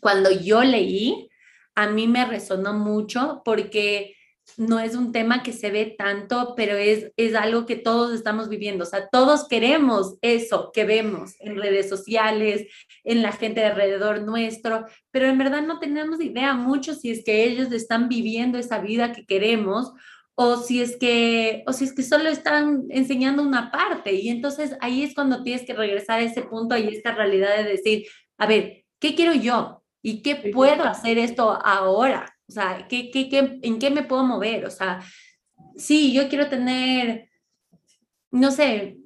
cuando 0.00 0.32
yo 0.32 0.64
leí, 0.64 1.28
a 1.76 1.88
mí 1.88 2.08
me 2.08 2.24
resonó 2.24 2.72
mucho 2.72 3.42
porque 3.44 4.16
no 4.56 4.80
es 4.80 4.94
un 4.94 5.12
tema 5.12 5.42
que 5.42 5.52
se 5.52 5.70
ve 5.70 5.94
tanto, 5.98 6.54
pero 6.56 6.76
es, 6.76 7.12
es 7.16 7.34
algo 7.34 7.66
que 7.66 7.76
todos 7.76 8.14
estamos 8.14 8.48
viviendo. 8.48 8.84
O 8.84 8.86
sea, 8.86 9.08
todos 9.08 9.48
queremos 9.48 10.16
eso 10.22 10.70
que 10.72 10.84
vemos 10.84 11.34
en 11.40 11.56
redes 11.56 11.88
sociales, 11.88 12.66
en 13.04 13.22
la 13.22 13.32
gente 13.32 13.64
alrededor 13.64 14.22
nuestro, 14.22 14.86
pero 15.10 15.26
en 15.26 15.38
verdad 15.38 15.62
no 15.62 15.78
tenemos 15.78 16.20
idea 16.20 16.54
mucho 16.54 16.94
si 16.94 17.10
es 17.10 17.24
que 17.24 17.44
ellos 17.44 17.70
están 17.72 18.08
viviendo 18.08 18.58
esa 18.58 18.78
vida 18.78 19.12
que 19.12 19.26
queremos 19.26 19.92
o 20.34 20.56
si 20.58 20.82
es 20.82 20.96
que 20.96 21.64
o 21.66 21.72
si 21.72 21.84
es 21.84 21.94
que 21.94 22.02
solo 22.02 22.28
están 22.28 22.84
enseñando 22.90 23.42
una 23.42 23.70
parte 23.70 24.12
y 24.12 24.28
entonces 24.28 24.76
ahí 24.80 25.02
es 25.02 25.14
cuando 25.14 25.42
tienes 25.42 25.64
que 25.64 25.72
regresar 25.72 26.20
a 26.20 26.24
ese 26.24 26.42
punto 26.42 26.76
y 26.76 26.88
esta 26.88 27.14
realidad 27.14 27.56
de 27.56 27.64
decir, 27.64 28.06
a 28.38 28.46
ver, 28.46 28.84
¿qué 29.00 29.14
quiero 29.14 29.34
yo? 29.34 29.82
¿Y 30.02 30.22
qué 30.22 30.36
puedo 30.52 30.84
hacer 30.84 31.18
esto 31.18 31.58
ahora? 31.64 32.35
O 32.48 32.52
sea, 32.52 32.86
¿qué, 32.88 33.10
qué, 33.10 33.28
qué, 33.28 33.58
¿en 33.62 33.78
qué 33.78 33.90
me 33.90 34.04
puedo 34.04 34.24
mover? 34.24 34.64
O 34.66 34.70
sea, 34.70 35.00
sí, 35.76 36.12
yo 36.12 36.28
quiero 36.28 36.48
tener, 36.48 37.28
no 38.30 38.50
sé, 38.50 38.98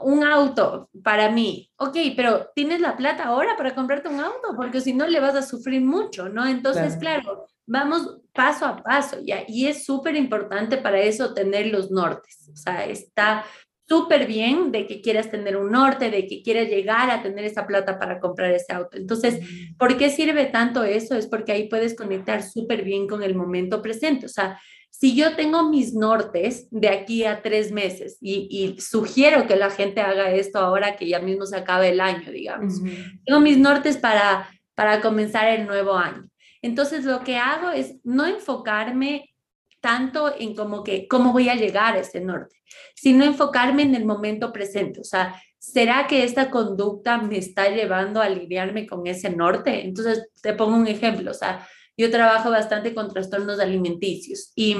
un 0.00 0.24
auto 0.24 0.90
para 1.02 1.30
mí. 1.30 1.70
Ok, 1.76 1.96
pero 2.16 2.50
¿tienes 2.54 2.80
la 2.80 2.96
plata 2.96 3.24
ahora 3.24 3.56
para 3.56 3.74
comprarte 3.74 4.08
un 4.08 4.20
auto? 4.20 4.54
Porque 4.56 4.80
si 4.80 4.92
no 4.92 5.06
le 5.06 5.20
vas 5.20 5.34
a 5.34 5.42
sufrir 5.42 5.80
mucho, 5.82 6.28
¿no? 6.28 6.46
Entonces, 6.46 6.96
claro, 6.96 7.46
vamos 7.66 8.20
paso 8.32 8.66
a 8.66 8.76
paso, 8.76 9.18
¿ya? 9.24 9.44
Y 9.46 9.66
es 9.66 9.84
súper 9.84 10.16
importante 10.16 10.76
para 10.76 11.00
eso 11.00 11.34
tener 11.34 11.66
los 11.68 11.90
nortes. 11.90 12.50
O 12.52 12.56
sea, 12.56 12.84
está 12.84 13.44
súper 13.86 14.26
bien 14.26 14.72
de 14.72 14.86
que 14.86 15.00
quieras 15.00 15.30
tener 15.30 15.56
un 15.56 15.70
norte, 15.70 16.10
de 16.10 16.26
que 16.26 16.42
quieras 16.42 16.68
llegar 16.68 17.10
a 17.10 17.22
tener 17.22 17.44
esa 17.44 17.66
plata 17.66 17.98
para 17.98 18.18
comprar 18.18 18.50
ese 18.50 18.72
auto. 18.72 18.96
Entonces, 18.96 19.40
¿por 19.78 19.96
qué 19.96 20.10
sirve 20.10 20.46
tanto 20.46 20.84
eso? 20.84 21.14
Es 21.16 21.26
porque 21.26 21.52
ahí 21.52 21.68
puedes 21.68 21.94
conectar 21.94 22.42
súper 22.42 22.82
bien 22.82 23.06
con 23.06 23.22
el 23.22 23.34
momento 23.34 23.82
presente. 23.82 24.26
O 24.26 24.30
sea, 24.30 24.58
si 24.90 25.14
yo 25.14 25.34
tengo 25.36 25.68
mis 25.68 25.92
nortes 25.92 26.68
de 26.70 26.88
aquí 26.88 27.24
a 27.24 27.42
tres 27.42 27.72
meses 27.72 28.16
y, 28.20 28.76
sugiero 28.78 29.46
que 29.46 29.56
la 29.56 29.70
gente 29.70 30.00
haga 30.00 30.30
esto 30.30 30.58
ahora 30.58 30.96
que 30.96 31.08
ya 31.08 31.18
mismo 31.18 31.46
se 31.46 31.56
acaba 31.56 31.86
el 31.86 32.00
año, 32.00 32.30
digamos, 32.30 32.80
tengo 33.26 33.40
mis 33.40 33.58
nortes 33.58 33.96
para, 33.98 34.48
para 34.74 35.00
comenzar 35.00 35.48
el 35.48 35.66
nuevo 35.66 35.94
año. 35.94 36.28
Entonces, 36.62 37.04
lo 37.04 37.20
que 37.20 37.36
hago 37.36 37.70
es 37.70 37.96
no 38.04 38.24
enfocarme 38.24 39.34
tanto 39.80 40.34
en 40.38 40.54
como 40.54 40.82
que 40.82 41.06
cómo 41.06 41.34
voy 41.34 41.50
a 41.50 41.56
llegar 41.56 41.94
a 41.94 41.98
ese 41.98 42.20
norte, 42.20 42.56
sino 42.94 43.24
enfocarme 43.24 43.82
en 43.82 43.94
el 43.94 44.04
momento 44.04 44.52
presente. 44.52 45.00
O 45.00 45.04
sea, 45.04 45.40
¿será 45.58 46.06
que 46.06 46.24
esta 46.24 46.50
conducta 46.50 47.18
me 47.18 47.38
está 47.38 47.68
llevando 47.68 48.20
a 48.20 48.26
alinearme 48.26 48.86
con 48.86 49.06
ese 49.06 49.30
norte? 49.30 49.84
Entonces, 49.84 50.28
te 50.42 50.52
pongo 50.52 50.76
un 50.76 50.86
ejemplo. 50.86 51.30
O 51.30 51.34
sea, 51.34 51.66
yo 51.96 52.10
trabajo 52.10 52.50
bastante 52.50 52.94
con 52.94 53.12
trastornos 53.12 53.60
alimenticios 53.60 54.52
y 54.54 54.76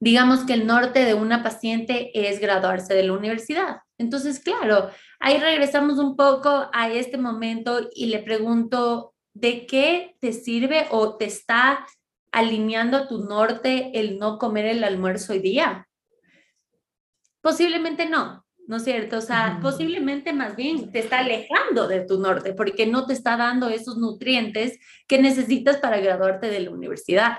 digamos 0.00 0.44
que 0.44 0.52
el 0.52 0.66
norte 0.66 1.04
de 1.04 1.14
una 1.14 1.42
paciente 1.42 2.10
es 2.14 2.40
graduarse 2.40 2.94
de 2.94 3.04
la 3.04 3.14
universidad. 3.14 3.78
Entonces, 3.96 4.38
claro, 4.38 4.90
ahí 5.18 5.38
regresamos 5.38 5.98
un 5.98 6.16
poco 6.16 6.68
a 6.72 6.90
este 6.90 7.18
momento 7.18 7.88
y 7.94 8.06
le 8.06 8.20
pregunto, 8.20 9.14
¿de 9.34 9.66
qué 9.66 10.16
te 10.20 10.32
sirve 10.32 10.86
o 10.90 11.16
te 11.16 11.24
está 11.24 11.86
alineando 12.30 12.96
a 12.96 13.08
tu 13.08 13.24
norte 13.24 13.90
el 13.94 14.18
no 14.18 14.38
comer 14.38 14.66
el 14.66 14.84
almuerzo 14.84 15.32
hoy 15.32 15.40
día? 15.40 15.87
Posiblemente 17.48 18.04
no, 18.04 18.44
¿no 18.66 18.76
es 18.76 18.84
cierto? 18.84 19.16
O 19.16 19.20
sea, 19.22 19.58
posiblemente 19.62 20.34
más 20.34 20.54
bien 20.54 20.92
te 20.92 20.98
está 20.98 21.20
alejando 21.20 21.88
de 21.88 22.02
tu 22.02 22.20
norte 22.20 22.52
porque 22.52 22.84
no 22.84 23.06
te 23.06 23.14
está 23.14 23.38
dando 23.38 23.70
esos 23.70 23.96
nutrientes 23.96 24.78
que 25.06 25.18
necesitas 25.18 25.78
para 25.78 25.98
graduarte 25.98 26.50
de 26.50 26.60
la 26.60 26.70
universidad. 26.70 27.38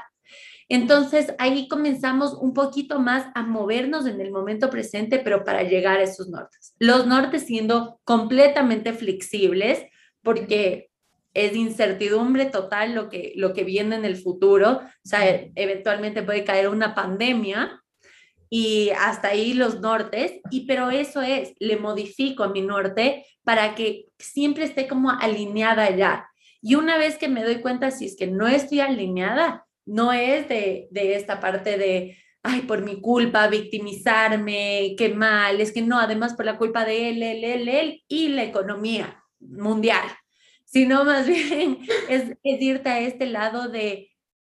Entonces 0.67 1.35
ahí 1.37 1.67
comenzamos 1.67 2.33
un 2.33 2.55
poquito 2.55 2.99
más 2.99 3.27
a 3.35 3.43
movernos 3.43 4.07
en 4.07 4.19
el 4.19 4.31
momento 4.31 4.71
presente, 4.71 5.19
pero 5.19 5.43
para 5.43 5.61
llegar 5.61 5.99
a 5.99 6.03
esos 6.03 6.27
nortes. 6.27 6.73
Los 6.79 7.05
nortes 7.05 7.45
siendo 7.45 8.01
completamente 8.03 8.93
flexibles 8.93 9.85
porque 10.23 10.89
es 11.35 11.55
incertidumbre 11.55 12.47
total 12.47 12.95
lo 12.95 13.09
que, 13.09 13.33
lo 13.35 13.53
que 13.53 13.63
viene 13.63 13.95
en 13.95 14.05
el 14.05 14.15
futuro. 14.15 14.81
O 14.81 15.07
sea, 15.07 15.19
eventualmente 15.53 16.23
puede 16.23 16.43
caer 16.43 16.67
una 16.67 16.95
pandemia 16.95 17.83
y 18.49 18.89
hasta 18.91 19.29
ahí 19.29 19.53
los 19.53 19.79
nortes, 19.79 20.39
y 20.49 20.65
pero 20.65 20.89
eso 20.91 21.21
es, 21.21 21.53
le 21.59 21.77
modifico 21.77 22.43
a 22.43 22.49
mi 22.49 22.61
norte 22.61 23.25
para 23.43 23.75
que 23.75 24.07
siempre 24.17 24.63
esté 24.65 24.87
como 24.87 25.11
alineada 25.11 25.95
ya. 25.95 26.29
Y 26.61 26.75
una 26.75 26.97
vez 26.97 27.17
que 27.17 27.29
me 27.29 27.43
doy 27.43 27.61
cuenta 27.61 27.91
si 27.91 28.05
es 28.05 28.15
que 28.17 28.27
no 28.27 28.47
estoy 28.47 28.79
alineada, 28.79 29.65
no 29.85 30.11
es 30.13 30.49
de, 30.49 30.87
de 30.91 31.15
esta 31.15 31.39
parte 31.39 31.77
de, 31.77 32.17
ay, 32.43 32.61
por 32.61 32.83
mi 32.83 33.01
culpa, 33.01 33.47
victimizarme, 33.47 34.95
qué 34.97 35.09
mal, 35.09 35.61
es 35.61 35.71
que 35.71 35.81
no, 35.81 35.99
además 35.99 36.33
por 36.33 36.45
la 36.45 36.57
culpa 36.57 36.85
de 36.85 37.09
él, 37.09 37.23
él, 37.23 37.43
él, 37.43 37.69
él 37.69 38.03
y 38.07 38.29
la 38.29 38.43
economía 38.43 39.23
mundial 39.39 40.03
sino 40.71 41.03
más 41.03 41.27
bien 41.27 41.79
es, 42.09 42.37
irte 42.43 42.89
a 42.89 42.99
este 42.99 43.25
lado 43.25 43.69
de, 43.69 44.08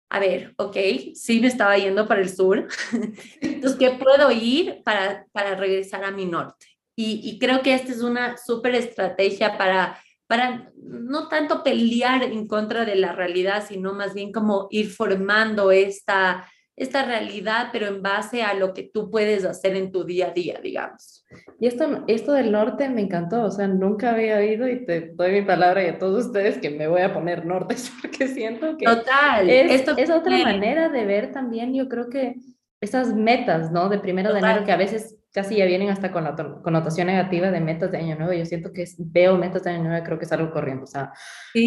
a 0.08 0.20
ver, 0.20 0.54
ok, 0.56 0.76
sí 1.14 1.40
me 1.40 1.48
estaba 1.48 1.76
yendo 1.76 2.06
para 2.06 2.20
el 2.20 2.28
sur, 2.28 2.68
entonces, 3.40 3.78
¿qué 3.78 3.90
puedo 3.90 4.30
ir 4.30 4.82
para, 4.84 5.26
para 5.32 5.56
regresar 5.56 6.04
a 6.04 6.10
mi 6.10 6.26
norte? 6.26 6.66
Y, 6.96 7.20
y 7.24 7.38
creo 7.38 7.62
que 7.62 7.74
esta 7.74 7.92
es 7.92 8.02
una 8.02 8.36
súper 8.36 8.74
estrategia 8.74 9.58
para, 9.58 10.00
para 10.26 10.72
no 10.76 11.28
tanto 11.28 11.62
pelear 11.62 12.22
en 12.22 12.46
contra 12.46 12.84
de 12.84 12.96
la 12.96 13.12
realidad, 13.12 13.64
sino 13.66 13.92
más 13.92 14.14
bien 14.14 14.32
como 14.32 14.68
ir 14.70 14.90
formando 14.90 15.70
esta, 15.70 16.50
esta 16.76 17.04
realidad, 17.04 17.70
pero 17.72 17.86
en 17.86 18.02
base 18.02 18.42
a 18.42 18.52
lo 18.52 18.74
que 18.74 18.82
tú 18.82 19.10
puedes 19.10 19.44
hacer 19.46 19.74
en 19.76 19.90
tu 19.90 20.04
día 20.04 20.28
a 20.28 20.30
día, 20.32 20.60
digamos. 20.62 21.24
Y 21.58 21.66
esto, 21.66 22.04
esto 22.06 22.32
del 22.32 22.52
norte 22.52 22.88
me 22.90 23.00
encantó, 23.00 23.44
o 23.44 23.50
sea, 23.50 23.66
nunca 23.66 24.12
había 24.12 24.36
oído 24.36 24.68
y 24.68 24.84
te 24.84 25.12
doy 25.14 25.32
mi 25.32 25.42
palabra 25.42 25.82
y 25.82 25.88
a 25.88 25.98
todos 25.98 26.26
ustedes 26.26 26.58
que 26.58 26.70
me 26.70 26.86
voy 26.86 27.00
a 27.00 27.14
poner 27.14 27.46
norte 27.46 27.76
porque 28.02 28.28
siento 28.28 28.76
que 28.76 28.84
Total, 28.84 29.48
es, 29.48 29.72
esto 29.72 29.94
es 29.96 30.10
otra 30.10 30.36
manera 30.38 30.90
de 30.90 31.06
ver 31.06 31.32
también, 31.32 31.74
yo 31.74 31.88
creo 31.88 32.10
que 32.10 32.36
esas 32.80 33.14
metas, 33.14 33.72
¿no? 33.72 33.88
De 33.88 33.98
primero 33.98 34.32
de 34.32 34.40
enero 34.40 34.64
que 34.64 34.72
a 34.72 34.76
veces 34.76 35.16
casi 35.32 35.56
ya 35.56 35.64
vienen 35.64 35.88
hasta 35.88 36.12
con 36.12 36.24
la 36.24 36.34
connotación 36.62 37.06
negativa 37.06 37.50
de 37.50 37.60
metas 37.60 37.90
de 37.90 37.98
año 37.98 38.16
nuevo. 38.16 38.32
Yo 38.32 38.44
siento 38.44 38.72
que 38.72 38.84
veo 38.98 39.36
metas 39.36 39.64
de 39.64 39.70
año 39.70 39.84
nuevo 39.84 39.98
y 39.98 40.02
creo 40.02 40.18
que 40.18 40.24
es 40.26 40.32
algo 40.32 40.50
corriendo. 40.50 40.84
O 40.84 40.86
sea, 40.86 41.12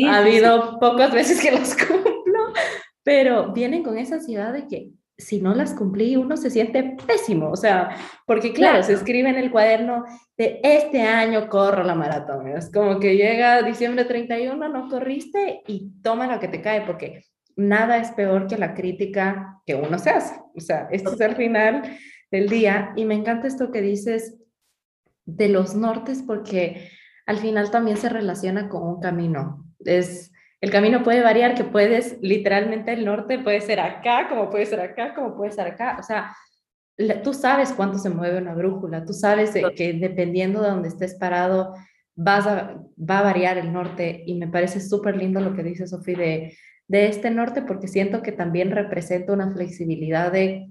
ha 0.07 0.17
habido 0.17 0.79
pocas 0.79 1.11
veces 1.13 1.41
que 1.41 1.51
las 1.51 1.75
cumplo, 1.75 2.53
pero 3.03 3.51
vienen 3.53 3.83
con 3.83 3.97
esa 3.97 4.15
ansiedad 4.15 4.53
de 4.53 4.67
que 4.67 4.91
si 5.19 5.41
no 5.41 5.53
las 5.53 5.73
cumplí, 5.73 6.15
uno 6.15 6.37
se 6.37 6.49
siente 6.49 6.95
pésimo, 7.05 7.51
o 7.51 7.55
sea, 7.55 7.89
porque 8.25 8.53
claro, 8.53 8.81
se 8.81 8.93
escribe 8.93 9.29
en 9.29 9.35
el 9.35 9.51
cuaderno 9.51 10.05
de 10.37 10.59
este 10.63 11.01
año 11.01 11.49
corro 11.49 11.83
la 11.83 11.93
maratón, 11.93 12.47
es 12.47 12.71
como 12.71 12.99
que 12.99 13.17
llega 13.17 13.61
diciembre 13.61 14.05
31, 14.05 14.69
no 14.69 14.89
corriste 14.89 15.61
y 15.67 15.91
toma 16.01 16.25
lo 16.25 16.39
que 16.39 16.47
te 16.47 16.61
cae, 16.61 16.81
porque 16.81 17.25
nada 17.57 17.97
es 17.97 18.11
peor 18.11 18.47
que 18.47 18.57
la 18.57 18.73
crítica 18.73 19.61
que 19.65 19.75
uno 19.75 19.99
se 19.99 20.09
hace, 20.09 20.39
o 20.55 20.61
sea, 20.61 20.87
esto 20.89 21.13
es 21.13 21.19
el 21.19 21.35
final 21.35 21.83
del 22.31 22.47
día. 22.47 22.93
Y 22.95 23.05
me 23.05 23.15
encanta 23.15 23.47
esto 23.47 23.71
que 23.71 23.81
dices 23.81 24.37
de 25.25 25.49
los 25.49 25.75
nortes, 25.75 26.23
porque 26.25 26.89
al 27.25 27.37
final 27.37 27.71
también 27.71 27.97
se 27.97 28.09
relaciona 28.09 28.69
con 28.69 28.83
un 28.83 28.99
camino, 28.99 29.65
es 29.85 30.31
el 30.61 30.71
camino 30.71 31.03
puede 31.03 31.21
variar, 31.21 31.55
que 31.55 31.63
puedes, 31.63 32.17
literalmente 32.21 32.91
el 32.91 33.05
norte 33.05 33.39
puede 33.39 33.61
ser 33.61 33.79
acá, 33.79 34.27
como 34.27 34.49
puede 34.49 34.65
ser 34.65 34.81
acá, 34.81 35.13
como 35.15 35.35
puede 35.35 35.51
ser 35.51 35.67
acá. 35.67 35.97
O 35.99 36.03
sea, 36.03 36.35
tú 37.23 37.33
sabes 37.33 37.71
cuánto 37.71 37.97
se 37.97 38.09
mueve 38.09 38.39
una 38.39 38.53
brújula, 38.53 39.05
tú 39.05 39.13
sabes 39.13 39.53
que 39.75 39.93
dependiendo 39.93 40.61
de 40.61 40.69
donde 40.69 40.89
estés 40.89 41.15
parado, 41.15 41.73
vas 42.15 42.45
a, 42.45 42.77
va 42.97 43.19
a 43.19 43.23
variar 43.23 43.57
el 43.57 43.71
norte. 43.71 44.23
Y 44.25 44.35
me 44.35 44.47
parece 44.47 44.81
súper 44.81 45.15
lindo 45.15 45.39
lo 45.39 45.53
que 45.53 45.63
dice 45.63 45.87
Sofía 45.87 46.17
de, 46.17 46.57
de 46.87 47.07
este 47.07 47.31
norte, 47.31 47.61
porque 47.61 47.87
siento 47.87 48.21
que 48.21 48.33
también 48.33 48.71
representa 48.71 49.31
una 49.31 49.51
flexibilidad 49.51 50.31
de 50.31 50.69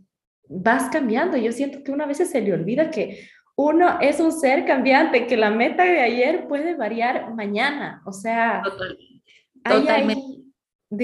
vas 0.48 0.90
cambiando. 0.90 1.38
Yo 1.38 1.52
siento 1.52 1.82
que 1.82 1.92
una 1.92 2.04
vez 2.04 2.18
se 2.18 2.40
le 2.42 2.52
olvida 2.52 2.90
que 2.90 3.26
uno 3.56 3.98
es 4.00 4.20
un 4.20 4.32
ser 4.32 4.66
cambiante, 4.66 5.26
que 5.26 5.36
la 5.36 5.50
meta 5.50 5.84
de 5.84 6.00
ayer 6.00 6.46
puede 6.46 6.76
variar 6.76 7.34
mañana. 7.34 8.02
O 8.04 8.12
sea, 8.12 8.62
Totalmente. 9.68 10.38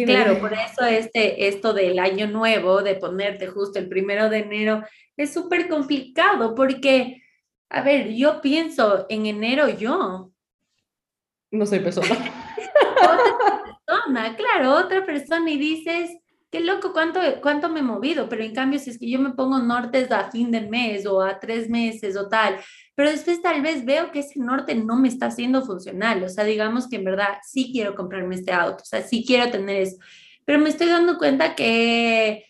Claro, 0.07 0.41
por 0.41 0.55
eso 0.55 0.85
este, 0.87 1.47
esto 1.47 1.75
del 1.75 1.99
año 1.99 2.27
nuevo, 2.27 2.83
de 2.83 2.95
ponerte 2.95 3.49
justo 3.49 3.79
el 3.79 3.89
primero 3.89 4.31
de 4.31 4.39
enero, 4.39 4.83
es 5.17 5.33
súper 5.33 5.69
complicado 5.69 6.55
porque, 6.55 7.23
a 7.69 7.83
ver, 7.83 8.15
yo 8.15 8.41
pienso 8.41 9.05
en 9.11 9.27
enero 9.27 9.69
yo. 9.69 10.33
No 11.51 11.67
soy 11.67 11.81
persona. 11.81 12.09
otra 13.03 13.39
persona, 13.87 14.37
claro, 14.37 14.77
otra 14.77 15.05
persona 15.05 15.51
y 15.51 15.59
dices, 15.59 16.11
qué 16.55 16.61
loco, 16.61 16.93
cuánto, 16.93 17.19
cuánto 17.43 17.69
me 17.69 17.81
he 17.81 17.83
movido, 17.83 18.29
pero 18.29 18.45
en 18.45 18.55
cambio 18.55 18.79
si 18.79 18.91
es 18.91 18.97
que 19.01 19.11
yo 19.11 19.19
me 19.19 19.33
pongo 19.33 19.59
nortes 19.59 20.13
a 20.13 20.31
fin 20.31 20.53
del 20.53 20.69
mes 20.69 21.05
o 21.05 21.21
a 21.21 21.41
tres 21.41 21.69
meses 21.69 22.17
o 22.17 22.29
tal, 22.29 22.61
pero 22.95 23.11
después 23.11 23.43
tal 23.43 23.61
vez 23.61 23.85
veo 23.85 24.13
que 24.13 24.21
ese 24.21 24.39
norte 24.39 24.77
no 24.77 24.97
me 24.97 25.09
está 25.09 25.27
haciendo 25.27 25.67
funcional, 25.67 26.23
o 26.23 26.29
sea, 26.29 26.45
digamos 26.45 26.89
que 26.89 26.95
en 26.95 27.07
verdad 27.07 27.39
sí 27.43 27.71
quiero 27.73 27.97
comprarme 27.97 28.37
este 28.37 28.53
auto, 28.53 28.85
o 28.85 28.87
sea, 28.87 29.03
sí 29.03 29.25
quiero 29.27 29.51
tener 29.51 29.83
eso, 29.83 29.97
pero 30.45 30.61
me 30.61 30.69
estoy 30.69 30.87
dando 30.87 31.19
cuenta 31.19 31.57
que 31.57 32.45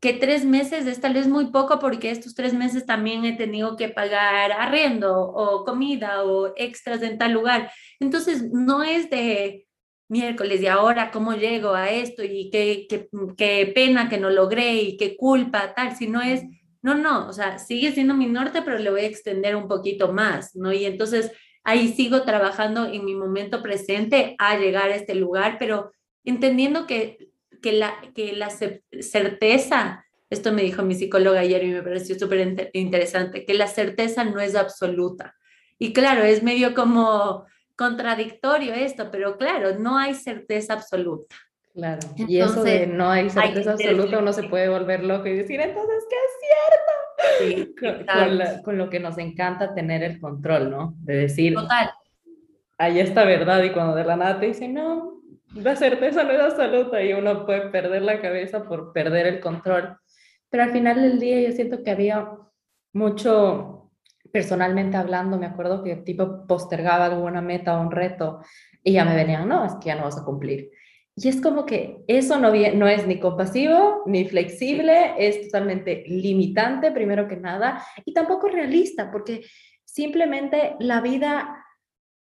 que 0.00 0.14
tres 0.14 0.46
meses 0.46 0.86
es 0.86 1.00
tal 1.00 1.12
vez 1.12 1.28
muy 1.28 1.50
poco 1.50 1.78
porque 1.78 2.10
estos 2.10 2.34
tres 2.34 2.54
meses 2.54 2.86
también 2.86 3.24
he 3.26 3.36
tenido 3.36 3.76
que 3.76 3.90
pagar 3.90 4.50
arriendo 4.52 5.12
o 5.20 5.64
comida 5.64 6.24
o 6.24 6.54
extras 6.56 7.02
en 7.02 7.18
tal 7.18 7.32
lugar. 7.32 7.70
Entonces, 7.98 8.50
no 8.50 8.82
es 8.82 9.10
de, 9.10 9.66
miércoles 10.10 10.60
y 10.60 10.66
ahora 10.66 11.10
cómo 11.10 11.34
llego 11.34 11.74
a 11.74 11.90
esto 11.90 12.22
y 12.24 12.50
qué, 12.50 12.86
qué, 12.88 13.08
qué, 13.36 13.72
pena 13.74 14.08
que 14.08 14.18
no 14.18 14.30
logré 14.30 14.74
y 14.74 14.96
qué 14.96 15.16
culpa, 15.16 15.74
tal, 15.74 15.96
si 15.96 16.08
no 16.08 16.20
es, 16.20 16.42
no, 16.82 16.94
no, 16.94 17.28
o 17.28 17.32
sea, 17.32 17.58
sigue 17.58 17.92
siendo 17.92 18.14
mi 18.14 18.26
norte, 18.26 18.62
pero 18.62 18.78
le 18.78 18.90
voy 18.90 19.02
a 19.02 19.06
extender 19.06 19.56
un 19.56 19.68
poquito 19.68 20.12
más, 20.12 20.54
¿no? 20.56 20.72
Y 20.72 20.84
entonces 20.84 21.32
ahí 21.64 21.92
sigo 21.92 22.22
trabajando 22.22 22.86
en 22.86 23.04
mi 23.04 23.14
momento 23.14 23.62
presente 23.62 24.34
a 24.38 24.58
llegar 24.58 24.90
a 24.90 24.96
este 24.96 25.14
lugar, 25.14 25.56
pero 25.58 25.92
entendiendo 26.24 26.86
que, 26.86 27.30
que, 27.62 27.72
la, 27.72 27.94
que 28.14 28.32
la 28.32 28.50
certeza 28.50 30.04
esto 30.30 30.52
me 30.52 30.62
dijo 30.62 30.82
mi 30.82 30.94
psicóloga 30.94 31.40
ayer 31.40 31.64
y 31.64 31.72
me 31.72 31.82
pareció 31.82 32.16
súper 32.16 32.56
interesante, 32.72 33.44
que 33.44 33.54
la 33.54 33.66
certeza 33.66 34.24
no 34.24 34.38
es 34.40 34.54
absoluta. 34.54 35.34
Y 35.76 35.92
claro, 35.92 36.22
es 36.22 36.42
medio 36.44 36.72
como 36.72 37.46
contradictorio 37.80 38.74
esto, 38.74 39.10
pero 39.10 39.38
claro, 39.38 39.78
no 39.78 39.96
hay 39.96 40.14
certeza 40.14 40.74
absoluta. 40.74 41.34
Claro, 41.72 42.00
y 42.16 42.38
eso 42.38 42.62
de 42.62 42.86
no 42.86 43.08
hay 43.08 43.30
certeza 43.30 43.72
absoluta, 43.72 44.18
uno 44.18 44.34
se 44.34 44.42
puede 44.42 44.68
volver 44.68 45.02
loco 45.02 45.28
y 45.28 45.36
decir, 45.36 45.60
entonces, 45.60 46.04
¿qué 46.10 46.16
es 46.26 47.64
cierto? 47.64 48.04
con, 48.04 48.62
con, 48.64 48.76
lo 48.76 48.90
que 48.90 49.00
nos 49.00 49.16
encanta 49.16 49.72
tener 49.72 50.02
el 50.02 50.20
control, 50.20 50.70
¿no? 50.70 50.94
De 50.98 51.16
decir, 51.16 51.54
Total. 51.54 51.90
hay 52.76 53.00
esta 53.00 53.24
verdad 53.24 53.62
y 53.62 53.70
cuando 53.70 53.94
de 53.94 54.04
la 54.04 54.16
nada 54.16 54.40
te 54.40 54.46
dicen, 54.46 54.74
no, 54.74 55.22
la 55.54 55.74
certeza 55.74 56.22
no 56.22 56.32
es 56.32 56.40
absoluta 56.40 57.02
y 57.02 57.14
uno 57.14 57.46
puede 57.46 57.70
perder 57.70 58.02
la 58.02 58.20
cabeza 58.20 58.64
por 58.64 58.92
perder 58.92 59.26
el 59.26 59.40
control. 59.40 59.96
Pero 60.50 60.64
al 60.64 60.72
final 60.72 61.00
del 61.00 61.18
día 61.18 61.40
yo 61.40 61.52
siento 61.52 61.82
que 61.82 61.92
había 61.92 62.28
mucho, 62.92 63.79
personalmente 64.32 64.96
hablando, 64.96 65.38
me 65.38 65.46
acuerdo 65.46 65.82
que 65.82 65.96
tipo 65.96 66.46
postergaba 66.46 67.06
alguna 67.06 67.40
meta 67.40 67.78
o 67.78 67.82
un 67.82 67.90
reto 67.90 68.40
y 68.82 68.92
ya 68.92 69.04
me 69.04 69.14
venían, 69.14 69.48
no, 69.48 69.64
es 69.64 69.74
que 69.74 69.86
ya 69.86 69.96
no 69.96 70.04
vas 70.04 70.18
a 70.18 70.24
cumplir. 70.24 70.70
Y 71.16 71.28
es 71.28 71.40
como 71.40 71.66
que 71.66 72.02
eso 72.06 72.38
no, 72.38 72.50
no 72.50 72.88
es 72.88 73.06
ni 73.06 73.18
compasivo 73.18 74.02
ni 74.06 74.24
flexible, 74.24 75.14
es 75.18 75.42
totalmente 75.42 76.04
limitante, 76.06 76.92
primero 76.92 77.28
que 77.28 77.36
nada, 77.36 77.84
y 78.04 78.14
tampoco 78.14 78.48
realista, 78.48 79.10
porque 79.10 79.42
simplemente 79.84 80.76
la 80.78 81.00
vida 81.00 81.64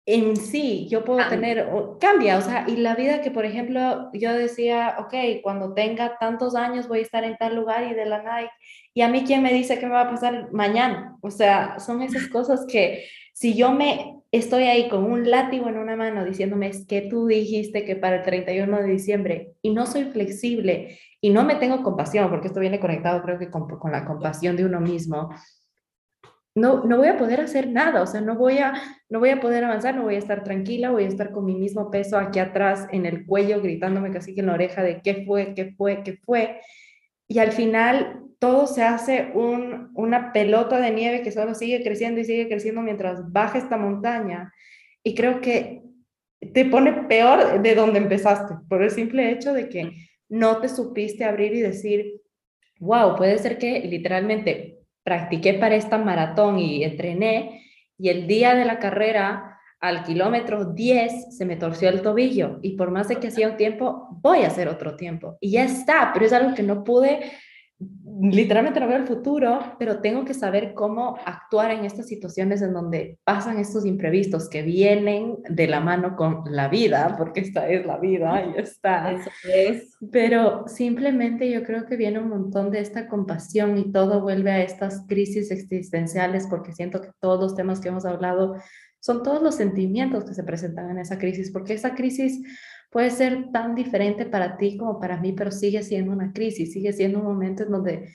en 0.06 0.36
sí, 0.36 0.86
yo 0.88 1.04
puedo 1.04 1.28
tener, 1.28 1.68
cambia, 1.98 2.38
o 2.38 2.40
sea, 2.40 2.64
y 2.68 2.76
la 2.76 2.94
vida 2.94 3.22
que, 3.22 3.32
por 3.32 3.44
ejemplo, 3.44 4.08
yo 4.12 4.32
decía, 4.32 4.96
ok, 5.00 5.42
cuando 5.42 5.74
tenga 5.74 6.16
tantos 6.18 6.54
años 6.54 6.86
voy 6.86 7.00
a 7.00 7.02
estar 7.02 7.24
en 7.24 7.36
tal 7.36 7.56
lugar 7.56 7.90
y 7.90 7.94
de 7.94 8.06
la 8.06 8.22
nada, 8.22 8.48
y 8.94 9.00
a 9.02 9.08
mí 9.08 9.24
quién 9.26 9.42
me 9.42 9.52
dice 9.52 9.80
qué 9.80 9.86
me 9.86 9.92
va 9.92 10.02
a 10.02 10.10
pasar 10.10 10.52
mañana, 10.52 11.16
o 11.22 11.30
sea, 11.32 11.80
son 11.80 12.02
esas 12.02 12.28
cosas 12.32 12.64
que 12.70 13.04
si 13.32 13.54
yo 13.54 13.72
me 13.72 14.22
estoy 14.30 14.64
ahí 14.64 14.88
con 14.88 15.04
un 15.04 15.28
látigo 15.28 15.68
en 15.68 15.76
una 15.76 15.96
mano 15.96 16.24
diciéndome 16.24 16.68
es 16.68 16.86
que 16.86 17.02
tú 17.02 17.26
dijiste 17.26 17.84
que 17.84 17.96
para 17.96 18.16
el 18.16 18.22
31 18.22 18.78
de 18.78 18.86
diciembre 18.86 19.54
y 19.62 19.70
no 19.70 19.86
soy 19.86 20.04
flexible 20.04 20.98
y 21.20 21.30
no 21.30 21.44
me 21.44 21.56
tengo 21.56 21.82
compasión, 21.82 22.30
porque 22.30 22.48
esto 22.48 22.60
viene 22.60 22.80
conectado 22.80 23.22
creo 23.22 23.38
que 23.38 23.50
con, 23.50 23.66
con 23.66 23.90
la 23.90 24.04
compasión 24.04 24.56
de 24.56 24.64
uno 24.64 24.80
mismo, 24.80 25.30
no, 26.56 26.84
no 26.84 26.96
voy 26.96 27.08
a 27.08 27.18
poder 27.18 27.42
hacer 27.42 27.68
nada, 27.68 28.00
o 28.00 28.06
sea, 28.06 28.22
no 28.22 28.34
voy, 28.34 28.58
a, 28.58 28.72
no 29.10 29.18
voy 29.18 29.28
a 29.28 29.40
poder 29.40 29.62
avanzar, 29.62 29.94
no 29.94 30.04
voy 30.04 30.14
a 30.14 30.18
estar 30.18 30.42
tranquila, 30.42 30.90
voy 30.90 31.04
a 31.04 31.08
estar 31.08 31.30
con 31.30 31.44
mi 31.44 31.54
mismo 31.54 31.90
peso 31.90 32.16
aquí 32.16 32.38
atrás 32.38 32.88
en 32.92 33.04
el 33.04 33.26
cuello, 33.26 33.60
gritándome 33.60 34.10
casi 34.10 34.34
que 34.34 34.40
en 34.40 34.46
la 34.46 34.54
oreja 34.54 34.82
de 34.82 35.02
qué 35.02 35.22
fue, 35.26 35.52
qué 35.54 35.74
fue, 35.76 36.02
qué 36.02 36.16
fue. 36.24 36.58
Y 37.28 37.40
al 37.40 37.52
final 37.52 38.22
todo 38.38 38.66
se 38.66 38.82
hace 38.82 39.32
un, 39.34 39.90
una 39.94 40.32
pelota 40.32 40.80
de 40.80 40.92
nieve 40.92 41.20
que 41.20 41.30
solo 41.30 41.54
sigue 41.54 41.82
creciendo 41.82 42.22
y 42.22 42.24
sigue 42.24 42.48
creciendo 42.48 42.80
mientras 42.80 43.30
baja 43.30 43.58
esta 43.58 43.76
montaña. 43.76 44.50
Y 45.02 45.14
creo 45.14 45.42
que 45.42 45.82
te 46.54 46.64
pone 46.64 47.04
peor 47.04 47.60
de 47.60 47.74
donde 47.74 47.98
empezaste, 47.98 48.54
por 48.66 48.82
el 48.82 48.90
simple 48.90 49.30
hecho 49.30 49.52
de 49.52 49.68
que 49.68 49.92
no 50.30 50.58
te 50.62 50.70
supiste 50.70 51.24
abrir 51.26 51.52
y 51.54 51.60
decir, 51.60 52.22
wow, 52.80 53.14
puede 53.14 53.36
ser 53.36 53.58
que 53.58 53.80
literalmente 53.80 54.78
practiqué 55.06 55.54
para 55.54 55.76
esta 55.76 55.98
maratón 55.98 56.58
y 56.58 56.82
entrené 56.82 57.62
y 57.96 58.08
el 58.08 58.26
día 58.26 58.56
de 58.56 58.64
la 58.64 58.80
carrera 58.80 59.60
al 59.78 60.02
kilómetro 60.02 60.72
10 60.72 61.36
se 61.36 61.44
me 61.44 61.54
torció 61.54 61.88
el 61.88 62.02
tobillo 62.02 62.58
y 62.60 62.76
por 62.76 62.90
más 62.90 63.06
de 63.06 63.16
que 63.16 63.28
hacía 63.28 63.48
un 63.48 63.56
tiempo, 63.56 64.08
voy 64.20 64.42
a 64.42 64.48
hacer 64.48 64.66
otro 64.66 64.96
tiempo. 64.96 65.38
Y 65.40 65.52
ya 65.52 65.62
está, 65.62 66.10
pero 66.12 66.26
es 66.26 66.32
algo 66.32 66.54
que 66.56 66.64
no 66.64 66.82
pude 66.82 67.20
literalmente 67.78 68.80
no 68.80 68.88
veo 68.88 68.96
el 68.96 69.06
futuro, 69.06 69.76
pero 69.78 70.00
tengo 70.00 70.24
que 70.24 70.32
saber 70.32 70.72
cómo 70.72 71.18
actuar 71.26 71.70
en 71.70 71.84
estas 71.84 72.06
situaciones 72.06 72.62
en 72.62 72.72
donde 72.72 73.18
pasan 73.24 73.58
estos 73.58 73.84
imprevistos 73.84 74.48
que 74.48 74.62
vienen 74.62 75.36
de 75.48 75.66
la 75.66 75.80
mano 75.80 76.16
con 76.16 76.42
la 76.50 76.68
vida, 76.68 77.14
porque 77.18 77.40
esta 77.40 77.68
es 77.68 77.84
la 77.84 77.98
vida 77.98 78.42
y 78.46 78.58
está. 78.58 79.12
Eso 79.12 79.30
es. 79.52 79.98
Pero 80.10 80.66
simplemente 80.66 81.50
yo 81.50 81.62
creo 81.64 81.84
que 81.84 81.96
viene 81.96 82.18
un 82.18 82.30
montón 82.30 82.70
de 82.70 82.80
esta 82.80 83.08
compasión 83.08 83.76
y 83.76 83.92
todo 83.92 84.22
vuelve 84.22 84.50
a 84.50 84.62
estas 84.62 85.04
crisis 85.06 85.50
existenciales, 85.50 86.46
porque 86.48 86.72
siento 86.72 87.02
que 87.02 87.10
todos 87.20 87.40
los 87.40 87.54
temas 87.54 87.80
que 87.80 87.88
hemos 87.88 88.06
hablado 88.06 88.56
son 89.00 89.22
todos 89.22 89.42
los 89.42 89.54
sentimientos 89.54 90.24
que 90.24 90.34
se 90.34 90.42
presentan 90.42 90.90
en 90.90 90.98
esa 90.98 91.18
crisis, 91.18 91.52
porque 91.52 91.74
esa 91.74 91.94
crisis 91.94 92.42
puede 92.96 93.10
ser 93.10 93.52
tan 93.52 93.74
diferente 93.74 94.24
para 94.24 94.56
ti 94.56 94.78
como 94.78 94.98
para 94.98 95.18
mí, 95.18 95.32
pero 95.32 95.50
sigue 95.50 95.82
siendo 95.82 96.12
una 96.12 96.32
crisis, 96.32 96.72
sigue 96.72 96.94
siendo 96.94 97.18
un 97.18 97.26
momento 97.26 97.64
en 97.64 97.70
donde 97.70 98.10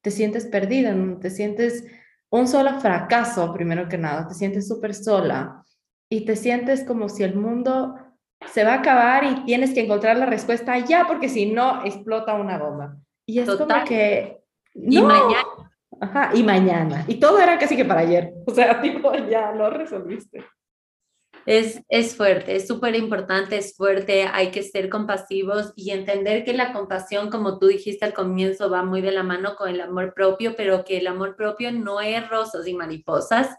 te 0.00 0.10
sientes 0.10 0.46
perdida, 0.46 0.88
en 0.88 1.00
donde 1.00 1.20
te 1.20 1.28
sientes 1.28 1.84
un 2.30 2.48
solo 2.48 2.80
fracaso, 2.80 3.52
primero 3.52 3.90
que 3.90 3.98
nada, 3.98 4.26
te 4.26 4.32
sientes 4.32 4.66
súper 4.66 4.94
sola 4.94 5.62
y 6.08 6.24
te 6.24 6.34
sientes 6.36 6.82
como 6.82 7.10
si 7.10 7.24
el 7.24 7.34
mundo 7.34 7.94
se 8.46 8.64
va 8.64 8.72
a 8.72 8.78
acabar 8.78 9.24
y 9.24 9.44
tienes 9.44 9.74
que 9.74 9.84
encontrar 9.84 10.16
la 10.16 10.24
respuesta 10.24 10.78
ya, 10.78 11.04
porque 11.06 11.28
si 11.28 11.52
no, 11.52 11.84
explota 11.84 12.32
una 12.32 12.56
bomba. 12.56 12.96
Y 13.26 13.38
es 13.38 13.50
como 13.50 13.84
que... 13.84 14.40
Y 14.72 15.02
mañana. 15.02 15.44
Ajá, 16.00 16.30
y 16.32 16.42
mañana. 16.42 17.04
Y 17.06 17.16
todo 17.16 17.38
era 17.38 17.58
casi 17.58 17.76
que 17.76 17.84
para 17.84 18.00
ayer. 18.00 18.32
O 18.46 18.54
sea, 18.54 18.80
tipo, 18.80 19.12
ya 19.28 19.52
lo 19.52 19.68
resolviste. 19.68 20.42
Es, 21.46 21.82
es 21.88 22.16
fuerte, 22.16 22.54
es 22.56 22.68
súper 22.68 22.94
importante, 22.94 23.56
es 23.56 23.74
fuerte, 23.76 24.24
hay 24.24 24.50
que 24.50 24.62
ser 24.62 24.88
compasivos 24.88 25.72
y 25.76 25.90
entender 25.90 26.44
que 26.44 26.52
la 26.52 26.72
compasión, 26.72 27.30
como 27.30 27.58
tú 27.58 27.66
dijiste 27.66 28.04
al 28.04 28.14
comienzo, 28.14 28.70
va 28.70 28.84
muy 28.84 29.00
de 29.00 29.12
la 29.12 29.22
mano 29.22 29.56
con 29.56 29.68
el 29.68 29.80
amor 29.80 30.14
propio, 30.14 30.54
pero 30.56 30.84
que 30.84 30.98
el 30.98 31.06
amor 31.06 31.36
propio 31.36 31.72
no 31.72 32.00
es 32.00 32.28
rosas 32.28 32.66
y 32.66 32.74
mariposas, 32.74 33.56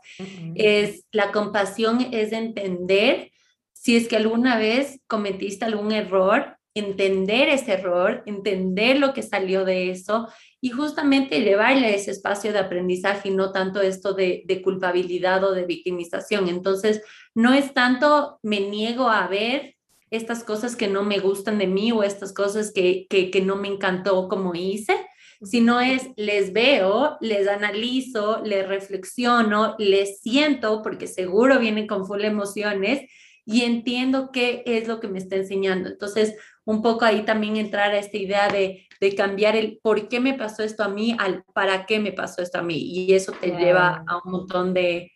es 0.55 1.05
la 1.11 1.31
compasión 1.31 2.07
es 2.11 2.31
entender 2.31 3.31
si 3.73 3.97
es 3.97 4.07
que 4.07 4.15
alguna 4.15 4.57
vez 4.57 5.01
cometiste 5.07 5.65
algún 5.65 5.91
error, 5.91 6.57
entender 6.73 7.49
ese 7.49 7.73
error, 7.73 8.23
entender 8.25 8.97
lo 8.97 9.13
que 9.13 9.21
salió 9.21 9.65
de 9.65 9.91
eso 9.91 10.29
y 10.63 10.69
justamente 10.69 11.41
llevarle 11.41 11.93
ese 11.93 12.11
espacio 12.11 12.53
de 12.53 12.59
aprendizaje 12.59 13.27
y 13.27 13.33
no 13.33 13.51
tanto 13.51 13.81
esto 13.81 14.13
de, 14.13 14.43
de, 14.45 14.61
culpabilidad 14.61 15.43
o 15.43 15.51
de 15.51 15.65
victimización. 15.65 16.47
Entonces, 16.47 17.01
no 17.35 17.53
es 17.53 17.73
tanto 17.73 18.39
me 18.43 18.61
niego 18.61 19.09
a 19.09 19.27
ver 19.27 19.75
estas 20.09 20.45
cosas 20.45 20.77
que 20.77 20.87
no 20.87 21.03
me 21.03 21.19
gustan 21.19 21.57
de 21.57 21.67
mí 21.67 21.91
o 21.91 22.01
estas 22.01 22.33
cosas 22.33 22.71
que, 22.71 23.07
que, 23.09 23.29
que 23.29 23.41
no 23.41 23.57
me 23.57 23.67
encantó 23.67 24.29
como 24.29 24.55
hice, 24.55 24.95
sino 25.41 25.81
es 25.81 26.11
les 26.15 26.53
veo, 26.53 27.17
les 27.19 27.49
analizo, 27.49 28.41
les 28.41 28.65
reflexiono, 28.65 29.75
les 29.79 30.21
siento, 30.21 30.81
porque 30.81 31.07
seguro 31.07 31.59
vienen 31.59 31.87
con 31.87 32.07
full 32.07 32.23
emociones 32.23 33.01
y 33.45 33.63
entiendo 33.63 34.29
qué 34.31 34.63
es 34.65 34.87
lo 34.87 35.01
que 35.01 35.09
me 35.09 35.19
está 35.19 35.35
enseñando. 35.35 35.89
Entonces, 35.89 36.35
un 36.63 36.81
poco 36.81 37.03
ahí 37.03 37.23
también 37.23 37.57
entrar 37.57 37.91
a 37.91 37.99
esta 37.99 38.15
idea 38.17 38.47
de, 38.47 38.87
de 39.03 39.15
cambiar 39.15 39.57
el 39.57 39.81
por 39.83 40.07
qué 40.07 40.21
me 40.21 40.33
pasó 40.33 40.63
esto 40.63 40.81
a 40.81 40.87
mí 40.87 41.13
al 41.19 41.43
para 41.53 41.85
qué 41.85 41.99
me 41.99 42.13
pasó 42.13 42.41
esto 42.41 42.59
a 42.59 42.61
mí. 42.61 42.77
Y 42.77 43.13
eso 43.13 43.33
te 43.33 43.51
lleva 43.51 44.05
a 44.07 44.21
un 44.23 44.31
montón 44.31 44.73
de, 44.73 45.11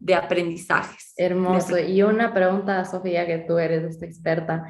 de 0.00 0.14
aprendizajes. 0.16 1.14
Hermoso. 1.16 1.78
Y 1.78 2.02
una 2.02 2.34
pregunta, 2.34 2.84
Sofía, 2.84 3.28
que 3.28 3.38
tú 3.38 3.58
eres 3.58 3.84
esta 3.84 4.06
experta, 4.06 4.64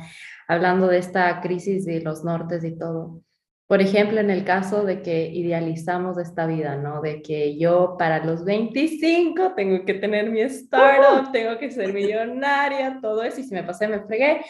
hablando 0.47 0.87
de 0.87 0.99
esta 0.99 1.41
crisis 1.41 1.87
de 1.87 2.03
los 2.03 2.25
nortes 2.25 2.63
y 2.63 2.77
todo. 2.77 3.23
Por 3.67 3.81
ejemplo, 3.81 4.21
en 4.21 4.29
el 4.29 4.45
caso 4.45 4.85
de 4.85 5.01
que 5.01 5.29
idealizamos 5.29 6.19
esta 6.19 6.47
vida, 6.47 6.77
¿no? 6.77 7.01
De 7.01 7.23
que 7.23 7.57
yo 7.57 7.97
para 7.99 8.23
los 8.23 8.45
25 8.45 9.55
tengo 9.57 9.87
que 9.87 9.95
tener 9.95 10.31
mi 10.31 10.43
startup, 10.43 11.33
tengo 11.33 11.57
que 11.59 11.71
ser 11.71 11.95
millonaria, 11.95 12.99
todo 13.01 13.23
eso, 13.23 13.41
y 13.41 13.45
si 13.45 13.55
me 13.55 13.63
pasé, 13.63 13.89
me 13.89 14.01
fregué. 14.01 14.43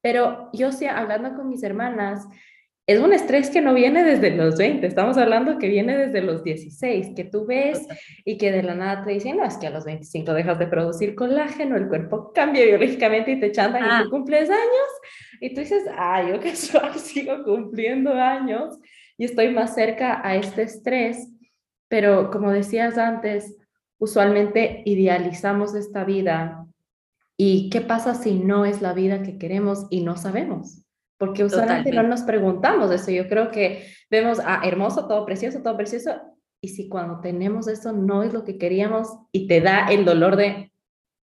Pero 0.00 0.48
yo 0.52 0.70
sí, 0.70 0.86
hablando 0.86 1.34
con 1.34 1.48
mis 1.48 1.64
hermanas, 1.64 2.24
es 2.86 3.00
un 3.00 3.12
estrés 3.12 3.48
que 3.50 3.62
no 3.62 3.72
viene 3.72 4.04
desde 4.04 4.30
los 4.30 4.58
20, 4.58 4.86
estamos 4.86 5.16
hablando 5.16 5.58
que 5.58 5.68
viene 5.68 5.96
desde 5.96 6.20
los 6.20 6.44
16, 6.44 7.12
que 7.16 7.24
tú 7.24 7.46
ves 7.46 7.86
y 8.24 8.36
que 8.36 8.52
de 8.52 8.62
la 8.62 8.74
nada 8.74 9.04
te 9.04 9.12
dicen, 9.12 9.38
no, 9.38 9.44
es 9.44 9.56
que 9.56 9.66
a 9.66 9.70
los 9.70 9.84
25 9.84 10.34
dejas 10.34 10.58
de 10.58 10.66
producir 10.66 11.14
colágeno, 11.14 11.76
el 11.76 11.88
cuerpo 11.88 12.32
cambia 12.34 12.64
biológicamente 12.64 13.32
y 13.32 13.40
te 13.40 13.52
chantan 13.52 13.84
y 13.84 13.88
tú 13.88 13.94
ah. 13.94 14.06
cumples 14.10 14.50
años. 14.50 14.88
Y 15.40 15.54
tú 15.54 15.60
dices, 15.60 15.84
ah, 15.96 16.22
yo 16.28 16.40
casual 16.42 16.94
sigo 16.94 17.42
cumpliendo 17.42 18.12
años 18.12 18.78
y 19.16 19.24
estoy 19.24 19.48
más 19.50 19.74
cerca 19.74 20.20
a 20.22 20.36
este 20.36 20.62
estrés. 20.62 21.30
Pero 21.88 22.30
como 22.30 22.50
decías 22.50 22.98
antes, 22.98 23.56
usualmente 23.98 24.82
idealizamos 24.84 25.74
esta 25.74 26.04
vida 26.04 26.64
¿Y 27.36 27.68
qué 27.70 27.80
pasa 27.80 28.14
si 28.14 28.34
no 28.34 28.64
es 28.64 28.80
la 28.80 28.92
vida 28.92 29.22
que 29.22 29.38
queremos 29.38 29.86
y 29.90 30.02
no 30.02 30.16
sabemos? 30.16 30.83
Porque 31.18 31.44
usualmente 31.44 31.92
no 31.92 32.02
nos 32.02 32.22
preguntamos 32.22 32.90
eso. 32.90 33.10
Yo 33.10 33.28
creo 33.28 33.50
que 33.50 33.86
vemos, 34.10 34.40
ah, 34.44 34.62
hermoso, 34.64 35.06
todo 35.06 35.24
precioso, 35.24 35.62
todo 35.62 35.76
precioso. 35.76 36.10
Y 36.60 36.68
si 36.68 36.88
cuando 36.88 37.20
tenemos 37.20 37.68
eso 37.68 37.92
no 37.92 38.22
es 38.22 38.32
lo 38.32 38.44
que 38.44 38.58
queríamos 38.58 39.08
y 39.32 39.46
te 39.46 39.60
da 39.60 39.88
el 39.88 40.04
dolor 40.04 40.36
de 40.36 40.72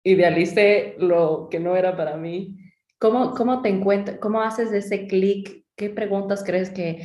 idealicé 0.03 0.95
lo 0.97 1.47
que 1.49 1.59
no 1.59 1.75
era 1.75 1.95
para 1.97 2.15
mí, 2.15 2.57
¿cómo, 2.99 3.33
cómo 3.33 3.61
te 3.61 3.69
encuentras, 3.69 4.19
cómo 4.19 4.41
haces 4.41 4.71
ese 4.71 5.07
clic? 5.07 5.65
¿Qué 5.75 5.89
preguntas 5.89 6.43
crees 6.45 6.69
que 6.69 7.01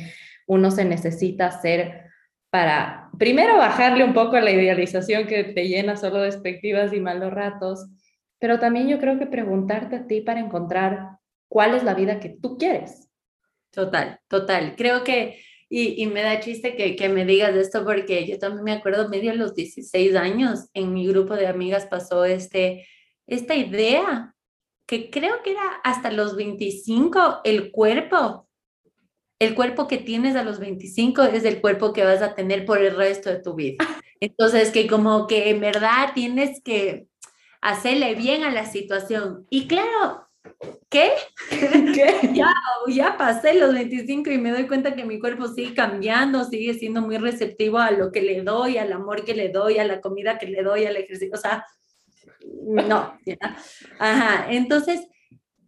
uno 0.47 0.71
se 0.71 0.85
necesita 0.85 1.47
hacer 1.47 2.07
para, 2.49 3.09
primero, 3.17 3.57
bajarle 3.57 4.03
un 4.03 4.13
poco 4.13 4.37
a 4.37 4.41
la 4.41 4.51
idealización 4.51 5.27
que 5.27 5.43
te 5.43 5.67
llena 5.67 5.95
solo 5.97 6.21
de 6.21 6.29
expectativas 6.29 6.93
y 6.93 6.99
malos 6.99 7.33
ratos, 7.33 7.87
pero 8.39 8.59
también 8.59 8.87
yo 8.87 8.99
creo 8.99 9.19
que 9.19 9.25
preguntarte 9.25 9.97
a 9.97 10.07
ti 10.07 10.21
para 10.21 10.39
encontrar 10.39 11.17
cuál 11.47 11.75
es 11.75 11.83
la 11.83 11.93
vida 11.93 12.19
que 12.19 12.29
tú 12.29 12.57
quieres. 12.57 13.09
Total, 13.71 14.19
total. 14.27 14.75
Creo 14.75 15.03
que, 15.03 15.39
y, 15.69 16.01
y 16.01 16.07
me 16.07 16.21
da 16.21 16.39
chiste 16.39 16.75
que, 16.75 16.95
que, 16.95 17.09
me 17.09 17.25
digas 17.25 17.55
esto 17.55 17.83
porque 17.83 18.25
yo 18.27 18.39
también 18.39 18.63
me 18.63 18.71
acuerdo, 18.73 19.09
medio 19.09 19.31
a 19.31 19.35
los 19.35 19.53
16 19.53 20.15
años, 20.15 20.69
en 20.73 20.93
mi 20.93 21.07
grupo 21.07 21.35
de 21.35 21.47
amigas 21.47 21.85
pasó 21.85 22.25
este, 22.25 22.87
esta 23.27 23.55
idea 23.55 24.33
que 24.87 25.09
creo 25.09 25.43
que 25.43 25.51
era 25.51 25.81
hasta 25.83 26.11
los 26.11 26.35
25, 26.35 27.41
el 27.43 27.71
cuerpo, 27.71 28.47
el 29.39 29.53
cuerpo 29.53 29.87
que 29.87 29.97
tienes 29.97 30.35
a 30.35 30.43
los 30.43 30.59
25 30.59 31.23
es 31.23 31.43
el 31.43 31.61
cuerpo 31.61 31.93
que 31.93 32.03
vas 32.03 32.21
a 32.21 32.33
tener 32.33 32.65
por 32.65 32.81
el 32.81 32.95
resto 32.95 33.29
de 33.29 33.41
tu 33.41 33.53
vida. 33.53 33.77
Entonces, 34.19 34.71
que 34.71 34.87
como 34.87 35.27
que 35.27 35.49
en 35.49 35.59
verdad 35.59 36.13
tienes 36.15 36.61
que 36.63 37.07
hacerle 37.61 38.15
bien 38.15 38.43
a 38.43 38.51
la 38.51 38.65
situación. 38.65 39.45
Y 39.49 39.67
claro, 39.67 40.26
¿qué? 40.89 41.11
¿Qué? 41.49 42.31
ya, 42.33 42.53
ya 42.87 43.17
pasé 43.17 43.53
los 43.53 43.73
25 43.73 44.29
y 44.31 44.37
me 44.37 44.51
doy 44.51 44.67
cuenta 44.67 44.95
que 44.95 45.05
mi 45.05 45.19
cuerpo 45.19 45.47
sigue 45.47 45.73
cambiando, 45.73 46.43
sigue 46.43 46.73
siendo 46.73 47.01
muy 47.01 47.17
receptivo 47.17 47.77
a 47.77 47.91
lo 47.91 48.11
que 48.11 48.21
le 48.21 48.41
doy, 48.41 48.77
al 48.77 48.91
amor 48.93 49.25
que 49.25 49.35
le 49.35 49.49
doy, 49.49 49.79
a 49.79 49.85
la 49.85 50.01
comida 50.01 50.37
que 50.37 50.47
le 50.47 50.63
doy, 50.63 50.85
al 50.85 50.95
ejercicio. 50.95 51.33
O 51.33 51.37
sea, 51.37 51.65
no. 52.45 53.17
Ajá, 53.99 54.47
entonces, 54.49 55.07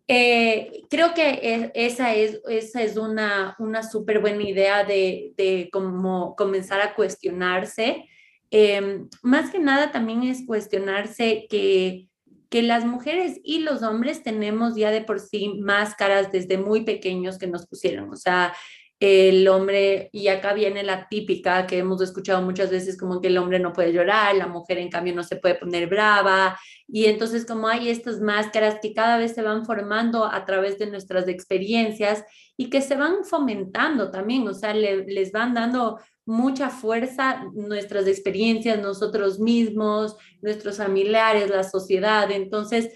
eh, 0.07 0.81
creo 0.89 1.13
que 1.13 1.71
esa 1.75 2.15
es, 2.15 2.41
esa 2.47 2.81
es 2.81 2.97
una, 2.97 3.55
una 3.59 3.83
súper 3.83 4.19
buena 4.19 4.43
idea 4.43 4.83
de, 4.83 5.33
de 5.37 5.69
cómo 5.71 6.35
comenzar 6.35 6.81
a 6.81 6.95
cuestionarse. 6.95 8.05
Em, 8.51 9.07
más 9.21 9.51
que 9.51 9.59
nada 9.59 9.91
también 9.91 10.23
es 10.23 10.45
cuestionarse 10.45 11.45
que, 11.49 12.08
que 12.49 12.63
las 12.63 12.85
mujeres 12.85 13.39
y 13.43 13.59
los 13.59 13.83
hombres 13.83 14.23
tenemos 14.23 14.75
ya 14.75 14.91
de 14.91 15.01
por 15.01 15.19
sí 15.19 15.59
máscaras 15.59 16.31
desde 16.31 16.57
muy 16.57 16.81
pequeños 16.81 17.37
que 17.37 17.47
nos 17.47 17.67
pusieron. 17.67 18.09
O 18.11 18.15
sea, 18.15 18.53
el 18.99 19.47
hombre, 19.47 20.09
y 20.11 20.27
acá 20.27 20.53
viene 20.53 20.83
la 20.83 21.07
típica 21.07 21.65
que 21.65 21.77
hemos 21.77 22.01
escuchado 22.01 22.41
muchas 22.41 22.69
veces, 22.69 22.97
como 22.97 23.21
que 23.21 23.29
el 23.29 23.37
hombre 23.37 23.59
no 23.59 23.71
puede 23.71 23.93
llorar, 23.93 24.35
la 24.35 24.47
mujer 24.47 24.77
en 24.77 24.89
cambio 24.89 25.15
no 25.15 25.23
se 25.23 25.37
puede 25.37 25.55
poner 25.55 25.87
brava, 25.87 26.59
y 26.85 27.05
entonces 27.05 27.45
como 27.45 27.69
hay 27.69 27.89
estas 27.89 28.19
máscaras 28.19 28.79
que 28.81 28.93
cada 28.93 29.17
vez 29.17 29.33
se 29.35 29.41
van 29.41 29.65
formando 29.65 30.25
a 30.25 30.43
través 30.43 30.77
de 30.79 30.87
nuestras 30.87 31.29
experiencias 31.29 32.25
y 32.57 32.69
que 32.69 32.81
se 32.81 32.97
van 32.97 33.23
fomentando 33.23 34.11
también, 34.11 34.45
o 34.49 34.53
sea, 34.53 34.73
les 34.73 35.31
van 35.31 35.53
dando 35.53 35.99
mucha 36.29 36.69
fuerza 36.69 37.43
nuestras 37.53 38.05
experiencias, 38.05 38.79
nosotros 38.79 39.39
mismos, 39.39 40.15
nuestros 40.41 40.77
familiares, 40.77 41.49
la 41.49 41.63
sociedad, 41.63 42.29
entonces 42.29 42.93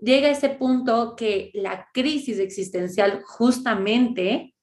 llega 0.00 0.28
ese 0.28 0.50
punto 0.50 1.16
que 1.16 1.50
la 1.54 1.88
crisis 1.94 2.38
existencial 2.38 3.22
justamente 3.24 4.54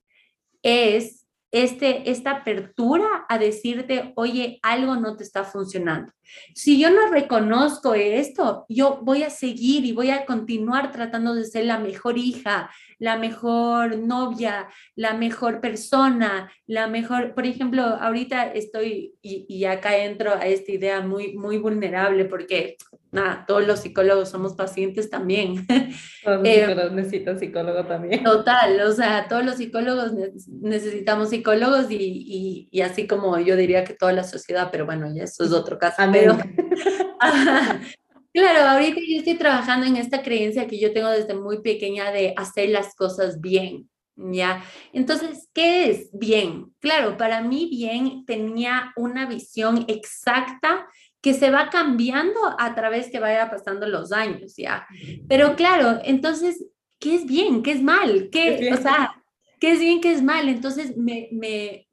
es 0.61 1.20
este, 1.51 2.09
esta 2.09 2.31
apertura 2.31 3.25
a 3.27 3.37
decirte, 3.37 4.13
oye, 4.15 4.59
algo 4.63 4.95
no 4.95 5.17
te 5.17 5.23
está 5.23 5.43
funcionando. 5.43 6.11
Si 6.55 6.79
yo 6.79 6.89
no 6.89 7.07
reconozco 7.07 7.93
esto, 7.93 8.65
yo 8.69 8.99
voy 9.01 9.23
a 9.23 9.29
seguir 9.29 9.85
y 9.85 9.91
voy 9.91 10.11
a 10.11 10.25
continuar 10.25 10.91
tratando 10.93 11.35
de 11.35 11.43
ser 11.43 11.65
la 11.65 11.77
mejor 11.77 12.17
hija, 12.17 12.71
la 12.99 13.17
mejor 13.17 13.97
novia, 13.97 14.69
la 14.95 15.13
mejor 15.13 15.59
persona, 15.59 16.49
la 16.67 16.87
mejor, 16.87 17.33
por 17.33 17.45
ejemplo, 17.45 17.83
ahorita 17.83 18.45
estoy 18.53 19.15
y, 19.21 19.45
y 19.49 19.65
acá 19.65 19.97
entro 19.97 20.33
a 20.33 20.45
esta 20.45 20.71
idea 20.71 21.01
muy, 21.01 21.33
muy 21.33 21.57
vulnerable 21.57 22.25
porque 22.25 22.77
nada, 23.11 23.45
todos 23.45 23.67
los 23.67 23.81
psicólogos 23.81 24.29
somos 24.29 24.55
pacientes 24.55 25.09
también. 25.09 25.67
Todos 26.23 26.37
los 26.39 26.47
eh, 26.47 26.61
psicólogos 26.61 26.91
necesitan 26.93 27.39
psicólogo 27.39 27.85
también. 27.85 28.23
Total, 28.23 28.81
o 28.81 28.91
sea, 28.91 29.27
todos 29.27 29.43
los 29.43 29.55
psicólogos 29.55 30.13
necesitamos 30.47 31.29
psicólogos 31.29 31.89
y, 31.89 32.69
y, 32.71 32.81
así 32.81 33.07
como 33.07 33.39
yo 33.39 33.55
diría 33.55 33.83
que 33.83 33.95
toda 33.95 34.13
la 34.13 34.23
sociedad, 34.23 34.69
pero 34.71 34.85
bueno, 34.85 35.13
ya 35.13 35.23
eso 35.23 35.43
es 35.43 35.51
otro 35.51 35.77
caso. 35.79 36.01
Pero, 36.11 36.37
claro, 38.33 38.69
ahorita 38.69 38.99
yo 39.07 39.17
estoy 39.17 39.35
trabajando 39.35 39.87
en 39.87 39.97
esta 39.97 40.21
creencia 40.21 40.67
que 40.67 40.79
yo 40.79 40.93
tengo 40.93 41.09
desde 41.09 41.33
muy 41.33 41.61
pequeña 41.61 42.11
de 42.11 42.33
hacer 42.37 42.69
las 42.69 42.95
cosas 42.95 43.41
bien. 43.41 43.89
¿Ya? 44.15 44.63
Entonces, 44.93 45.49
¿qué 45.53 45.89
es 45.89 46.09
bien? 46.13 46.75
Claro, 46.79 47.17
para 47.17 47.41
mí 47.41 47.69
bien 47.71 48.23
tenía 48.25 48.91
una 48.95 49.25
visión 49.25 49.85
exacta 49.87 50.85
que 51.21 51.33
se 51.33 51.51
va 51.51 51.69
cambiando 51.69 52.39
a 52.57 52.73
través 52.73 53.09
que 53.09 53.19
vaya 53.19 53.49
pasando 53.49 53.87
los 53.87 54.11
años, 54.11 54.55
¿ya? 54.57 54.87
Pero 55.27 55.55
claro, 55.55 55.99
entonces, 56.03 56.65
¿qué 56.99 57.15
es 57.15 57.25
bien? 57.25 57.61
¿Qué 57.61 57.73
es 57.73 57.83
mal? 57.83 58.29
¿Qué, 58.31 58.71
o 58.73 58.77
sea, 58.77 59.23
qué 59.59 59.71
es 59.71 59.79
bien? 59.79 60.01
¿Qué 60.01 60.11
es 60.11 60.23
mal? 60.23 60.49
Entonces, 60.49 60.97
me, 60.97 61.29
me, 61.31 61.87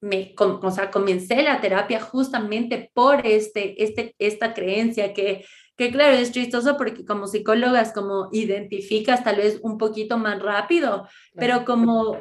me 0.00 0.34
o 0.36 0.70
sea, 0.70 0.90
comencé 0.90 1.42
la 1.42 1.60
terapia 1.60 2.00
justamente 2.00 2.90
por 2.92 3.26
este, 3.26 3.82
este, 3.82 4.14
esta 4.18 4.52
creencia 4.52 5.14
que, 5.14 5.46
que, 5.76 5.90
claro, 5.90 6.16
es 6.16 6.30
chistoso 6.30 6.76
porque 6.76 7.06
como 7.06 7.26
psicólogas, 7.26 7.92
como 7.92 8.28
identificas 8.32 9.24
tal 9.24 9.36
vez 9.36 9.60
un 9.62 9.78
poquito 9.78 10.18
más 10.18 10.40
rápido, 10.42 11.08
pero 11.34 11.64
como 11.64 12.18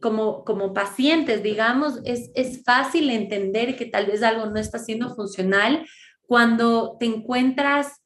como, 0.00 0.44
como 0.44 0.72
pacientes, 0.72 1.42
digamos, 1.42 2.00
es, 2.04 2.30
es 2.34 2.62
fácil 2.64 3.10
entender 3.10 3.76
que 3.76 3.86
tal 3.86 4.06
vez 4.06 4.22
algo 4.22 4.46
no 4.46 4.58
está 4.58 4.78
siendo 4.78 5.14
funcional 5.14 5.86
cuando 6.22 6.96
te 6.98 7.06
encuentras 7.06 8.02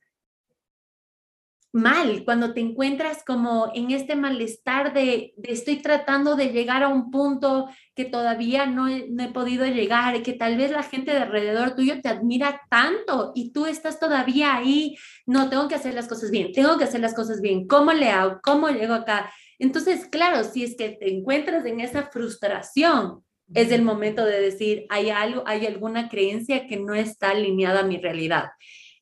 mal, 1.72 2.24
cuando 2.26 2.52
te 2.52 2.60
encuentras 2.60 3.24
como 3.24 3.72
en 3.74 3.90
este 3.90 4.14
malestar 4.14 4.92
de, 4.92 5.34
estoy 5.42 5.76
tratando 5.76 6.36
de 6.36 6.48
llegar 6.48 6.82
a 6.82 6.88
un 6.88 7.10
punto 7.10 7.68
que 7.94 8.04
todavía 8.04 8.66
no 8.66 8.88
he, 8.88 9.08
no 9.08 9.24
he, 9.24 9.32
podido 9.32 9.64
llegar, 9.64 10.22
que 10.22 10.34
tal 10.34 10.58
vez 10.58 10.70
la 10.70 10.82
gente 10.82 11.12
de 11.12 11.18
alrededor 11.18 11.74
tuyo 11.74 12.00
te 12.02 12.10
admira 12.10 12.60
tanto 12.68 13.32
y 13.34 13.52
tú 13.52 13.64
estás 13.64 13.98
todavía 13.98 14.54
ahí, 14.54 14.96
no, 15.24 15.48
tengo 15.48 15.66
que 15.66 15.74
hacer 15.74 15.94
las 15.94 16.08
cosas 16.08 16.30
bien, 16.30 16.52
tengo 16.52 16.76
que 16.76 16.84
hacer 16.84 17.00
las 17.00 17.14
cosas 17.14 17.40
bien, 17.40 17.66
¿cómo 17.66 17.92
le 17.92 18.10
hago? 18.10 18.40
¿Cómo 18.42 18.68
llego 18.68 18.94
acá? 18.94 19.32
Entonces, 19.62 20.06
claro, 20.06 20.42
si 20.42 20.64
es 20.64 20.74
que 20.76 20.88
te 20.88 21.08
encuentras 21.08 21.64
en 21.66 21.78
esa 21.78 22.10
frustración, 22.10 23.24
es 23.54 23.70
el 23.70 23.82
momento 23.82 24.24
de 24.24 24.40
decir, 24.40 24.86
hay 24.88 25.10
algo, 25.10 25.44
hay 25.46 25.66
alguna 25.66 26.08
creencia 26.08 26.66
que 26.66 26.78
no 26.78 26.94
está 26.94 27.30
alineada 27.30 27.80
a 27.80 27.86
mi 27.86 27.96
realidad. 27.96 28.46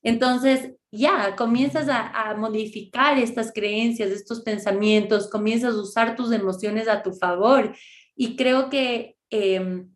Entonces, 0.03 0.73
ya, 0.91 1.35
comienzas 1.35 1.87
a, 1.89 2.35
modificar 2.37 3.17
estas 3.17 3.51
creencias, 3.51 4.11
estos 4.11 4.41
pensamientos, 4.41 5.31
comienzas 5.31 5.73
a 5.73 5.81
usar 5.81 6.15
tus 6.15 6.31
emociones 6.31 6.87
a 6.87 7.01
tu 7.01 7.11
favor. 7.13 7.75
Y 8.15 8.35
creo 8.35 8.69
que, 8.69 9.15
em, 9.31 9.89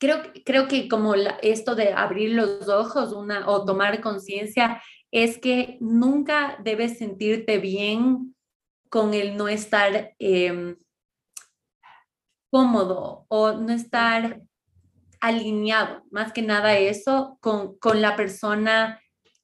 creo, 0.00 0.22
creo 0.44 0.66
que 0.66 0.88
como 0.88 1.14
esto 1.14 1.76
de 1.76 1.92
abrir 1.92 2.32
los 2.32 2.68
ojos 2.68 3.12
una, 3.12 3.48
o 3.48 3.64
tomar 3.64 4.00
conciencia, 4.00 4.82
es 5.12 5.38
que 5.38 5.78
nunca 5.80 6.58
debes 6.64 6.98
sentirte 6.98 7.58
bien 7.58 8.34
con 8.96 9.12
el 9.12 9.36
no 9.36 9.46
estar 9.46 10.14
em, 10.18 10.74
cómodo 12.50 13.26
o 13.28 13.52
no 13.52 13.74
estar 13.74 14.40
alineado, 15.20 16.02
más 16.10 16.32
que 16.32 16.40
nada 16.40 16.78
eso, 16.78 17.36
con, 17.42 17.76
con 17.76 18.00
la 18.00 18.16
persona 18.16 18.98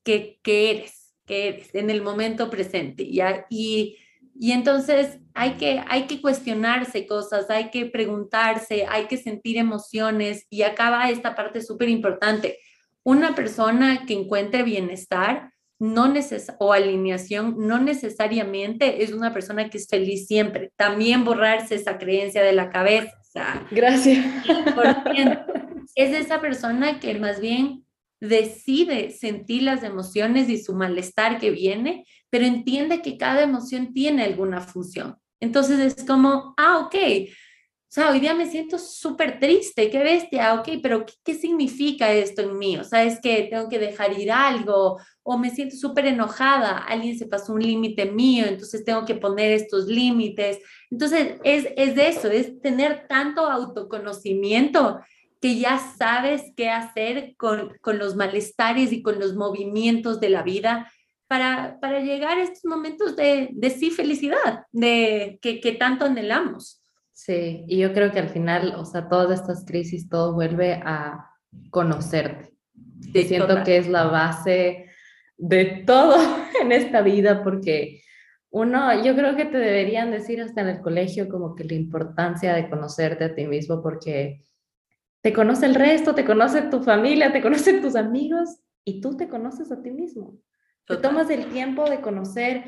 que, 0.04 0.40
que, 0.42 0.70
eres, 0.70 1.14
que 1.26 1.48
eres 1.48 1.74
en 1.74 1.90
el 1.90 2.00
momento 2.00 2.48
presente. 2.48 3.12
¿ya? 3.12 3.44
Y, 3.50 3.98
y 4.34 4.52
entonces 4.52 5.18
hay 5.34 5.58
que, 5.58 5.84
hay 5.86 6.06
que 6.06 6.22
cuestionarse 6.22 7.06
cosas, 7.06 7.50
hay 7.50 7.68
que 7.68 7.84
preguntarse, 7.84 8.86
hay 8.88 9.06
que 9.06 9.18
sentir 9.18 9.58
emociones 9.58 10.46
y 10.48 10.62
acaba 10.62 11.10
esta 11.10 11.34
parte 11.34 11.60
súper 11.60 11.90
importante. 11.90 12.58
Una 13.02 13.34
persona 13.34 14.06
que 14.06 14.14
encuentre 14.14 14.62
bienestar 14.62 15.51
no 15.82 16.06
neces 16.06 16.52
o 16.60 16.72
alineación 16.72 17.56
no 17.58 17.80
necesariamente 17.80 19.02
es 19.02 19.12
una 19.12 19.32
persona 19.32 19.68
que 19.68 19.78
es 19.78 19.88
feliz 19.88 20.28
siempre. 20.28 20.70
También 20.76 21.24
borrarse 21.24 21.74
esa 21.74 21.98
creencia 21.98 22.40
de 22.40 22.52
la 22.52 22.70
cabeza. 22.70 23.66
Gracias. 23.72 24.24
Es 25.96 26.14
esa 26.14 26.40
persona 26.40 27.00
que 27.00 27.18
más 27.18 27.40
bien 27.40 27.84
decide 28.20 29.10
sentir 29.10 29.64
las 29.64 29.82
emociones 29.82 30.48
y 30.48 30.62
su 30.62 30.72
malestar 30.72 31.40
que 31.40 31.50
viene, 31.50 32.06
pero 32.30 32.46
entiende 32.46 33.02
que 33.02 33.18
cada 33.18 33.42
emoción 33.42 33.92
tiene 33.92 34.22
alguna 34.22 34.60
función. 34.60 35.16
Entonces 35.40 35.80
es 35.80 36.04
como, 36.04 36.54
ah, 36.56 36.78
ok, 36.78 36.94
o 36.94 37.94
sea, 37.94 38.10
hoy 38.10 38.20
día 38.20 38.32
me 38.32 38.48
siento 38.48 38.78
súper 38.78 39.38
triste, 39.38 39.90
qué 39.90 39.98
bestia, 39.98 40.54
ok, 40.54 40.80
pero 40.82 41.04
¿qué, 41.04 41.12
¿qué, 41.22 41.34
significa 41.34 42.10
esto 42.10 42.40
en 42.40 42.56
mí? 42.56 42.78
O 42.78 42.84
sea, 42.84 43.02
es 43.04 43.20
que 43.20 43.48
tengo 43.50 43.68
que 43.68 43.78
dejar 43.78 44.18
ir 44.18 44.32
algo, 44.32 44.98
o 45.22 45.38
me 45.38 45.50
siento 45.50 45.76
súper 45.76 46.06
enojada, 46.06 46.78
alguien 46.78 47.16
se 47.16 47.26
pasó 47.26 47.52
un 47.52 47.62
límite 47.62 48.06
mío, 48.06 48.46
entonces 48.46 48.84
tengo 48.84 49.04
que 49.04 49.14
poner 49.14 49.52
estos 49.52 49.86
límites. 49.86 50.58
Entonces, 50.90 51.40
es, 51.44 51.68
es 51.76 51.94
de 51.94 52.08
eso, 52.08 52.28
es 52.28 52.60
tener 52.60 53.06
tanto 53.08 53.46
autoconocimiento 53.46 55.00
que 55.40 55.58
ya 55.58 55.78
sabes 55.78 56.52
qué 56.56 56.70
hacer 56.70 57.34
con, 57.36 57.72
con 57.80 57.98
los 57.98 58.16
malestares 58.16 58.92
y 58.92 59.02
con 59.02 59.18
los 59.18 59.34
movimientos 59.34 60.20
de 60.20 60.30
la 60.30 60.42
vida 60.42 60.90
para, 61.28 61.78
para 61.80 62.00
llegar 62.00 62.38
a 62.38 62.42
estos 62.42 62.64
momentos 62.64 63.16
de, 63.16 63.48
de 63.52 63.70
sí 63.70 63.90
felicidad, 63.90 64.66
de 64.70 65.38
que, 65.40 65.60
que 65.60 65.72
tanto 65.72 66.04
anhelamos. 66.04 66.82
Sí, 67.12 67.64
y 67.68 67.78
yo 67.78 67.92
creo 67.92 68.12
que 68.12 68.18
al 68.18 68.28
final, 68.28 68.74
o 68.76 68.84
sea, 68.84 69.08
todas 69.08 69.40
estas 69.40 69.64
crisis, 69.64 70.08
todo 70.08 70.32
vuelve 70.32 70.74
a 70.74 71.30
conocerte. 71.70 72.54
Sí, 73.12 73.24
siento 73.24 73.62
que 73.64 73.76
es 73.76 73.88
la 73.88 74.04
base 74.04 74.91
de 75.36 75.84
todo 75.86 76.16
en 76.62 76.72
esta 76.72 77.02
vida, 77.02 77.42
porque 77.42 78.02
uno, 78.50 79.02
yo 79.02 79.14
creo 79.14 79.34
que 79.34 79.46
te 79.46 79.56
deberían 79.56 80.10
decir 80.10 80.40
hasta 80.40 80.60
en 80.60 80.68
el 80.68 80.80
colegio 80.80 81.28
como 81.28 81.54
que 81.54 81.64
la 81.64 81.74
importancia 81.74 82.54
de 82.54 82.68
conocerte 82.68 83.24
a 83.24 83.34
ti 83.34 83.46
mismo, 83.46 83.82
porque 83.82 84.42
te 85.22 85.32
conoce 85.32 85.66
el 85.66 85.74
resto, 85.74 86.14
te 86.14 86.24
conoce 86.24 86.62
tu 86.62 86.82
familia, 86.82 87.32
te 87.32 87.40
conocen 87.40 87.80
tus 87.80 87.96
amigos 87.96 88.60
y 88.84 89.00
tú 89.00 89.16
te 89.16 89.28
conoces 89.28 89.72
a 89.72 89.80
ti 89.82 89.90
mismo. 89.90 90.38
Te 90.86 90.96
tomas 90.96 91.30
el 91.30 91.46
tiempo 91.46 91.88
de 91.88 92.00
conocer 92.00 92.64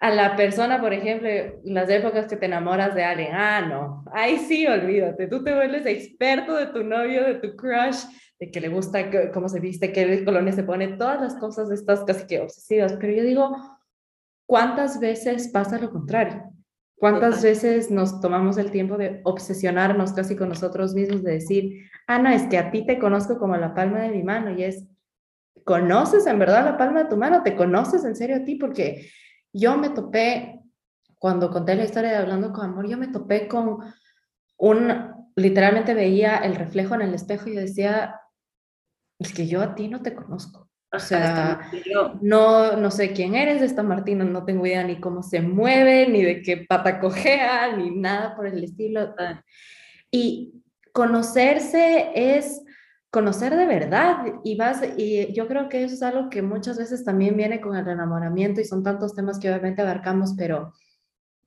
a 0.00 0.10
la 0.10 0.36
persona, 0.36 0.80
por 0.80 0.92
ejemplo, 0.92 1.28
las 1.64 1.88
épocas 1.88 2.26
que 2.26 2.36
te 2.36 2.46
enamoras 2.46 2.94
de 2.94 3.04
alguien. 3.04 3.30
Ah, 3.32 3.62
no, 3.62 4.04
ahí 4.12 4.38
sí, 4.38 4.66
olvídate. 4.66 5.26
Tú 5.26 5.42
te 5.42 5.54
vuelves 5.54 5.86
experto 5.86 6.54
de 6.54 6.66
tu 6.66 6.84
novio, 6.84 7.24
de 7.24 7.34
tu 7.36 7.56
crush, 7.56 8.04
de 8.38 8.50
que 8.50 8.60
le 8.60 8.68
gusta 8.68 9.10
cómo 9.32 9.48
se 9.48 9.60
viste, 9.60 9.92
qué 9.92 10.24
colonia 10.24 10.52
se 10.52 10.64
pone, 10.64 10.88
todas 10.88 11.20
las 11.20 11.36
cosas 11.36 11.70
estas 11.70 12.04
casi 12.04 12.26
que 12.26 12.40
obsesivas. 12.40 12.94
Pero 13.00 13.14
yo 13.14 13.24
digo, 13.24 13.56
¿cuántas 14.46 15.00
veces 15.00 15.48
pasa 15.48 15.78
lo 15.78 15.90
contrario? 15.90 16.42
¿Cuántas 16.98 17.42
veces 17.42 17.90
nos 17.90 18.20
tomamos 18.20 18.56
el 18.56 18.70
tiempo 18.70 18.96
de 18.96 19.20
obsesionarnos 19.24 20.12
casi 20.12 20.34
con 20.34 20.48
nosotros 20.48 20.94
mismos, 20.94 21.22
de 21.22 21.32
decir, 21.32 21.90
ah, 22.06 22.18
no, 22.18 22.30
es 22.30 22.44
que 22.44 22.56
a 22.56 22.70
ti 22.70 22.86
te 22.86 22.98
conozco 22.98 23.38
como 23.38 23.56
la 23.56 23.74
palma 23.74 24.00
de 24.00 24.10
mi 24.10 24.22
mano 24.22 24.50
y 24.58 24.64
es, 24.64 24.86
¿conoces 25.64 26.26
en 26.26 26.38
verdad 26.38 26.64
la 26.64 26.78
palma 26.78 27.04
de 27.04 27.10
tu 27.10 27.16
mano? 27.18 27.42
¿Te 27.42 27.54
conoces 27.54 28.04
en 28.04 28.16
serio 28.16 28.36
a 28.36 28.44
ti? 28.44 28.54
Porque 28.54 29.10
yo 29.56 29.76
me 29.78 29.90
topé, 29.90 30.60
cuando 31.18 31.50
conté 31.50 31.74
la 31.74 31.84
historia 31.84 32.10
de 32.10 32.16
Hablando 32.16 32.52
con 32.52 32.66
Amor, 32.66 32.88
yo 32.88 32.98
me 32.98 33.08
topé 33.08 33.48
con 33.48 33.78
un, 34.58 35.14
literalmente 35.34 35.94
veía 35.94 36.36
el 36.36 36.54
reflejo 36.54 36.94
en 36.94 37.02
el 37.02 37.14
espejo 37.14 37.48
y 37.48 37.54
decía, 37.54 38.20
es 39.18 39.32
que 39.32 39.46
yo 39.46 39.62
a 39.62 39.74
ti 39.74 39.88
no 39.88 40.02
te 40.02 40.14
conozco. 40.14 40.68
O 40.92 40.98
sea, 40.98 41.70
no, 42.20 42.76
no 42.76 42.90
sé 42.90 43.12
quién 43.12 43.34
eres 43.34 43.60
esta 43.60 43.82
Martina, 43.82 44.24
no 44.24 44.44
tengo 44.44 44.64
idea 44.66 44.84
ni 44.84 45.00
cómo 45.00 45.22
se 45.22 45.40
mueve, 45.40 46.06
ni 46.08 46.22
de 46.22 46.42
qué 46.42 46.58
pata 46.58 47.00
cojea, 47.00 47.76
ni 47.76 47.90
nada 47.90 48.36
por 48.36 48.46
el 48.46 48.62
estilo. 48.62 49.14
Y 50.10 50.62
conocerse 50.92 52.10
es 52.14 52.62
conocer 53.16 53.56
de 53.56 53.64
verdad 53.64 54.26
y 54.44 54.58
vas 54.58 54.82
y 54.98 55.32
yo 55.32 55.48
creo 55.48 55.70
que 55.70 55.82
eso 55.82 55.94
es 55.94 56.02
algo 56.02 56.28
que 56.28 56.42
muchas 56.42 56.76
veces 56.76 57.02
también 57.02 57.34
viene 57.34 57.62
con 57.62 57.74
el 57.74 57.88
enamoramiento 57.88 58.60
y 58.60 58.66
son 58.66 58.82
tantos 58.82 59.14
temas 59.14 59.38
que 59.38 59.48
obviamente 59.48 59.80
abarcamos, 59.80 60.34
pero 60.36 60.74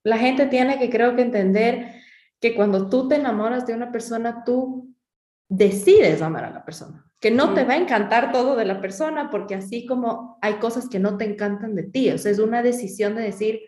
la 0.01 0.17
gente 0.17 0.47
tiene 0.47 0.79
que 0.79 0.89
creo 0.89 1.15
que 1.15 1.21
entender 1.21 1.91
que 2.39 2.55
cuando 2.55 2.89
tú 2.89 3.07
te 3.07 3.17
enamoras 3.17 3.67
de 3.67 3.75
una 3.75 3.91
persona, 3.91 4.43
tú 4.43 4.95
decides 5.47 6.23
amar 6.23 6.45
a 6.45 6.49
la 6.49 6.65
persona 6.65 7.05
que 7.19 7.29
no 7.29 7.53
te 7.53 7.65
va 7.65 7.73
a 7.73 7.77
encantar 7.77 8.31
todo 8.31 8.55
de 8.55 8.65
la 8.65 8.81
persona, 8.81 9.29
porque 9.29 9.53
así 9.53 9.85
como 9.85 10.39
hay 10.41 10.55
cosas 10.55 10.89
que 10.89 10.97
no 10.97 11.17
te 11.17 11.25
encantan 11.25 11.75
de 11.75 11.83
ti, 11.83 12.09
o 12.09 12.17
sea, 12.17 12.31
es 12.31 12.39
una 12.39 12.63
decisión 12.63 13.13
de 13.13 13.21
decir, 13.21 13.59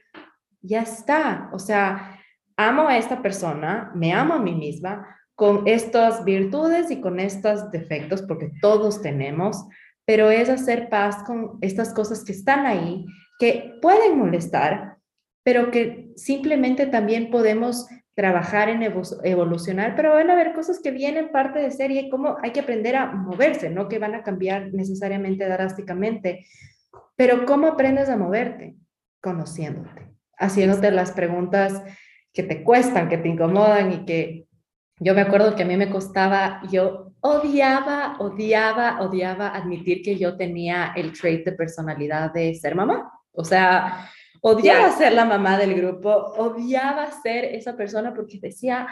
ya 0.62 0.82
está, 0.82 1.52
o 1.54 1.60
sea, 1.60 2.20
amo 2.58 2.88
a 2.88 2.98
esta 2.98 3.22
persona, 3.22 3.92
me 3.94 4.12
amo 4.12 4.34
a 4.34 4.40
mí 4.40 4.56
misma 4.56 5.06
con 5.36 5.68
estas 5.68 6.24
virtudes 6.24 6.92
y 6.92 7.02
con 7.02 7.20
estos 7.20 7.72
defectos, 7.72 8.22
porque 8.22 8.52
todos 8.62 9.02
tenemos, 9.02 9.66
pero 10.06 10.30
es 10.30 10.50
hacer 10.50 10.90
paz 10.90 11.24
con 11.24 11.58
estas 11.62 11.94
cosas 11.94 12.24
que 12.24 12.32
están 12.32 12.66
ahí, 12.66 13.06
que 13.40 13.78
pueden 13.82 14.18
molestar, 14.18 14.98
pero 15.44 15.72
que 15.72 16.12
simplemente 16.16 16.86
también 16.86 17.32
podemos 17.32 17.88
trabajar 18.14 18.70
en 18.70 18.84
evolucionar, 18.84 19.96
pero 19.96 20.14
van 20.14 20.30
a 20.30 20.34
haber 20.34 20.54
cosas 20.54 20.80
que 20.80 20.92
vienen 20.92 21.32
parte 21.32 21.60
de 21.60 21.72
ser 21.72 21.92
y 21.92 22.10
cómo 22.10 22.38
hay 22.44 22.52
que 22.52 22.60
aprender 22.60 22.96
a 22.96 23.08
moverse, 23.08 23.70
no 23.70 23.88
que 23.88 24.00
van 24.00 24.16
a 24.16 24.24
cambiar 24.24 24.74
necesariamente 24.74 25.46
drásticamente, 25.48 26.46
pero 27.16 27.46
¿cómo 27.46 27.68
aprendes 27.68 28.10
a 28.10 28.18
moverte? 28.18 28.76
Conociéndote, 29.22 30.12
haciéndote 30.38 30.92
las 30.92 31.12
preguntas 31.14 31.82
que 32.34 32.44
te 32.44 32.64
cuestan, 32.64 33.10
que 33.10 33.18
te 33.18 33.30
incomodan 33.30 33.92
y 33.94 34.06
que 34.06 34.46
yo 35.02 35.14
me 35.14 35.22
acuerdo 35.22 35.56
que 35.56 35.64
a 35.64 35.66
mí 35.66 35.76
me 35.76 35.90
costaba, 35.90 36.62
yo 36.72 37.12
odiaba, 37.20 38.16
odiaba, 38.20 39.02
odiaba 39.02 39.50
admitir 39.50 40.02
que 40.02 40.18
yo 40.18 40.38
tenía 40.38 40.94
el 40.96 41.12
trait 41.12 41.44
de 41.44 41.52
personalidad 41.52 42.32
de 42.32 42.56
ser 42.56 42.76
mamá. 42.76 43.12
O 43.34 43.44
sea, 43.44 44.10
Odiaba 44.44 44.92
ser 44.92 45.14
la 45.14 45.26
mamá 45.26 45.56
del 45.58 45.76
grupo, 45.76 46.10
odiaba 46.10 47.12
ser 47.12 47.46
esa 47.46 47.78
persona 47.78 48.12
porque 48.12 48.40
decía, 48.42 48.88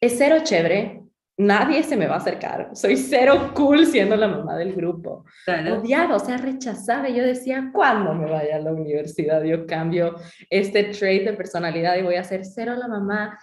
es 0.00 0.16
cero 0.18 0.38
chévere, 0.42 1.04
nadie 1.36 1.84
se 1.84 1.96
me 1.96 2.08
va 2.08 2.14
a 2.14 2.18
acercar, 2.18 2.70
soy 2.74 2.96
cero 2.96 3.52
cool 3.54 3.86
siendo 3.86 4.16
la 4.16 4.26
mamá 4.26 4.56
del 4.56 4.74
grupo. 4.74 5.24
Odiaba, 5.46 6.16
o 6.16 6.18
sea, 6.18 6.36
rechazaba. 6.36 7.08
Yo 7.08 7.22
decía, 7.22 7.70
cuando 7.72 8.12
me 8.12 8.28
vaya 8.28 8.56
a 8.56 8.58
la 8.58 8.72
universidad 8.72 9.44
yo 9.44 9.66
cambio 9.66 10.16
este 10.50 10.82
trait 10.84 11.24
de 11.24 11.34
personalidad 11.34 11.96
y 11.96 12.02
voy 12.02 12.16
a 12.16 12.24
ser 12.24 12.44
cero 12.44 12.74
la 12.76 12.88
mamá. 12.88 13.38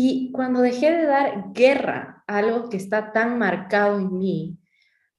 Y 0.00 0.30
cuando 0.30 0.60
dejé 0.60 0.92
de 0.92 1.06
dar 1.06 1.52
guerra 1.52 2.22
a 2.28 2.38
algo 2.38 2.68
que 2.68 2.76
está 2.76 3.10
tan 3.10 3.36
marcado 3.36 3.98
en 3.98 4.16
mí, 4.16 4.60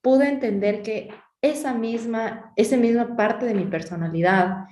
pude 0.01 0.29
entender 0.29 0.83
que 0.83 1.09
esa 1.41 1.73
misma, 1.73 2.53
esa 2.55 2.77
misma 2.77 3.17
parte 3.17 3.45
de 3.45 3.55
mi 3.55 3.65
personalidad 3.65 4.67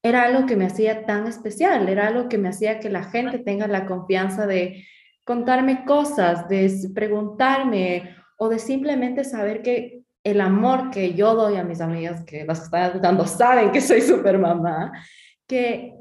era 0.00 0.22
algo 0.22 0.46
que 0.46 0.54
me 0.54 0.66
hacía 0.66 1.06
tan 1.06 1.26
especial, 1.26 1.88
era 1.88 2.06
algo 2.06 2.28
que 2.28 2.38
me 2.38 2.50
hacía 2.50 2.78
que 2.78 2.88
la 2.88 3.02
gente 3.02 3.40
tenga 3.40 3.66
la 3.66 3.84
confianza 3.84 4.46
de 4.46 4.84
contarme 5.24 5.84
cosas, 5.84 6.48
de 6.48 6.72
preguntarme 6.94 8.14
o 8.36 8.48
de 8.48 8.60
simplemente 8.60 9.24
saber 9.24 9.62
que 9.62 10.04
el 10.22 10.40
amor 10.40 10.92
que 10.92 11.14
yo 11.14 11.34
doy 11.34 11.56
a 11.56 11.64
mis 11.64 11.80
amigas, 11.80 12.22
que 12.24 12.44
las 12.44 12.60
que 12.60 12.64
están 12.66 13.02
dando 13.02 13.26
saben 13.26 13.72
que 13.72 13.80
soy 13.80 14.02
super 14.02 14.38
mamá, 14.38 14.92
que 15.48 15.94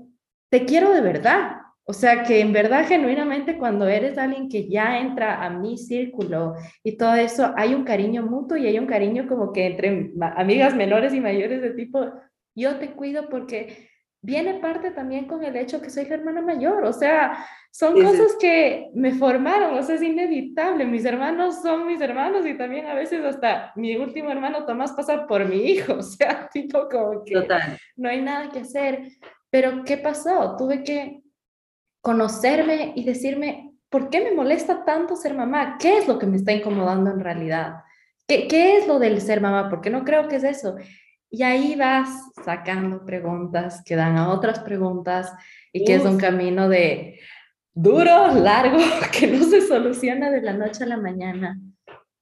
te 0.51 0.63
quiero 0.63 0.91
de 0.91 1.01
verdad. 1.01 1.66
O 1.89 1.93
sea, 1.93 2.23
que 2.23 2.41
en 2.41 2.51
verdad, 2.51 2.85
genuinamente, 2.85 3.57
cuando 3.57 3.87
eres 3.87 4.17
alguien 4.17 4.49
que 4.49 4.67
ya 4.67 4.99
entra 4.99 5.41
a 5.41 5.49
mi 5.49 5.77
círculo 5.77 6.55
y 6.83 6.97
todo 6.97 7.13
eso, 7.13 7.53
hay 7.55 7.73
un 7.73 7.85
cariño 7.85 8.23
mutuo 8.23 8.57
y 8.57 8.67
hay 8.67 8.77
un 8.77 8.87
cariño 8.87 9.25
como 9.25 9.53
que 9.53 9.67
entre 9.67 10.11
amigas 10.35 10.75
menores 10.75 11.13
y 11.13 11.21
mayores 11.21 11.61
de 11.61 11.69
tipo, 11.71 12.11
yo 12.53 12.77
te 12.77 12.91
cuido 12.91 13.29
porque 13.29 13.89
viene 14.21 14.55
parte 14.55 14.91
también 14.91 15.27
con 15.27 15.45
el 15.45 15.55
hecho 15.55 15.81
que 15.81 15.89
soy 15.89 16.05
la 16.07 16.15
hermana 16.15 16.41
mayor, 16.41 16.83
o 16.83 16.91
sea, 16.91 17.45
son 17.71 17.93
cosas 18.01 18.35
que 18.37 18.89
me 18.93 19.13
formaron, 19.13 19.77
o 19.77 19.81
sea, 19.81 19.95
es 19.95 20.01
inevitable, 20.01 20.83
mis 20.83 21.05
hermanos 21.05 21.61
son 21.61 21.87
mis 21.87 22.01
hermanos 22.01 22.45
y 22.45 22.57
también 22.57 22.87
a 22.87 22.95
veces 22.95 23.23
hasta 23.23 23.71
mi 23.77 23.95
último 23.95 24.29
hermano 24.29 24.65
Tomás 24.65 24.91
pasa 24.91 25.25
por 25.25 25.45
mi 25.47 25.61
hijo, 25.71 25.93
o 25.99 26.03
sea, 26.03 26.49
tipo 26.51 26.89
como 26.89 27.23
que 27.23 27.47
no 27.95 28.09
hay 28.09 28.21
nada 28.21 28.49
que 28.49 28.59
hacer, 28.59 29.07
pero 29.49 29.85
¿qué 29.85 29.97
pasó? 29.97 30.57
Tuve 30.57 30.83
que 30.83 31.21
conocerme 32.01 32.93
y 32.95 33.03
decirme, 33.03 33.73
¿por 33.89 34.09
qué 34.09 34.21
me 34.21 34.31
molesta 34.31 34.85
tanto 34.85 35.15
ser 35.15 35.33
mamá? 35.33 35.77
¿Qué 35.79 35.97
es 35.97 36.07
lo 36.07 36.19
que 36.19 36.25
me 36.25 36.37
está 36.37 36.51
incomodando 36.51 37.11
en 37.11 37.19
realidad? 37.19 37.83
¿Qué, 38.27 38.47
qué 38.47 38.77
es 38.77 38.87
lo 38.87 38.99
del 38.99 39.21
ser 39.21 39.41
mamá? 39.41 39.69
Porque 39.69 39.89
no 39.89 40.03
creo 40.03 40.27
que 40.27 40.37
es 40.37 40.43
eso. 40.43 40.75
Y 41.29 41.43
ahí 41.43 41.75
vas 41.75 42.09
sacando 42.43 43.05
preguntas 43.05 43.81
que 43.85 43.95
dan 43.95 44.17
a 44.17 44.29
otras 44.29 44.59
preguntas 44.59 45.33
y 45.73 45.83
que 45.83 45.95
es 45.95 46.05
un 46.05 46.17
camino 46.17 46.69
de 46.69 47.19
duro, 47.73 48.33
largo, 48.33 48.77
que 49.17 49.27
no 49.27 49.43
se 49.43 49.61
soluciona 49.61 50.31
de 50.31 50.41
la 50.41 50.53
noche 50.53 50.83
a 50.83 50.87
la 50.87 50.97
mañana. 50.97 51.59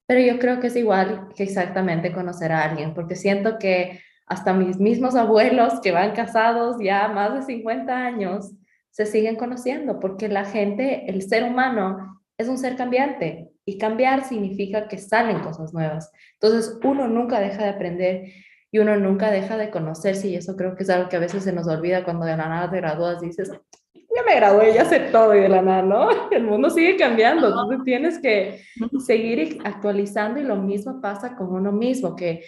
Pero 0.08 0.22
yo 0.22 0.40
creo 0.40 0.60
que 0.60 0.68
es 0.68 0.76
igual 0.76 1.30
que 1.36 1.44
exactamente 1.44 2.12
conocer 2.12 2.52
a 2.52 2.64
alguien, 2.64 2.94
porque 2.94 3.16
siento 3.16 3.58
que 3.58 4.02
hasta 4.28 4.54
mis 4.54 4.78
mismos 4.78 5.16
abuelos 5.16 5.80
que 5.82 5.92
van 5.92 6.14
casados 6.14 6.78
ya 6.82 7.08
más 7.08 7.34
de 7.34 7.42
50 7.44 7.96
años 7.96 8.52
se 8.96 9.06
siguen 9.06 9.36
conociendo, 9.36 10.00
porque 10.00 10.30
la 10.30 10.46
gente, 10.46 11.04
el 11.12 11.22
ser 11.22 11.44
humano, 11.44 12.22
es 12.38 12.48
un 12.48 12.58
ser 12.58 12.78
cambiante 12.78 13.52
y 13.66 13.78
cambiar 13.78 14.24
significa 14.24 14.88
que 14.88 15.00
salen 15.00 15.42
cosas 15.42 15.74
nuevas. 15.74 16.14
Entonces 16.40 16.80
uno 16.82 17.06
nunca 17.10 17.42
deja 17.42 17.64
de 17.64 17.72
aprender 17.72 18.32
y 18.72 18.80
uno 18.80 18.96
nunca 18.96 19.32
deja 19.32 19.58
de 19.58 19.70
conocerse 19.70 20.30
y 20.30 20.36
eso 20.36 20.56
creo 20.56 20.78
que 20.78 20.84
es 20.84 20.90
algo 20.90 21.10
que 21.10 21.18
a 21.18 21.20
veces 21.20 21.44
se 21.44 21.52
nos 21.52 21.68
olvida 21.68 22.06
cuando 22.06 22.26
de 22.26 22.38
la 22.38 22.48
nada 22.48 22.72
te 22.72 22.78
gradúas, 22.78 23.20
dices, 23.20 23.52
ya 23.94 24.24
me 24.26 24.36
gradué, 24.36 24.74
ya 24.74 24.86
sé 24.86 25.02
todo 25.12 25.36
y 25.36 25.42
de 25.42 25.50
la 25.50 25.62
nada, 25.62 25.82
¿no? 25.82 26.08
El 26.32 26.46
mundo 26.46 26.70
sigue 26.70 26.96
cambiando, 26.96 27.48
entonces 27.48 27.80
tienes 27.84 28.20
que 28.20 28.62
seguir 29.06 29.60
actualizando 29.66 30.40
y 30.40 30.44
lo 30.44 30.56
mismo 30.56 31.02
pasa 31.02 31.36
con 31.36 31.54
uno 31.54 31.74
mismo, 31.74 32.16
que 32.16 32.46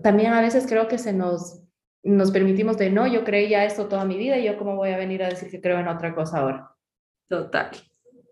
también 0.00 0.32
a 0.32 0.42
veces 0.42 0.64
creo 0.68 0.86
que 0.86 0.98
se 0.98 1.12
nos, 1.12 1.60
nos 2.02 2.30
permitimos 2.30 2.76
de, 2.78 2.90
no, 2.90 3.06
yo 3.06 3.24
creía 3.24 3.64
esto 3.64 3.86
toda 3.86 4.04
mi 4.04 4.16
vida 4.16 4.38
y 4.38 4.44
yo 4.44 4.58
cómo 4.58 4.76
voy 4.76 4.90
a 4.90 4.96
venir 4.96 5.22
a 5.22 5.28
decir 5.28 5.50
que 5.50 5.60
creo 5.60 5.78
en 5.78 5.88
otra 5.88 6.14
cosa 6.14 6.38
ahora. 6.38 6.70
Total. 7.28 7.70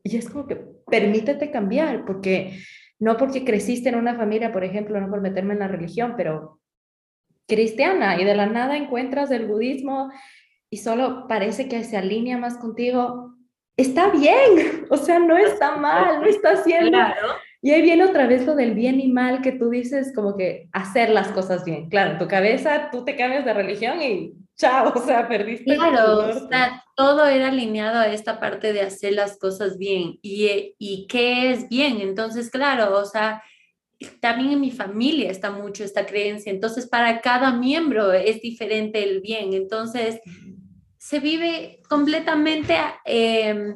Y 0.03 0.17
es 0.17 0.29
como 0.29 0.47
que 0.47 0.57
permítete 0.57 1.51
cambiar, 1.51 2.05
porque 2.05 2.59
no 2.99 3.17
porque 3.17 3.45
creciste 3.45 3.89
en 3.89 3.95
una 3.95 4.17
familia, 4.17 4.53
por 4.53 4.65
ejemplo, 4.65 5.01
no 5.01 5.09
por 5.09 5.21
meterme 5.21 5.55
en 5.55 5.61
la 5.61 5.69
religión, 5.69 6.15
pero 6.17 6.61
cristiana 7.47 8.21
y 8.21 8.25
de 8.25 8.35
la 8.35 8.47
nada 8.47 8.77
encuentras 8.77 9.31
el 9.31 9.47
budismo 9.47 10.11
y 10.71 10.79
solo 10.79 11.27
parece 11.27 11.69
que 11.69 11.83
se 11.83 11.97
alinea 11.97 12.39
más 12.39 12.57
contigo, 12.59 13.35
está 13.77 14.11
bien, 14.11 14.87
o 14.91 14.97
sea, 14.97 15.19
no 15.19 15.37
está 15.37 15.77
mal, 15.77 16.21
no 16.21 16.27
está 16.27 16.53
haciendo... 16.53 16.99
Y 17.63 17.73
ahí 17.73 17.83
viene 17.83 18.05
otra 18.05 18.27
vez 18.27 18.47
lo 18.47 18.55
del 18.55 18.75
bien 18.75 19.01
y 19.01 19.09
mal 19.09 19.43
que 19.43 19.53
tú 19.53 19.69
dices, 19.69 20.13
como 20.15 20.37
que 20.37 20.69
hacer 20.73 21.11
las 21.11 21.29
cosas 21.29 21.65
bien. 21.65 21.91
Claro, 21.91 22.13
en 22.13 22.19
tu 22.19 22.27
cabeza 22.27 22.89
tú 22.91 23.05
te 23.05 23.17
cambias 23.17 23.45
de 23.45 23.53
religión 23.53 24.01
y 24.01 24.33
chao, 24.57 24.93
o 24.95 25.05
sea, 25.05 25.29
perdiste. 25.29 25.75
Claro, 25.75 26.29
o 26.29 26.49
sea, 26.49 26.83
todo 26.97 27.27
era 27.27 27.49
alineado 27.49 27.99
a 27.99 28.09
esta 28.09 28.41
parte 28.41 28.73
de 28.73 28.81
hacer 28.81 29.13
las 29.13 29.39
cosas 29.39 29.77
bien. 29.77 30.19
¿Y, 30.23 30.75
y 30.79 31.07
qué 31.07 31.51
es 31.51 31.69
bien? 31.69 32.01
Entonces, 32.01 32.51
claro, 32.51 32.97
o 32.97 33.05
sea, 33.05 33.43
también 34.21 34.53
en 34.53 34.61
mi 34.61 34.71
familia 34.71 35.31
está 35.31 35.51
mucho 35.51 35.85
esta 35.85 36.07
creencia. 36.07 36.51
Entonces, 36.51 36.87
para 36.87 37.21
cada 37.21 37.53
miembro 37.53 38.13
es 38.13 38.41
diferente 38.41 39.03
el 39.03 39.21
bien. 39.21 39.53
Entonces, 39.53 40.21
se 40.97 41.21
vive 41.21 41.81
completamente 41.89 42.77
eh, 43.05 43.75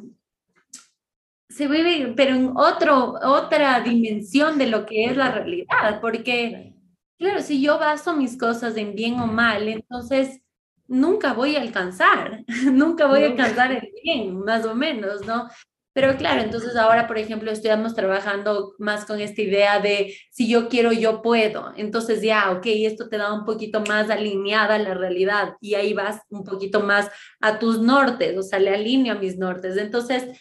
se 1.54 1.68
vive, 1.68 2.12
pero 2.16 2.34
en 2.34 2.52
otro, 2.56 3.14
otra 3.22 3.80
dimensión 3.80 4.58
de 4.58 4.66
lo 4.66 4.84
que 4.84 5.04
es 5.04 5.16
la 5.16 5.30
realidad, 5.30 6.00
porque, 6.00 6.74
claro, 7.16 7.40
si 7.42 7.62
yo 7.62 7.78
baso 7.78 8.16
mis 8.16 8.36
cosas 8.36 8.76
en 8.76 8.96
bien 8.96 9.20
o 9.20 9.26
mal, 9.28 9.68
entonces 9.68 10.40
nunca 10.88 11.32
voy 11.32 11.54
a 11.54 11.60
alcanzar, 11.60 12.44
nunca 12.72 13.06
voy 13.06 13.22
a 13.22 13.26
alcanzar 13.26 13.70
el 13.70 13.88
bien, 14.02 14.40
más 14.40 14.66
o 14.66 14.74
menos, 14.74 15.24
¿no? 15.26 15.48
Pero 15.92 16.16
claro, 16.16 16.42
entonces 16.42 16.74
ahora, 16.74 17.06
por 17.06 17.18
ejemplo, 17.18 17.52
estamos 17.52 17.94
trabajando 17.94 18.74
más 18.80 19.04
con 19.04 19.20
esta 19.20 19.40
idea 19.40 19.78
de 19.78 20.16
si 20.32 20.48
yo 20.48 20.68
quiero, 20.68 20.90
yo 20.90 21.22
puedo. 21.22 21.72
Entonces 21.76 22.20
ya, 22.20 22.50
ok, 22.50 22.64
esto 22.66 23.08
te 23.08 23.16
da 23.16 23.32
un 23.32 23.44
poquito 23.44 23.80
más 23.80 24.10
alineada 24.10 24.74
a 24.74 24.80
la 24.80 24.94
realidad 24.94 25.54
y 25.60 25.74
ahí 25.74 25.94
vas 25.94 26.20
un 26.30 26.42
poquito 26.42 26.80
más 26.80 27.08
a 27.40 27.60
tus 27.60 27.80
nortes, 27.80 28.36
o 28.36 28.42
sea, 28.42 28.58
le 28.58 28.74
alineo 28.74 29.14
a 29.14 29.18
mis 29.20 29.38
nortes. 29.38 29.76
Entonces, 29.76 30.36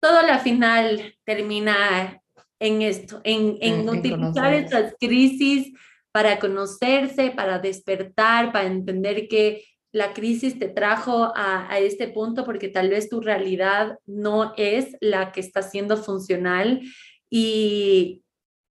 todo 0.00 0.22
la 0.22 0.38
final 0.38 1.14
termina 1.24 2.20
en 2.58 2.82
esto, 2.82 3.20
en, 3.24 3.56
en, 3.60 3.88
utilizar 3.88 4.52
estas 4.52 4.94
crisis 5.00 5.72
para 6.12 6.38
conocerse, 6.38 7.30
para 7.30 7.58
despertar, 7.58 8.52
para 8.52 8.66
entender 8.66 9.28
que 9.28 9.64
la 9.92 10.12
crisis 10.12 10.58
te 10.58 10.68
trajo 10.68 11.32
a, 11.34 11.70
a, 11.70 11.78
este 11.78 12.08
punto 12.08 12.44
porque 12.44 12.68
tal 12.68 12.90
vez 12.90 13.08
tu 13.08 13.20
realidad 13.20 13.98
no 14.06 14.52
es 14.56 14.96
la 15.00 15.32
que 15.32 15.40
está 15.40 15.62
siendo 15.62 15.96
funcional 15.96 16.80
y, 17.28 18.22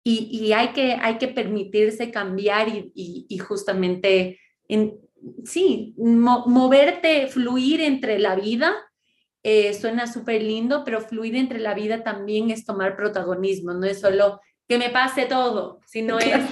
y, 0.05 0.29
y 0.31 0.53
hay, 0.53 0.69
que, 0.69 0.93
hay 0.95 1.19
que 1.19 1.29
permitirse 1.29 2.11
cambiar 2.11 2.69
y, 2.69 2.93
y 3.29 3.39
justamente, 3.39 4.41
en, 4.69 4.95
sí, 5.45 5.95
moverte, 5.97 7.27
fluir 7.27 7.81
entre 7.81 8.19
la 8.19 8.37
vida 8.37 8.75
eh, 9.43 9.75
suena 9.75 10.07
súper 10.07 10.43
lindo, 10.43 10.85
pero 10.85 11.01
fluir 11.01 11.37
entre 11.37 11.59
la 11.59 11.75
vida 11.75 12.05
también 12.05 12.51
es 12.51 12.65
tomar 12.65 12.97
protagonismo, 12.97 13.73
no 13.73 13.87
es 13.87 14.01
solo 14.01 14.41
que 14.69 14.79
me 14.79 14.91
pase 14.91 15.27
todo, 15.27 15.81
sino 15.87 16.19
es 16.19 16.45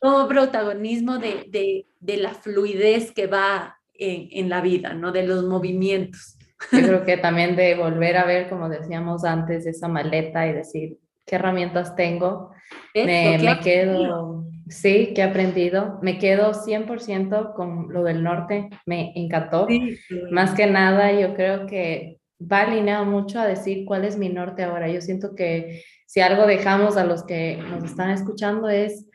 todo 0.00 0.28
protagonismo 0.28 1.18
de, 1.18 1.44
de, 1.48 1.86
de 1.98 2.16
la 2.16 2.34
fluidez 2.34 3.12
que 3.12 3.26
va 3.26 3.76
en, 3.94 4.28
en, 4.30 4.48
la 4.48 4.60
vida, 4.60 4.94
¿no? 4.94 5.12
De 5.12 5.26
los 5.26 5.44
movimientos. 5.44 6.38
Yo 6.72 6.82
creo 6.82 7.04
que 7.04 7.16
también 7.16 7.56
de 7.56 7.74
volver 7.74 8.16
a 8.16 8.24
ver, 8.24 8.48
como 8.48 8.68
decíamos 8.68 9.24
antes, 9.24 9.66
esa 9.66 9.88
maleta 9.88 10.46
y 10.46 10.52
decir, 10.52 10.98
¿qué 11.26 11.36
herramientas 11.36 11.96
tengo? 11.96 12.52
Me, 12.94 13.38
me 13.38 13.60
quedo, 13.60 14.44
sí, 14.68 15.12
que 15.14 15.22
he 15.22 15.24
aprendido. 15.24 15.98
Me 16.02 16.18
quedo 16.18 16.52
100% 16.54 17.54
con 17.54 17.92
lo 17.92 18.04
del 18.04 18.22
norte, 18.22 18.68
me 18.86 19.12
encantó. 19.16 19.66
Sí, 19.68 19.96
sí. 19.96 20.20
Más 20.30 20.54
que 20.54 20.66
nada, 20.66 21.12
yo 21.12 21.34
creo 21.34 21.66
que 21.66 22.19
va 22.40 22.62
alineado 22.62 23.04
mucho 23.04 23.40
a 23.40 23.46
decir 23.46 23.84
cuál 23.84 24.04
es 24.04 24.16
mi 24.16 24.28
norte 24.28 24.62
ahora. 24.62 24.88
Yo 24.88 25.00
siento 25.00 25.34
que 25.34 25.84
si 26.06 26.20
algo 26.20 26.46
dejamos 26.46 26.96
a 26.96 27.04
los 27.04 27.24
que 27.24 27.58
nos 27.70 27.84
están 27.84 28.10
escuchando 28.10 28.68
es 28.68 29.08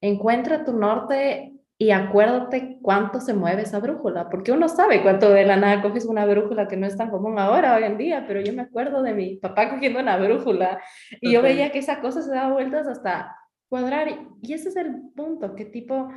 encuentra 0.00 0.64
tu 0.64 0.72
norte 0.72 1.52
y 1.76 1.92
acuérdate 1.92 2.78
cuánto 2.82 3.20
se 3.20 3.32
mueve 3.32 3.62
esa 3.62 3.80
brújula, 3.80 4.28
porque 4.28 4.52
uno 4.52 4.68
sabe 4.68 5.02
cuánto 5.02 5.30
de 5.30 5.46
la 5.46 5.56
nada 5.56 5.80
coges 5.80 6.04
una 6.04 6.26
brújula 6.26 6.68
que 6.68 6.76
no 6.76 6.86
es 6.86 6.96
tan 6.96 7.10
común 7.10 7.38
ahora, 7.38 7.74
hoy 7.74 7.84
en 7.84 7.96
día, 7.96 8.24
pero 8.26 8.42
yo 8.42 8.52
me 8.52 8.62
acuerdo 8.62 9.02
de 9.02 9.14
mi 9.14 9.36
papá 9.36 9.70
cogiendo 9.70 9.98
una 9.98 10.18
brújula 10.18 10.78
y 11.22 11.32
yo 11.32 11.40
veía 11.40 11.72
que 11.72 11.78
esa 11.78 12.00
cosa 12.00 12.20
se 12.20 12.30
daba 12.30 12.52
vueltas 12.52 12.86
hasta 12.86 13.34
cuadrar 13.68 14.08
y 14.42 14.52
ese 14.52 14.68
es 14.68 14.76
el 14.76 14.94
punto, 15.16 15.54
que 15.54 15.64
tipo 15.64 16.10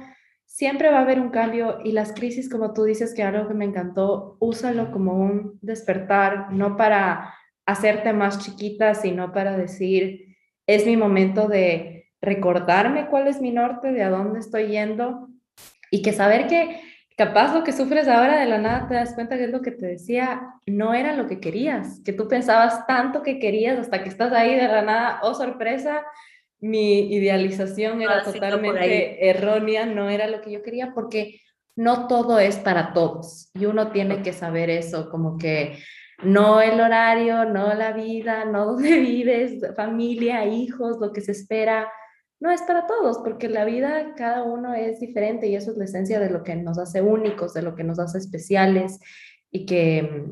siempre 0.53 0.91
va 0.91 0.99
a 0.99 1.01
haber 1.01 1.19
un 1.19 1.31
cambio 1.31 1.79
y 1.83 1.93
las 1.93 2.13
crisis, 2.13 2.47
como 2.47 2.73
tú 2.73 2.83
dices, 2.83 3.15
que 3.15 3.23
algo 3.23 3.47
que 3.47 3.55
me 3.55 3.65
encantó, 3.65 4.37
úsalo 4.39 4.91
como 4.91 5.13
un 5.13 5.57
despertar, 5.63 6.51
no 6.51 6.77
para 6.77 7.33
hacerte 7.65 8.13
más 8.13 8.37
chiquita, 8.37 8.93
sino 8.93 9.33
para 9.33 9.57
decir, 9.57 10.37
es 10.67 10.85
mi 10.85 10.95
momento 10.95 11.47
de 11.47 12.11
recordarme 12.21 13.07
cuál 13.07 13.27
es 13.27 13.41
mi 13.41 13.49
norte, 13.49 13.91
de 13.91 14.03
a 14.03 14.11
dónde 14.11 14.41
estoy 14.41 14.67
yendo 14.67 15.27
y 15.89 16.03
que 16.03 16.13
saber 16.13 16.45
que 16.45 16.79
capaz 17.17 17.51
lo 17.55 17.63
que 17.63 17.71
sufres 17.71 18.07
ahora 18.07 18.39
de 18.39 18.45
la 18.45 18.59
nada 18.59 18.87
te 18.87 18.93
das 18.93 19.15
cuenta 19.15 19.37
que 19.37 19.45
es 19.45 19.49
lo 19.49 19.63
que 19.63 19.71
te 19.71 19.87
decía, 19.87 20.53
no 20.67 20.93
era 20.93 21.15
lo 21.15 21.25
que 21.25 21.39
querías, 21.39 21.99
que 22.05 22.13
tú 22.13 22.27
pensabas 22.27 22.85
tanto 22.85 23.23
que 23.23 23.39
querías 23.39 23.79
hasta 23.79 24.03
que 24.03 24.09
estás 24.09 24.31
ahí 24.31 24.53
de 24.53 24.67
la 24.67 24.83
nada, 24.83 25.19
oh 25.23 25.33
sorpresa, 25.33 26.03
mi 26.63 27.13
idealización 27.13 28.01
era 28.01 28.23
totalmente 28.23 29.29
errónea, 29.29 29.85
no 29.85 30.09
era 30.09 30.27
lo 30.27 30.39
que 30.39 30.49
yo 30.49 30.63
quería, 30.63 30.93
porque 30.95 31.41
no 31.75 32.07
todo 32.07 32.39
es 32.39 32.55
para 32.55 32.93
todos 32.93 33.49
y 33.53 33.65
uno 33.65 33.91
tiene 33.91 34.21
que 34.21 34.31
saber 34.31 34.69
eso, 34.69 35.09
como 35.09 35.37
que 35.37 35.77
no 36.23 36.61
el 36.61 36.79
horario, 36.79 37.43
no 37.43 37.73
la 37.73 37.91
vida, 37.91 38.45
no 38.45 38.65
donde 38.73 38.97
vives, 38.99 39.59
familia, 39.75 40.45
hijos, 40.45 40.99
lo 41.01 41.11
que 41.11 41.19
se 41.19 41.33
espera, 41.33 41.91
no 42.39 42.49
es 42.49 42.61
para 42.61 42.87
todos, 42.87 43.17
porque 43.17 43.49
la 43.49 43.65
vida 43.65 44.13
cada 44.15 44.43
uno 44.43 44.73
es 44.73 45.01
diferente 45.01 45.47
y 45.47 45.55
eso 45.57 45.71
es 45.71 45.77
la 45.77 45.83
esencia 45.83 46.21
de 46.21 46.29
lo 46.29 46.43
que 46.43 46.55
nos 46.55 46.77
hace 46.77 47.01
únicos, 47.01 47.53
de 47.53 47.61
lo 47.61 47.75
que 47.75 47.83
nos 47.83 47.99
hace 47.99 48.19
especiales 48.19 48.99
y 49.51 49.65
que 49.65 50.27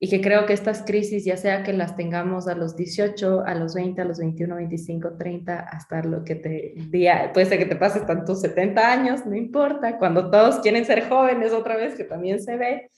y 0.00 0.08
que 0.08 0.20
creo 0.20 0.46
que 0.46 0.52
estas 0.52 0.82
crisis, 0.82 1.24
ya 1.24 1.36
sea 1.36 1.64
que 1.64 1.72
las 1.72 1.96
tengamos 1.96 2.46
a 2.46 2.54
los 2.54 2.76
18, 2.76 3.42
a 3.44 3.54
los 3.54 3.74
20, 3.74 4.00
a 4.00 4.04
los 4.04 4.18
21, 4.18 4.54
25, 4.54 5.16
30, 5.16 5.58
hasta 5.58 6.02
lo 6.02 6.22
que 6.22 6.36
te 6.36 6.74
día, 6.88 7.32
puede 7.32 7.46
ser 7.46 7.58
que 7.58 7.66
te 7.66 7.74
pases 7.74 8.06
tantos 8.06 8.40
70 8.40 8.92
años, 8.92 9.26
no 9.26 9.34
importa, 9.34 9.98
cuando 9.98 10.30
todos 10.30 10.60
quieren 10.60 10.84
ser 10.84 11.08
jóvenes 11.08 11.52
otra 11.52 11.76
vez, 11.76 11.96
que 11.96 12.04
también 12.04 12.40
se 12.40 12.56
ve, 12.56 12.90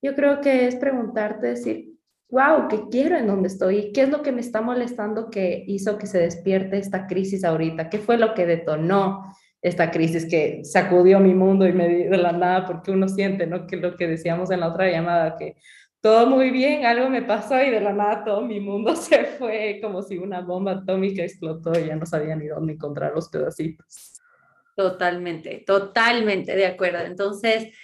yo 0.00 0.14
creo 0.14 0.40
que 0.40 0.68
es 0.68 0.76
preguntarte, 0.76 1.48
decir, 1.48 1.96
wow, 2.30 2.68
¿qué 2.68 2.82
quiero 2.90 3.16
en 3.16 3.26
donde 3.26 3.48
estoy? 3.48 3.92
¿Qué 3.92 4.02
es 4.02 4.08
lo 4.08 4.22
que 4.22 4.32
me 4.32 4.40
está 4.40 4.60
molestando 4.60 5.30
que 5.30 5.64
hizo 5.66 5.98
que 5.98 6.06
se 6.06 6.18
despierte 6.18 6.78
esta 6.78 7.06
crisis 7.06 7.44
ahorita? 7.44 7.88
¿Qué 7.88 7.98
fue 7.98 8.18
lo 8.18 8.34
que 8.34 8.46
detonó 8.46 9.34
esta 9.62 9.90
crisis 9.90 10.26
que 10.26 10.64
sacudió 10.64 11.18
mi 11.18 11.34
mundo 11.34 11.66
y 11.66 11.72
me 11.72 11.88
dio 11.88 12.10
de 12.10 12.18
la 12.18 12.32
nada? 12.32 12.66
Porque 12.66 12.90
uno 12.90 13.08
siente, 13.08 13.46
¿no? 13.46 13.66
Que 13.66 13.76
lo 13.76 13.96
que 13.96 14.06
decíamos 14.06 14.50
en 14.50 14.60
la 14.60 14.68
otra 14.68 14.90
llamada, 14.90 15.36
que 15.36 15.56
todo 16.06 16.28
muy 16.28 16.50
bien, 16.50 16.86
algo 16.86 17.10
me 17.10 17.22
pasó 17.22 17.60
y 17.60 17.68
de 17.68 17.80
la 17.80 17.92
nada 17.92 18.22
todo 18.24 18.40
mi 18.42 18.60
mundo 18.60 18.94
se 18.96 19.24
fue 19.24 19.80
como 19.82 20.02
si 20.02 20.16
una 20.18 20.40
bomba 20.40 20.70
atómica 20.70 21.24
explotó 21.24 21.76
y 21.76 21.86
ya 21.86 21.96
no 21.96 22.06
sabía 22.06 22.36
ni 22.36 22.46
dónde 22.46 22.74
encontrar 22.74 23.12
los 23.12 23.28
pedacitos. 23.28 24.12
Totalmente, 24.76 25.64
totalmente 25.66 26.54
de 26.54 26.66
acuerdo. 26.66 27.00
Entonces, 27.00 27.74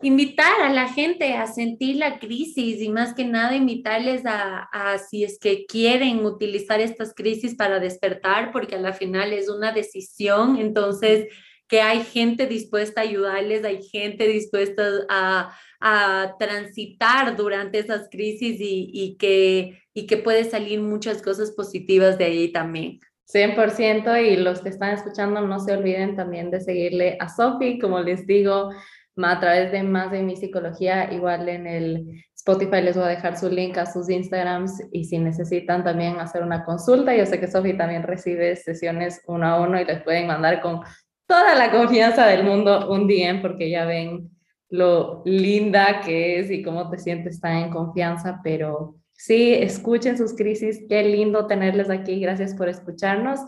invitar 0.00 0.60
a 0.60 0.72
la 0.72 0.88
gente 0.88 1.34
a 1.34 1.46
sentir 1.46 1.98
la 1.98 2.18
crisis 2.18 2.82
y 2.82 2.88
más 2.88 3.14
que 3.14 3.26
nada 3.26 3.54
invitarles 3.54 4.26
a, 4.26 4.62
a, 4.72 4.98
si 4.98 5.22
es 5.22 5.38
que 5.38 5.64
quieren 5.64 6.24
utilizar 6.24 6.80
estas 6.80 7.14
crisis 7.14 7.54
para 7.54 7.78
despertar, 7.78 8.50
porque 8.50 8.74
a 8.74 8.80
la 8.80 8.92
final 8.92 9.32
es 9.32 9.48
una 9.48 9.70
decisión, 9.70 10.56
entonces 10.56 11.28
que 11.68 11.80
hay 11.80 12.02
gente 12.02 12.46
dispuesta 12.46 13.00
a 13.00 13.04
ayudarles, 13.04 13.64
hay 13.64 13.82
gente 13.82 14.26
dispuesta 14.26 14.82
a, 15.08 15.56
a 15.82 16.36
transitar 16.38 17.36
durante 17.36 17.80
esas 17.80 18.08
crisis 18.08 18.60
y, 18.60 18.90
y, 18.92 19.16
que, 19.16 19.80
y 19.92 20.06
que 20.06 20.16
puede 20.16 20.44
salir 20.44 20.80
muchas 20.80 21.20
cosas 21.20 21.50
positivas 21.50 22.16
de 22.16 22.24
ahí 22.24 22.52
también. 22.52 23.00
100% 23.32 24.16
y 24.24 24.36
los 24.36 24.60
que 24.60 24.68
están 24.68 24.90
escuchando 24.90 25.40
no 25.40 25.58
se 25.58 25.72
olviden 25.72 26.16
también 26.16 26.50
de 26.50 26.60
seguirle 26.60 27.16
a 27.18 27.28
Sofi, 27.28 27.78
como 27.78 28.00
les 28.00 28.26
digo, 28.26 28.70
a 29.16 29.40
través 29.40 29.72
de 29.72 29.82
más 29.82 30.10
de 30.12 30.22
mi 30.22 30.36
psicología, 30.36 31.12
igual 31.12 31.48
en 31.48 31.66
el 31.66 32.24
Spotify 32.36 32.82
les 32.82 32.96
voy 32.96 33.04
a 33.04 33.08
dejar 33.08 33.38
su 33.38 33.48
link 33.50 33.76
a 33.78 33.86
sus 33.86 34.08
Instagrams 34.08 34.82
y 34.90 35.04
si 35.04 35.18
necesitan 35.18 35.84
también 35.84 36.18
hacer 36.18 36.42
una 36.42 36.64
consulta, 36.64 37.14
yo 37.14 37.26
sé 37.26 37.38
que 37.38 37.48
Sofi 37.48 37.76
también 37.76 38.02
recibe 38.02 38.54
sesiones 38.56 39.22
uno 39.26 39.46
a 39.46 39.60
uno 39.60 39.80
y 39.80 39.84
les 39.84 40.02
pueden 40.02 40.26
mandar 40.26 40.60
con 40.60 40.80
toda 41.26 41.54
la 41.54 41.70
confianza 41.70 42.26
del 42.26 42.44
mundo 42.44 42.90
un 42.90 43.06
día 43.06 43.38
porque 43.40 43.70
ya 43.70 43.84
ven 43.84 44.30
lo 44.72 45.20
linda 45.26 46.00
que 46.00 46.40
es 46.40 46.50
y 46.50 46.62
cómo 46.62 46.88
te 46.88 46.96
sientes 46.96 47.38
tan 47.42 47.58
en 47.58 47.70
confianza, 47.70 48.40
pero 48.42 48.96
sí, 49.12 49.52
escuchen 49.52 50.16
sus 50.16 50.34
crisis. 50.34 50.80
Qué 50.88 51.04
lindo 51.04 51.46
tenerles 51.46 51.90
aquí. 51.90 52.18
Gracias 52.18 52.54
por 52.54 52.70
escucharnos 52.70 53.40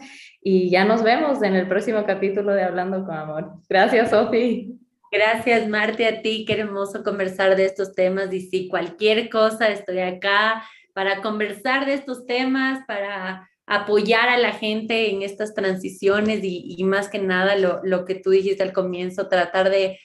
y 0.42 0.68
ya 0.68 0.84
nos 0.84 1.02
vemos 1.02 1.42
en 1.42 1.54
el 1.54 1.66
próximo 1.66 2.04
capítulo 2.04 2.52
de 2.52 2.64
Hablando 2.64 3.06
con 3.06 3.16
Amor. 3.16 3.52
Gracias, 3.70 4.10
Sofi. 4.10 4.78
Gracias, 5.10 5.66
Marte, 5.66 6.06
a 6.06 6.20
ti. 6.20 6.44
Qué 6.46 6.60
hermoso 6.60 7.02
conversar 7.02 7.56
de 7.56 7.64
estos 7.64 7.94
temas. 7.94 8.30
Y 8.30 8.42
si 8.42 8.68
cualquier 8.68 9.30
cosa, 9.30 9.68
estoy 9.68 10.00
acá 10.00 10.62
para 10.92 11.22
conversar 11.22 11.86
de 11.86 11.94
estos 11.94 12.26
temas, 12.26 12.80
para 12.86 13.48
apoyar 13.64 14.28
a 14.28 14.36
la 14.36 14.52
gente 14.52 15.08
en 15.10 15.22
estas 15.22 15.54
transiciones 15.54 16.40
y, 16.42 16.84
más 16.84 17.08
que 17.08 17.18
nada 17.18 17.56
lo, 17.56 17.80
lo, 17.82 18.04
que 18.04 18.14
tú 18.14 18.28
dijiste 18.28 18.62
al 18.62 18.74
comienzo, 18.74 19.28
tratar 19.28 19.70
de 19.70 19.98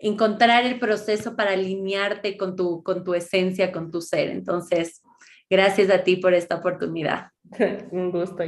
encontrar 0.00 0.64
el 0.66 0.78
proceso 0.78 1.36
para 1.36 1.52
alinearte 1.52 2.36
con 2.36 2.56
tu, 2.56 2.82
con 2.82 3.04
tu 3.04 3.14
esencia, 3.14 3.72
con 3.72 3.90
tu 3.90 4.00
ser. 4.00 4.30
Entonces, 4.30 5.02
gracias 5.48 5.90
a 5.90 6.04
ti 6.04 6.16
por 6.16 6.34
esta 6.34 6.56
oportunidad. 6.56 7.28
Un 7.90 8.10
gusto, 8.10 8.42